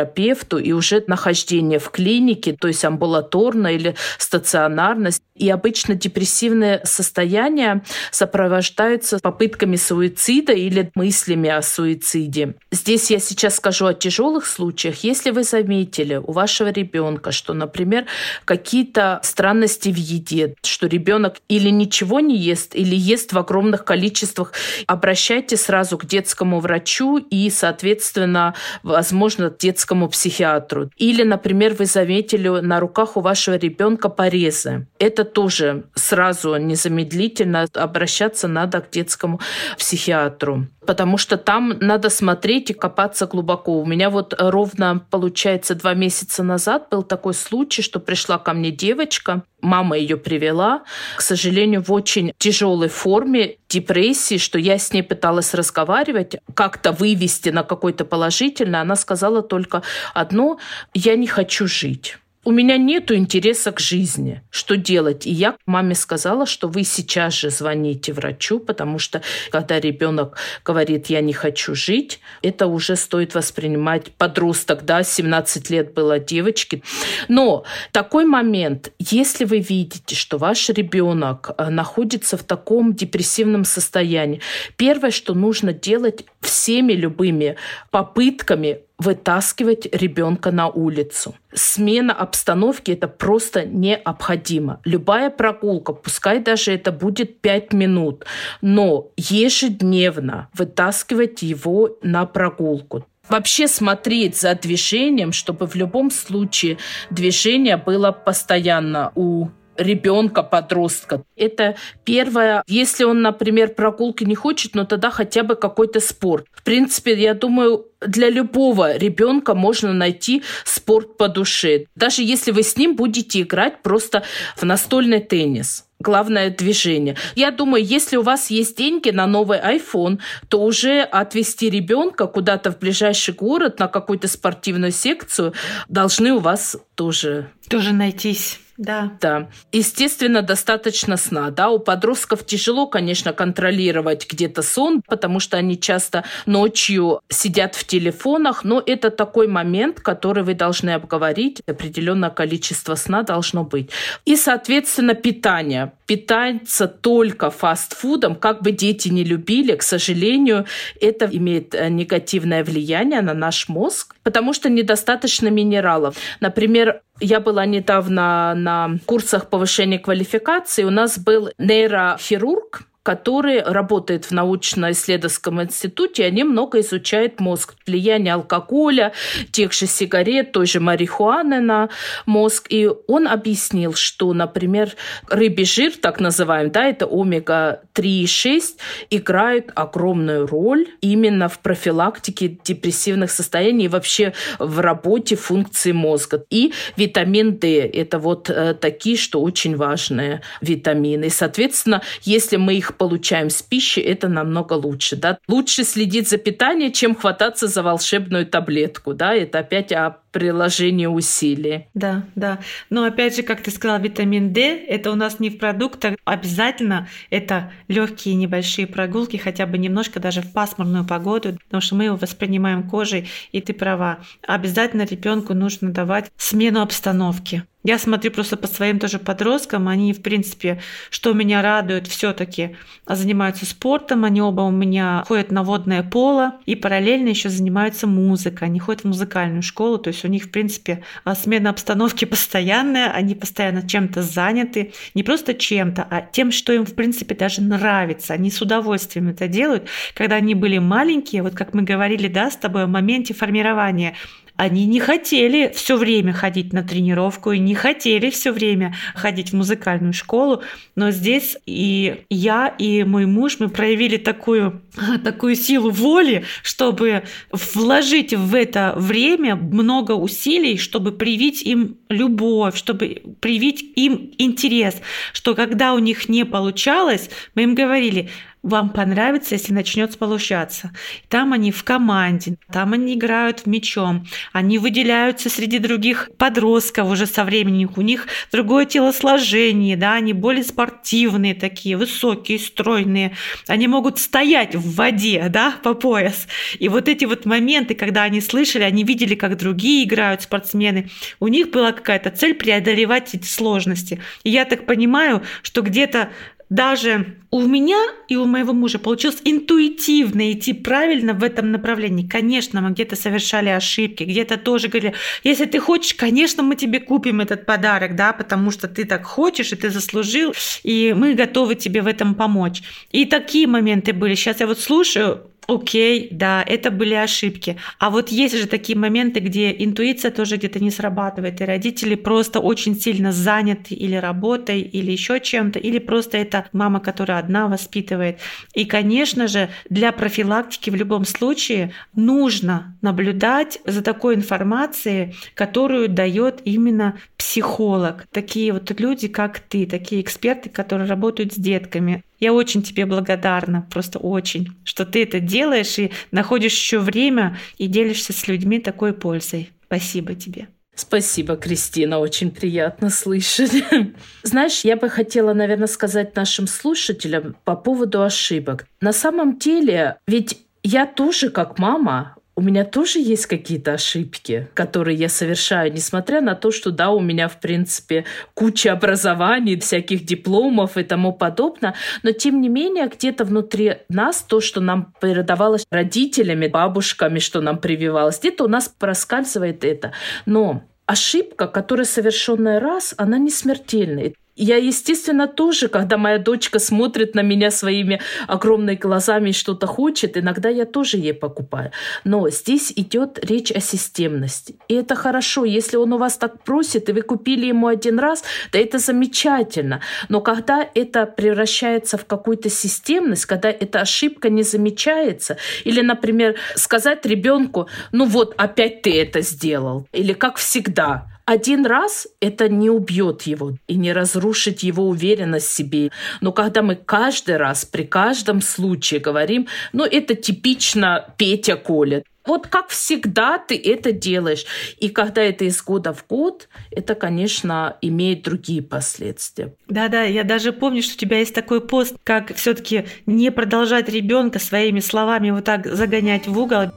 психотерапевту 0.07 0.59
и 0.59 0.72
уже 0.72 1.05
нахождение 1.07 1.78
в 1.78 1.90
клинике, 1.90 2.57
то 2.59 2.68
есть 2.68 2.84
амбулаторно 2.84 3.68
или 3.68 3.94
стационарно. 4.18 5.11
И 5.34 5.48
обычно 5.48 5.94
депрессивные 5.94 6.80
состояния 6.84 7.82
сопровождаются 8.11 9.18
попытками 9.18 9.76
суицида 9.76 10.53
или 10.53 10.90
мыслями 10.94 11.48
о 11.48 11.62
суициде. 11.62 12.55
Здесь 12.70 13.11
я 13.11 13.18
сейчас 13.18 13.57
скажу 13.57 13.86
о 13.86 13.94
тяжелых 13.94 14.46
случаях. 14.46 15.05
Если 15.05 15.30
вы 15.30 15.42
заметили 15.44 16.16
у 16.16 16.32
вашего 16.32 16.68
ребенка, 16.68 17.32
что, 17.32 17.55
например, 17.55 18.07
какие-то 18.44 19.20
странности 19.22 19.88
в 19.88 19.96
еде, 19.96 20.55
что 20.62 20.86
ребенок 20.86 21.36
или 21.48 21.70
ничего 21.70 22.20
не 22.20 22.36
ест, 22.36 22.74
или 22.74 22.94
ест 22.94 23.32
в 23.32 23.38
огромных 23.38 23.84
количествах, 23.84 24.53
обращайтесь 24.86 25.62
сразу 25.62 25.96
к 25.96 26.05
детскому 26.05 26.61
врачу 26.61 27.16
и, 27.18 27.50
соответственно, 27.50 28.55
возможно, 28.82 29.50
детскому 29.50 29.91
психиатру. 30.09 30.90
Или, 30.97 31.22
например, 31.22 31.74
вы 31.74 31.86
заметили 31.86 32.49
на 32.49 32.80
руках 32.80 33.16
у 33.16 33.20
вашего 33.20 33.57
ребенка 33.57 34.09
порезы. 34.09 34.86
Это 34.99 35.24
тоже 35.24 35.84
сразу 35.95 36.57
незамедлительно 36.57 37.66
обращаться 37.74 38.49
надо 38.49 38.80
к 38.80 38.90
детскому 38.90 39.40
психиатру 39.78 40.66
потому 40.87 41.18
что 41.18 41.37
там 41.37 41.74
надо 41.80 42.11
смотреть 42.11 42.70
и 42.70 42.74
копаться 42.74 43.26
глубоко. 43.26 43.80
У 43.80 43.87
меня 43.87 44.11
вот 44.11 44.35
ровно, 44.39 45.05
получается, 45.11 45.74
два 45.74 45.95
месяца 45.95 46.43
назад 46.43 46.89
был 46.91 47.03
такой 47.03 47.35
случай, 47.35 47.83
что 47.83 48.01
пришла 48.01 48.39
ко 48.39 48.53
мне 48.53 48.70
девочка, 48.70 49.43
мама 49.61 49.97
ее 49.97 50.16
привела, 50.16 50.83
к 51.16 51.22
сожалению, 51.22 51.83
в 51.83 51.93
очень 51.93 52.33
тяжелой 52.39 52.89
форме 52.89 53.57
депрессии, 53.68 54.39
что 54.39 54.59
я 54.59 54.78
с 54.78 54.93
ней 54.93 55.03
пыталась 55.03 55.55
разговаривать, 55.55 56.37
как-то 56.55 56.93
вывести 56.93 57.51
на 57.51 57.62
какой-то 57.62 58.05
положительный. 58.05 58.80
Она 58.80 58.97
сказала 58.97 59.43
только 59.43 59.83
одно, 60.14 60.59
я 60.95 61.16
не 61.16 61.26
хочу 61.26 61.66
жить 61.66 62.18
у 62.45 62.51
меня 62.51 62.76
нет 62.76 63.12
интереса 63.12 63.70
к 63.70 63.78
жизни. 63.78 64.43
Что 64.51 64.76
делать? 64.76 65.26
И 65.26 65.30
я 65.30 65.57
маме 65.64 65.95
сказала, 65.95 66.45
что 66.45 66.66
вы 66.66 66.82
сейчас 66.82 67.34
же 67.34 67.51
звоните 67.51 68.12
врачу, 68.12 68.59
потому 68.59 68.99
что 68.99 69.22
когда 69.51 69.78
ребенок 69.78 70.36
говорит, 70.64 71.07
я 71.07 71.20
не 71.20 71.32
хочу 71.32 71.76
жить, 71.76 72.18
это 72.43 72.66
уже 72.66 72.97
стоит 72.97 73.34
воспринимать 73.34 74.11
подросток, 74.12 74.84
да, 74.84 75.05
17 75.05 75.70
лет 75.70 75.95
было 75.95 76.18
девочки. 76.18 76.82
Но 77.28 77.64
такой 77.93 78.24
момент, 78.24 78.93
если 78.99 79.45
вы 79.45 79.61
видите, 79.61 80.16
что 80.16 80.36
ваш 80.38 80.68
ребенок 80.68 81.51
э, 81.57 81.68
находится 81.70 82.36
в 82.36 82.43
таком 82.43 82.93
депрессивном 82.95 83.64
состоянии, 83.64 84.40
первое, 84.76 85.12
что 85.12 85.34
нужно 85.34 85.72
делать 85.72 86.24
всеми 86.40 86.93
любыми 86.93 87.57
попытками 87.90 88.80
вытаскивать 88.99 89.86
ребенка 89.95 90.51
на 90.51 90.68
улицу. 90.68 91.34
Смена 91.53 92.12
обстановки 92.12 92.93
это 92.93 93.09
просто 93.09 93.64
необходимо. 93.64 94.80
Любая 94.84 95.30
прогулка, 95.30 95.93
пускай 95.93 96.38
даже 96.38 96.72
это 96.72 96.93
будет 96.93 97.40
5 97.40 97.72
минут, 97.72 98.24
но 98.61 99.09
ежедневно 99.16 100.49
вытаскивать 100.55 101.43
его 101.43 101.97
на 102.03 102.26
прогулку 102.26 103.05
вообще 103.28 103.66
смотреть 103.68 104.36
за 104.36 104.55
движением, 104.55 105.32
чтобы 105.32 105.66
в 105.66 105.74
любом 105.74 106.11
случае 106.11 106.78
движение 107.11 107.76
было 107.76 108.12
постоянно 108.12 109.12
у 109.14 109.49
ребенка, 109.76 110.42
подростка. 110.42 111.22
Это 111.36 111.76
первое. 112.04 112.62
Если 112.66 113.04
он, 113.04 113.22
например, 113.22 113.74
прогулки 113.74 114.24
не 114.24 114.34
хочет, 114.34 114.74
но 114.74 114.84
тогда 114.84 115.10
хотя 115.10 115.42
бы 115.42 115.54
какой-то 115.54 116.00
спорт. 116.00 116.46
В 116.52 116.62
принципе, 116.62 117.14
я 117.14 117.34
думаю, 117.34 117.86
для 118.00 118.30
любого 118.30 118.96
ребенка 118.96 119.54
можно 119.54 119.92
найти 119.92 120.42
спорт 120.64 121.16
по 121.16 121.28
душе. 121.28 121.86
Даже 121.94 122.22
если 122.22 122.50
вы 122.50 122.62
с 122.62 122.76
ним 122.76 122.96
будете 122.96 123.42
играть 123.42 123.82
просто 123.82 124.22
в 124.56 124.64
настольный 124.64 125.20
теннис 125.20 125.86
главное 126.02 126.50
движение. 126.50 127.16
Я 127.36 127.50
думаю, 127.52 127.84
если 127.84 128.16
у 128.16 128.22
вас 128.22 128.50
есть 128.50 128.76
деньги 128.76 129.10
на 129.10 129.26
новый 129.26 129.58
iPhone, 129.58 130.18
то 130.48 130.60
уже 130.60 131.02
отвезти 131.02 131.70
ребенка 131.70 132.26
куда-то 132.26 132.72
в 132.72 132.78
ближайший 132.78 133.34
город 133.34 133.78
на 133.78 133.86
какую-то 133.86 134.28
спортивную 134.28 134.90
секцию 134.90 135.54
должны 135.88 136.32
у 136.32 136.40
вас 136.40 136.76
тоже 136.96 137.48
тоже 137.68 137.92
найтись 137.92 138.58
Да. 138.78 139.12
Да. 139.20 139.48
Естественно, 139.70 140.42
достаточно 140.42 141.16
сна. 141.16 141.50
Да, 141.50 141.68
у 141.70 141.78
подростков 141.78 142.44
тяжело, 142.46 142.86
конечно, 142.86 143.32
контролировать 143.32 144.26
где-то 144.30 144.62
сон, 144.62 145.02
потому 145.06 145.40
что 145.40 145.56
они 145.56 145.78
часто 145.78 146.24
ночью 146.46 147.20
сидят 147.28 147.74
в 147.74 147.84
телефонах, 147.84 148.64
но 148.64 148.82
это 148.84 149.10
такой 149.10 149.46
момент, 149.46 150.00
который 150.00 150.42
вы 150.42 150.54
должны 150.54 150.90
обговорить. 150.90 151.62
Определенное 151.66 152.30
количество 152.30 152.94
сна 152.94 153.22
должно 153.22 153.64
быть. 153.64 153.90
И, 154.24 154.36
соответственно, 154.36 155.14
питание. 155.14 155.92
Питаться 156.06 156.88
только 156.88 157.50
фастфудом, 157.50 158.34
как 158.34 158.62
бы 158.62 158.72
дети 158.72 159.08
не 159.08 159.24
любили, 159.24 159.76
к 159.76 159.82
сожалению, 159.82 160.66
это 161.00 161.28
имеет 161.30 161.74
э, 161.74 161.88
негативное 161.88 162.64
влияние 162.64 163.22
на 163.22 163.34
наш 163.34 163.68
мозг, 163.68 164.14
потому 164.22 164.52
что 164.52 164.68
недостаточно 164.68 165.48
минералов. 165.48 166.16
Например, 166.40 167.00
я 167.22 167.40
была 167.40 167.64
недавно 167.66 168.54
на 168.54 168.98
курсах 169.06 169.48
повышения 169.48 169.98
квалификации. 169.98 170.84
У 170.84 170.90
нас 170.90 171.18
был 171.18 171.50
нейрохирург, 171.58 172.82
который 173.03 173.62
работает 173.62 174.26
в 174.26 174.30
научно-исследовательском 174.30 175.62
институте, 175.62 176.24
они 176.24 176.44
много 176.44 176.80
изучают 176.80 177.40
мозг, 177.40 177.74
влияние 177.86 178.34
алкоголя, 178.34 179.12
тех 179.50 179.72
же 179.72 179.86
сигарет, 179.86 180.53
той 180.53 180.66
же 180.66 180.80
марихуаны 180.80 181.61
на 181.61 181.88
мозг. 182.26 182.66
И 182.70 182.88
он 183.09 183.26
объяснил, 183.26 183.94
что, 183.94 184.32
например, 184.32 184.94
рыбий 185.28 185.64
жир, 185.64 185.92
так 186.00 186.20
называемый, 186.20 186.70
да, 186.70 186.84
это 186.84 187.07
омега-3 187.07 188.03
и 188.05 188.26
6, 188.26 188.78
играют 189.11 189.72
огромную 189.74 190.46
роль 190.46 190.86
именно 191.00 191.48
в 191.48 191.59
профилактике 191.59 192.57
депрессивных 192.64 193.30
состояний 193.30 193.86
и 193.86 193.88
вообще 193.88 194.32
в 194.59 194.78
работе 194.80 195.34
функции 195.34 195.92
мозга. 195.92 196.44
И 196.50 196.72
витамин 196.96 197.59
D– 197.59 197.80
это 197.92 198.18
вот 198.18 198.48
э, 198.48 198.74
такие, 198.74 199.16
что 199.16 199.42
очень 199.42 199.76
важные 199.76 200.42
витамины. 200.61 201.26
И, 201.26 201.30
соответственно, 201.30 202.03
если 202.22 202.57
мы 202.57 202.74
их 202.74 202.91
получаем 202.97 203.51
с 203.51 203.62
пищи, 203.62 204.01
это 204.01 204.28
намного 204.28 204.74
лучше. 204.74 205.16
Да? 205.16 205.38
Лучше 205.49 205.84
следить 205.84 206.28
за 206.28 206.38
питанием, 206.38 206.93
чем 206.93 207.14
хвататься 207.14 207.66
за 207.66 207.82
волшебную 207.82 208.47
таблетку. 208.47 209.14
Да? 209.14 209.34
Это 209.34 209.61
опять 209.61 209.93
о 209.93 210.18
приложении 210.32 211.07
усилий. 211.07 211.88
Да, 211.95 212.24
да. 212.34 212.59
Но 212.90 213.05
опять 213.05 213.36
же, 213.36 213.43
как 213.43 213.62
ты 213.62 213.70
сказала, 213.70 213.99
витамин 213.99 214.53
D 214.53 214.62
это 214.62 215.12
у 215.12 215.14
нас 215.14 215.38
не 215.38 215.51
в 215.51 215.59
продуктах. 215.59 216.16
Обязательно 216.24 217.09
это 217.30 217.70
легкие 217.88 218.34
небольшие 218.34 218.86
прогулки, 218.86 219.36
хотя 219.36 219.66
бы 219.66 219.78
немножко 219.78 220.18
даже 220.18 220.40
в 220.40 220.53
пасмурную 220.53 221.07
погоду, 221.07 221.59
потому 221.64 221.80
что 221.80 221.95
мы 221.95 222.05
его 222.05 222.16
воспринимаем 222.16 222.88
кожей, 222.88 223.28
и 223.53 223.61
ты 223.61 223.74
права. 223.74 224.20
Обязательно 224.47 225.03
ребенку 225.03 225.55
нужно 225.55 225.93
давать 225.93 226.32
смену 226.36 226.80
обстановки. 226.80 227.64
Я 227.85 227.99
смотрю 227.99 228.30
просто 228.30 228.57
по 228.57 228.68
своим 228.68 229.01
тоже 229.01 229.18
подросткам, 229.18 229.89
они, 229.89 230.12
в 230.12 230.22
принципе, 230.22 230.80
что 231.11 231.33
меня 231.33 231.62
радует, 231.62 232.07
все-таки 232.07 232.76
занимаются 233.09 233.66
спортом, 233.66 234.24
они 234.24 234.41
оба 234.41 234.61
у 234.61 234.70
меня 234.70 235.24
ходят 235.26 235.51
на 235.51 235.64
водное 235.64 236.05
поло 236.05 236.61
и 236.64 236.76
параллельно 236.76 237.28
еще 237.28 237.49
занимаются 237.49 238.07
музыкой, 238.07 238.68
они 238.68 238.78
ходят 238.78 239.03
в 239.03 239.09
музыкальную 239.09 239.62
школу, 239.62 239.99
то 239.99 240.09
есть 240.09 240.24
у 240.24 240.28
них, 240.28 240.45
в 240.45 240.51
принципе, 240.51 241.03
смена 241.35 241.70
обстановки 241.70 242.24
постоянная, 242.33 243.11
они 243.11 243.35
постоянно 243.35 243.87
чем-то 243.87 244.22
заняты, 244.22 244.93
не 245.14 245.24
просто 245.24 245.53
чем-то, 245.53 246.07
а 246.09 246.20
тем, 246.20 246.53
что 246.53 246.72
им, 246.72 246.87
в 246.87 246.95
принципе, 246.95 247.35
даже 247.35 247.62
нравится, 247.62 248.35
они 248.35 248.53
с 248.53 248.62
удовольствием 248.62 249.28
это 249.28 249.49
делают. 249.49 249.89
Когда 250.14 250.37
они 250.37 250.55
были 250.55 250.78
маленькие, 250.78 251.43
вот 251.43 251.55
как 251.55 251.74
мы 251.74 251.83
говорили, 251.83 252.28
да, 252.28 252.49
с 252.49 252.57
тобой 252.57 252.85
о 252.85 252.87
моменте 252.87 253.35
формирования, 253.35 254.14
они 254.62 254.86
не 254.86 255.00
хотели 255.00 255.72
все 255.74 255.96
время 255.96 256.32
ходить 256.32 256.72
на 256.72 256.84
тренировку 256.84 257.50
и 257.50 257.58
не 257.58 257.74
хотели 257.74 258.30
все 258.30 258.52
время 258.52 258.94
ходить 259.12 259.50
в 259.50 259.56
музыкальную 259.56 260.12
школу, 260.12 260.62
но 260.94 261.10
здесь 261.10 261.56
и 261.66 262.22
я, 262.30 262.68
и 262.68 263.02
мой 263.02 263.26
муж, 263.26 263.56
мы 263.58 263.68
проявили 263.68 264.18
такую, 264.18 264.80
такую 265.24 265.56
силу 265.56 265.90
воли, 265.90 266.44
чтобы 266.62 267.24
вложить 267.50 268.34
в 268.34 268.54
это 268.54 268.94
время 268.96 269.56
много 269.56 270.12
усилий, 270.12 270.78
чтобы 270.78 271.10
привить 271.10 271.62
им 271.62 271.96
любовь, 272.08 272.76
чтобы 272.76 273.20
привить 273.40 273.84
им 273.96 274.30
интерес, 274.38 274.94
что 275.32 275.56
когда 275.56 275.92
у 275.92 275.98
них 275.98 276.28
не 276.28 276.44
получалось, 276.44 277.30
мы 277.56 277.64
им 277.64 277.74
говорили, 277.74 278.30
вам 278.62 278.90
понравится, 278.90 279.54
если 279.54 279.72
начнет 279.72 280.16
получаться. 280.18 280.92
Там 281.28 281.52
они 281.52 281.72
в 281.72 281.82
команде, 281.82 282.56
там 282.70 282.92
они 282.92 283.14
играют 283.14 283.66
мячом, 283.66 284.26
они 284.52 284.78
выделяются 284.78 285.50
среди 285.50 285.78
других 285.78 286.30
подростков 286.38 287.10
уже 287.10 287.26
со 287.26 287.44
временем, 287.44 287.90
у 287.96 288.02
них 288.02 288.26
другое 288.52 288.84
телосложение, 288.84 289.96
да, 289.96 290.14
они 290.14 290.32
более 290.32 290.62
спортивные 290.62 291.54
такие, 291.54 291.96
высокие, 291.96 292.58
стройные, 292.58 293.36
они 293.66 293.88
могут 293.88 294.18
стоять 294.18 294.76
в 294.76 294.94
воде, 294.94 295.46
да, 295.48 295.74
по 295.82 295.94
пояс. 295.94 296.46
И 296.78 296.88
вот 296.88 297.08
эти 297.08 297.24
вот 297.24 297.44
моменты, 297.44 297.94
когда 297.94 298.22
они 298.22 298.40
слышали, 298.40 298.84
они 298.84 299.02
видели, 299.02 299.34
как 299.34 299.58
другие 299.58 300.04
играют 300.04 300.42
спортсмены, 300.42 301.10
у 301.40 301.48
них 301.48 301.70
была 301.70 301.92
какая-то 301.92 302.30
цель 302.30 302.54
преодолевать 302.54 303.34
эти 303.34 303.46
сложности. 303.46 304.20
И 304.44 304.50
я 304.50 304.64
так 304.64 304.86
понимаю, 304.86 305.42
что 305.62 305.82
где-то 305.82 306.30
даже 306.72 307.36
у 307.50 307.66
меня 307.66 308.00
и 308.28 308.36
у 308.36 308.46
моего 308.46 308.72
мужа 308.72 308.98
получилось 308.98 309.42
интуитивно 309.44 310.52
идти 310.52 310.72
правильно 310.72 311.34
в 311.34 311.44
этом 311.44 311.70
направлении. 311.70 312.26
Конечно, 312.26 312.80
мы 312.80 312.92
где-то 312.92 313.14
совершали 313.14 313.68
ошибки, 313.68 314.24
где-то 314.24 314.56
тоже 314.56 314.88
говорили, 314.88 315.12
если 315.44 315.66
ты 315.66 315.78
хочешь, 315.80 316.14
конечно, 316.14 316.62
мы 316.62 316.76
тебе 316.76 316.98
купим 316.98 317.42
этот 317.42 317.66
подарок, 317.66 318.16
да, 318.16 318.32
потому 318.32 318.70
что 318.70 318.88
ты 318.88 319.04
так 319.04 319.26
хочешь, 319.26 319.72
и 319.72 319.76
ты 319.76 319.90
заслужил, 319.90 320.54
и 320.82 321.14
мы 321.14 321.34
готовы 321.34 321.74
тебе 321.74 322.00
в 322.00 322.06
этом 322.06 322.34
помочь. 322.34 322.82
И 323.10 323.26
такие 323.26 323.66
моменты 323.66 324.14
были. 324.14 324.34
Сейчас 324.34 324.60
я 324.60 324.66
вот 324.66 324.80
слушаю, 324.80 325.51
Окей, 325.72 326.28
да, 326.30 326.62
это 326.62 326.90
были 326.90 327.14
ошибки. 327.14 327.78
А 327.98 328.10
вот 328.10 328.28
есть 328.28 328.58
же 328.58 328.66
такие 328.66 328.98
моменты, 328.98 329.40
где 329.40 329.74
интуиция 329.78 330.30
тоже 330.30 330.56
где-то 330.56 330.80
не 330.80 330.90
срабатывает, 330.90 331.60
и 331.60 331.64
родители 331.64 332.14
просто 332.14 332.60
очень 332.60 332.94
сильно 332.94 333.32
заняты 333.32 333.94
или 333.94 334.14
работой, 334.16 334.82
или 334.82 335.10
еще 335.10 335.40
чем-то, 335.40 335.78
или 335.78 335.98
просто 335.98 336.36
это 336.36 336.66
мама, 336.72 337.00
которая 337.00 337.38
одна 337.38 337.68
воспитывает. 337.68 338.38
И, 338.74 338.84
конечно 338.84 339.48
же, 339.48 339.70
для 339.88 340.12
профилактики 340.12 340.90
в 340.90 340.94
любом 340.94 341.24
случае 341.24 341.92
нужно 342.14 342.94
наблюдать 343.00 343.78
за 343.86 344.02
такой 344.02 344.34
информацией, 344.34 345.34
которую 345.54 346.10
дает 346.10 346.60
именно 346.64 347.16
психолог. 347.38 348.26
Такие 348.30 348.74
вот 348.74 348.90
люди, 349.00 349.28
как 349.28 349.60
ты, 349.60 349.86
такие 349.86 350.20
эксперты, 350.20 350.68
которые 350.68 351.08
работают 351.08 351.54
с 351.54 351.56
детками. 351.56 352.24
Я 352.43 352.53
очень 352.53 352.82
тебе 352.82 353.07
благодарна, 353.07 353.86
просто 353.88 354.18
очень, 354.18 354.72
что 354.82 355.07
ты 355.07 355.22
это 355.22 355.38
делаешь 355.38 355.97
и 356.01 356.11
находишь 356.32 356.72
еще 356.72 356.99
время 356.99 357.57
и 357.78 357.86
делишься 357.86 358.32
с 358.32 358.49
людьми 358.49 358.80
такой 358.80 359.12
пользой. 359.12 359.70
Спасибо 359.86 360.34
тебе. 360.34 360.66
Спасибо, 360.97 361.55
Кристина, 361.55 362.18
очень 362.18 362.51
приятно 362.51 363.11
слышать. 363.11 363.84
Знаешь, 364.43 364.80
я 364.82 364.97
бы 364.97 365.09
хотела, 365.09 365.53
наверное, 365.55 365.86
сказать 365.86 366.34
нашим 366.34 366.66
слушателям 366.66 367.55
по 367.62 367.76
поводу 367.76 368.24
ошибок. 368.24 368.88
На 369.01 369.12
самом 369.12 369.57
деле, 369.59 370.16
ведь 370.26 370.59
я 370.82 371.07
тоже, 371.07 371.49
как 371.49 371.78
мама, 371.78 372.34
у 372.55 372.61
меня 372.61 372.84
тоже 372.84 373.18
есть 373.18 373.46
какие-то 373.46 373.94
ошибки, 373.94 374.68
которые 374.74 375.16
я 375.16 375.28
совершаю, 375.28 375.92
несмотря 375.92 376.40
на 376.42 376.55
то, 376.55 376.70
что 376.70 376.90
да, 376.90 377.11
у 377.11 377.20
меня, 377.20 377.48
в 377.48 377.61
принципе, 377.61 378.26
куча 378.55 378.92
образований, 378.92 379.80
всяких 379.80 380.24
дипломов 380.24 380.98
и 380.98 381.03
тому 381.03 381.32
подобное, 381.32 381.94
но 382.22 382.32
тем 382.32 382.61
не 382.61 382.68
менее 382.68 383.09
где-то 383.09 383.44
внутри 383.44 383.96
нас 384.09 384.42
то, 384.42 384.61
что 384.61 384.80
нам 384.80 385.14
передавалось 385.20 385.86
родителями, 385.90 386.66
бабушками, 386.66 387.38
что 387.38 387.62
нам 387.62 387.78
прививалось, 387.78 388.38
где-то 388.38 388.64
у 388.64 388.68
нас 388.68 388.88
проскальзывает 388.88 389.82
это. 389.82 390.12
Но 390.44 390.82
ошибка, 391.07 391.66
которая 391.68 392.07
совершенная 392.07 392.80
раз, 392.80 393.14
она 393.16 393.38
не 393.38 393.50
смертельная. 393.50 394.34
Я, 394.64 394.76
естественно, 394.76 395.48
тоже, 395.48 395.88
когда 395.88 396.16
моя 396.16 396.38
дочка 396.38 396.78
смотрит 396.78 397.34
на 397.34 397.42
меня 397.42 397.72
своими 397.72 398.20
огромными 398.46 398.94
глазами 398.94 399.50
и 399.50 399.52
что-то 399.52 399.88
хочет, 399.88 400.36
иногда 400.36 400.68
я 400.68 400.84
тоже 400.84 401.16
ей 401.16 401.34
покупаю. 401.34 401.90
Но 402.22 402.48
здесь 402.48 402.92
идет 402.94 403.44
речь 403.44 403.72
о 403.72 403.80
системности. 403.80 404.76
И 404.86 404.94
это 404.94 405.16
хорошо. 405.16 405.64
Если 405.64 405.96
он 405.96 406.12
у 406.12 406.18
вас 406.18 406.36
так 406.36 406.62
просит, 406.62 407.08
и 407.08 407.12
вы 407.12 407.22
купили 407.22 407.66
ему 407.66 407.88
один 407.88 408.20
раз, 408.20 408.44
да 408.70 408.78
это 408.78 409.00
замечательно. 409.00 410.00
Но 410.28 410.40
когда 410.40 410.88
это 410.94 411.26
превращается 411.26 412.16
в 412.16 412.24
какую-то 412.24 412.70
системность, 412.70 413.46
когда 413.46 413.68
эта 413.68 414.02
ошибка 414.02 414.48
не 414.48 414.62
замечается, 414.62 415.56
или, 415.82 416.02
например, 416.02 416.54
сказать 416.76 417.26
ребенку, 417.26 417.88
ну 418.12 418.26
вот, 418.26 418.54
опять 418.58 419.02
ты 419.02 419.20
это 419.20 419.40
сделал, 419.40 420.06
или 420.12 420.34
как 420.34 420.58
всегда, 420.58 421.32
один 421.45 421.86
раз 421.86 422.28
это 422.40 422.68
не 422.68 422.90
убьет 422.90 423.43
его 423.43 423.72
и 423.86 423.97
не 423.97 424.12
разрушит 424.12 424.80
его 424.80 425.09
уверенность 425.09 425.68
в 425.68 425.72
себе. 425.72 426.11
Но 426.40 426.53
когда 426.53 426.82
мы 426.82 426.97
каждый 426.97 427.57
раз, 427.57 427.84
при 427.84 428.05
каждом 428.05 428.61
случае 428.61 429.20
говорим, 429.20 429.66
ну, 429.93 430.05
это 430.05 430.34
типично 430.34 431.34
Петя 431.36 431.76
Коля. 431.76 432.22
Вот 432.45 432.66
как 432.66 432.88
всегда 432.88 433.59
ты 433.59 433.76
это 433.76 434.11
делаешь. 434.11 434.64
И 434.99 435.09
когда 435.09 435.43
это 435.43 435.64
из 435.64 435.80
года 435.82 436.12
в 436.12 436.26
год, 436.26 436.68
это, 436.90 437.14
конечно, 437.14 437.97
имеет 438.01 438.43
другие 438.43 438.82
последствия. 438.82 439.74
Да-да, 439.88 440.22
я 440.22 440.43
даже 440.43 440.72
помню, 440.72 441.03
что 441.03 441.14
у 441.14 441.18
тебя 441.18 441.38
есть 441.38 441.55
такой 441.55 441.80
пост, 441.80 442.16
как 442.24 442.55
все-таки 442.57 443.07
не 443.26 443.53
продолжать 443.53 444.09
ребенка 444.09 444.59
своими 444.59 445.01
словами 445.01 445.51
вот 445.51 445.64
так 445.64 445.86
загонять 445.86 446.49
в 446.49 446.59
угол. 446.59 446.90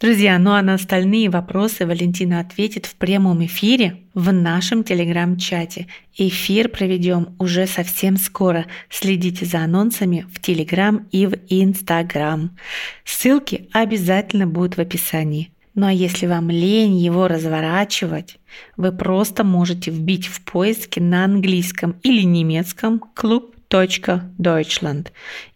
Друзья, 0.00 0.38
ну 0.38 0.52
а 0.52 0.62
на 0.62 0.74
остальные 0.74 1.28
вопросы 1.28 1.84
Валентина 1.84 2.40
ответит 2.40 2.86
в 2.86 2.94
прямом 2.94 3.44
эфире 3.44 3.98
в 4.14 4.32
нашем 4.32 4.82
телеграм-чате. 4.82 5.88
Эфир 6.16 6.70
проведем 6.70 7.36
уже 7.38 7.66
совсем 7.66 8.16
скоро. 8.16 8.64
Следите 8.88 9.44
за 9.44 9.58
анонсами 9.58 10.26
в 10.32 10.40
телеграм 10.40 11.06
и 11.12 11.26
в 11.26 11.34
инстаграм. 11.50 12.56
Ссылки 13.04 13.68
обязательно 13.72 14.46
будут 14.46 14.78
в 14.78 14.80
описании. 14.80 15.52
Ну 15.74 15.86
а 15.86 15.92
если 15.92 16.26
вам 16.26 16.48
лень 16.48 16.96
его 16.96 17.28
разворачивать, 17.28 18.38
вы 18.78 18.92
просто 18.92 19.44
можете 19.44 19.90
вбить 19.90 20.28
в 20.28 20.40
поиске 20.40 21.02
на 21.02 21.26
английском 21.26 21.96
или 22.02 22.22
немецком 22.22 23.02
club.deutschland 23.14 25.08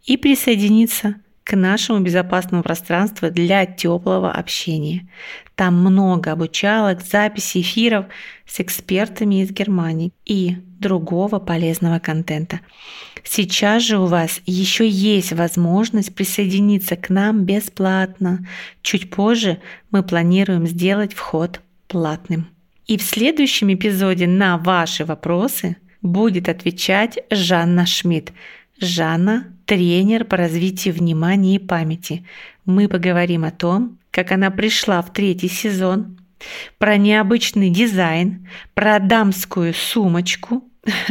и 0.05 0.19
присоединиться 0.19 1.15
к 1.45 1.55
нашему 1.55 2.01
безопасному 2.01 2.63
пространству 2.63 3.31
для 3.31 3.67
теплого 3.67 4.33
общения. 4.33 5.07
Там 5.55 5.79
много 5.79 6.33
обучалок, 6.33 7.03
записей 7.03 7.61
эфиров 7.61 8.07
с 8.47 8.61
экспертами 8.61 9.43
из 9.43 9.51
Германии 9.51 10.13
и 10.25 10.57
другого 10.81 11.39
полезного 11.39 11.99
контента. 11.99 12.61
Сейчас 13.23 13.83
же 13.83 13.99
у 13.99 14.07
вас 14.07 14.41
еще 14.47 14.89
есть 14.89 15.33
возможность 15.33 16.15
присоединиться 16.15 16.97
к 16.97 17.11
нам 17.11 17.45
бесплатно. 17.45 18.47
Чуть 18.83 19.11
позже 19.11 19.61
мы 19.91 20.03
планируем 20.03 20.67
сделать 20.67 21.13
вход 21.13 21.61
платным. 21.89 22.49
И 22.87 22.99
в 22.99 23.03
следующем 23.03 23.73
эпизоде 23.73 24.27
на 24.27 24.59
ваши 24.59 25.05
вопросы 25.05 25.77
будет 26.03 26.49
отвечать 26.49 27.19
Жанна 27.31 27.87
Шмидт. 27.87 28.33
Жанна 28.79 29.54
тренер 29.67 30.25
по 30.25 30.37
развитию 30.37 30.95
внимания 30.95 31.57
и 31.57 31.59
памяти. 31.59 32.25
Мы 32.65 32.89
поговорим 32.89 33.45
о 33.45 33.51
том, 33.51 33.99
как 34.11 34.33
она 34.33 34.51
пришла 34.51 35.03
в 35.03 35.13
третий 35.13 35.49
сезон, 35.49 36.19
про 36.79 36.97
необычный 36.97 37.71
дизайн, 37.71 38.49
про 38.75 38.99
дамскую 38.99 39.75
сумочку 39.75 40.65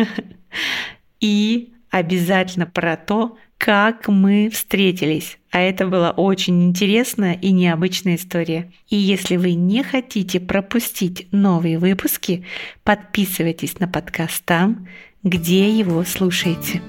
и 1.20 1.74
обязательно 1.90 2.66
про 2.66 2.98
то, 2.98 3.38
как 3.58 4.08
мы 4.08 4.50
встретились. 4.52 5.38
А 5.52 5.62
это 5.62 5.88
была 5.88 6.12
очень 6.12 6.64
интересная 6.66 7.34
и 7.34 7.52
необычная 7.52 8.16
история. 8.16 8.72
И 8.90 8.98
если 8.98 9.38
вы 9.38 9.54
не 9.54 9.84
хотите 9.84 10.40
пропустить 10.40 11.28
новые 11.32 11.80
выпуски, 11.80 12.46
подписывайтесь 12.84 13.80
на 13.80 13.88
подкаст 13.88 14.44
там, 14.44 14.88
где 15.24 15.70
его 15.70 16.04
слушаете. 16.04 16.82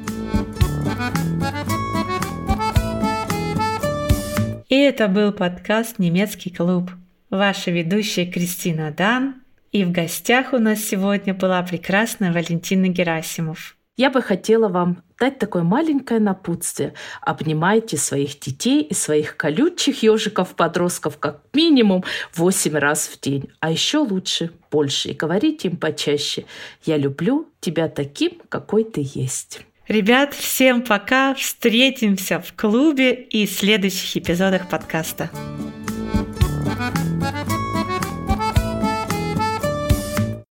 И 4.75 4.77
это 4.77 5.07
был 5.07 5.31
подкаст 5.31 6.01
«Немецкий 6.01 6.51
клуб». 6.51 6.91
Ваша 7.31 7.71
ведущая 7.71 8.27
Кристина 8.27 8.91
Дан. 8.91 9.37
И 9.71 9.85
в 9.85 9.93
гостях 9.93 10.53
у 10.53 10.59
нас 10.59 10.81
сегодня 10.81 11.33
была 11.33 11.63
прекрасная 11.63 12.33
Валентина 12.33 12.89
Герасимов. 12.89 13.77
Я 13.97 14.11
бы 14.11 14.21
хотела 14.21 14.67
вам 14.67 15.05
дать 15.17 15.39
такое 15.39 15.63
маленькое 15.63 16.19
напутствие. 16.19 16.95
Обнимайте 17.21 17.97
своих 17.97 18.41
детей 18.41 18.83
и 18.83 18.95
своих 18.95 19.37
колючих 19.37 20.03
ежиков-подростков 20.03 21.19
как 21.19 21.43
минимум 21.53 22.03
8 22.35 22.77
раз 22.77 23.07
в 23.07 23.21
день. 23.21 23.53
А 23.61 23.71
еще 23.71 23.99
лучше 23.99 24.51
больше. 24.73 25.11
И 25.11 25.15
говорите 25.15 25.69
им 25.69 25.77
почаще 25.77 26.47
«Я 26.85 26.97
люблю 26.97 27.49
тебя 27.61 27.87
таким, 27.87 28.43
какой 28.49 28.83
ты 28.83 29.09
есть». 29.15 29.61
Ребят, 29.89 30.33
всем 30.33 30.81
пока. 30.81 31.35
Встретимся 31.35 32.41
в 32.41 32.55
клубе 32.55 33.13
и 33.13 33.47
в 33.47 33.51
следующих 33.51 34.17
эпизодах 34.17 34.71
подкаста. 34.71 35.31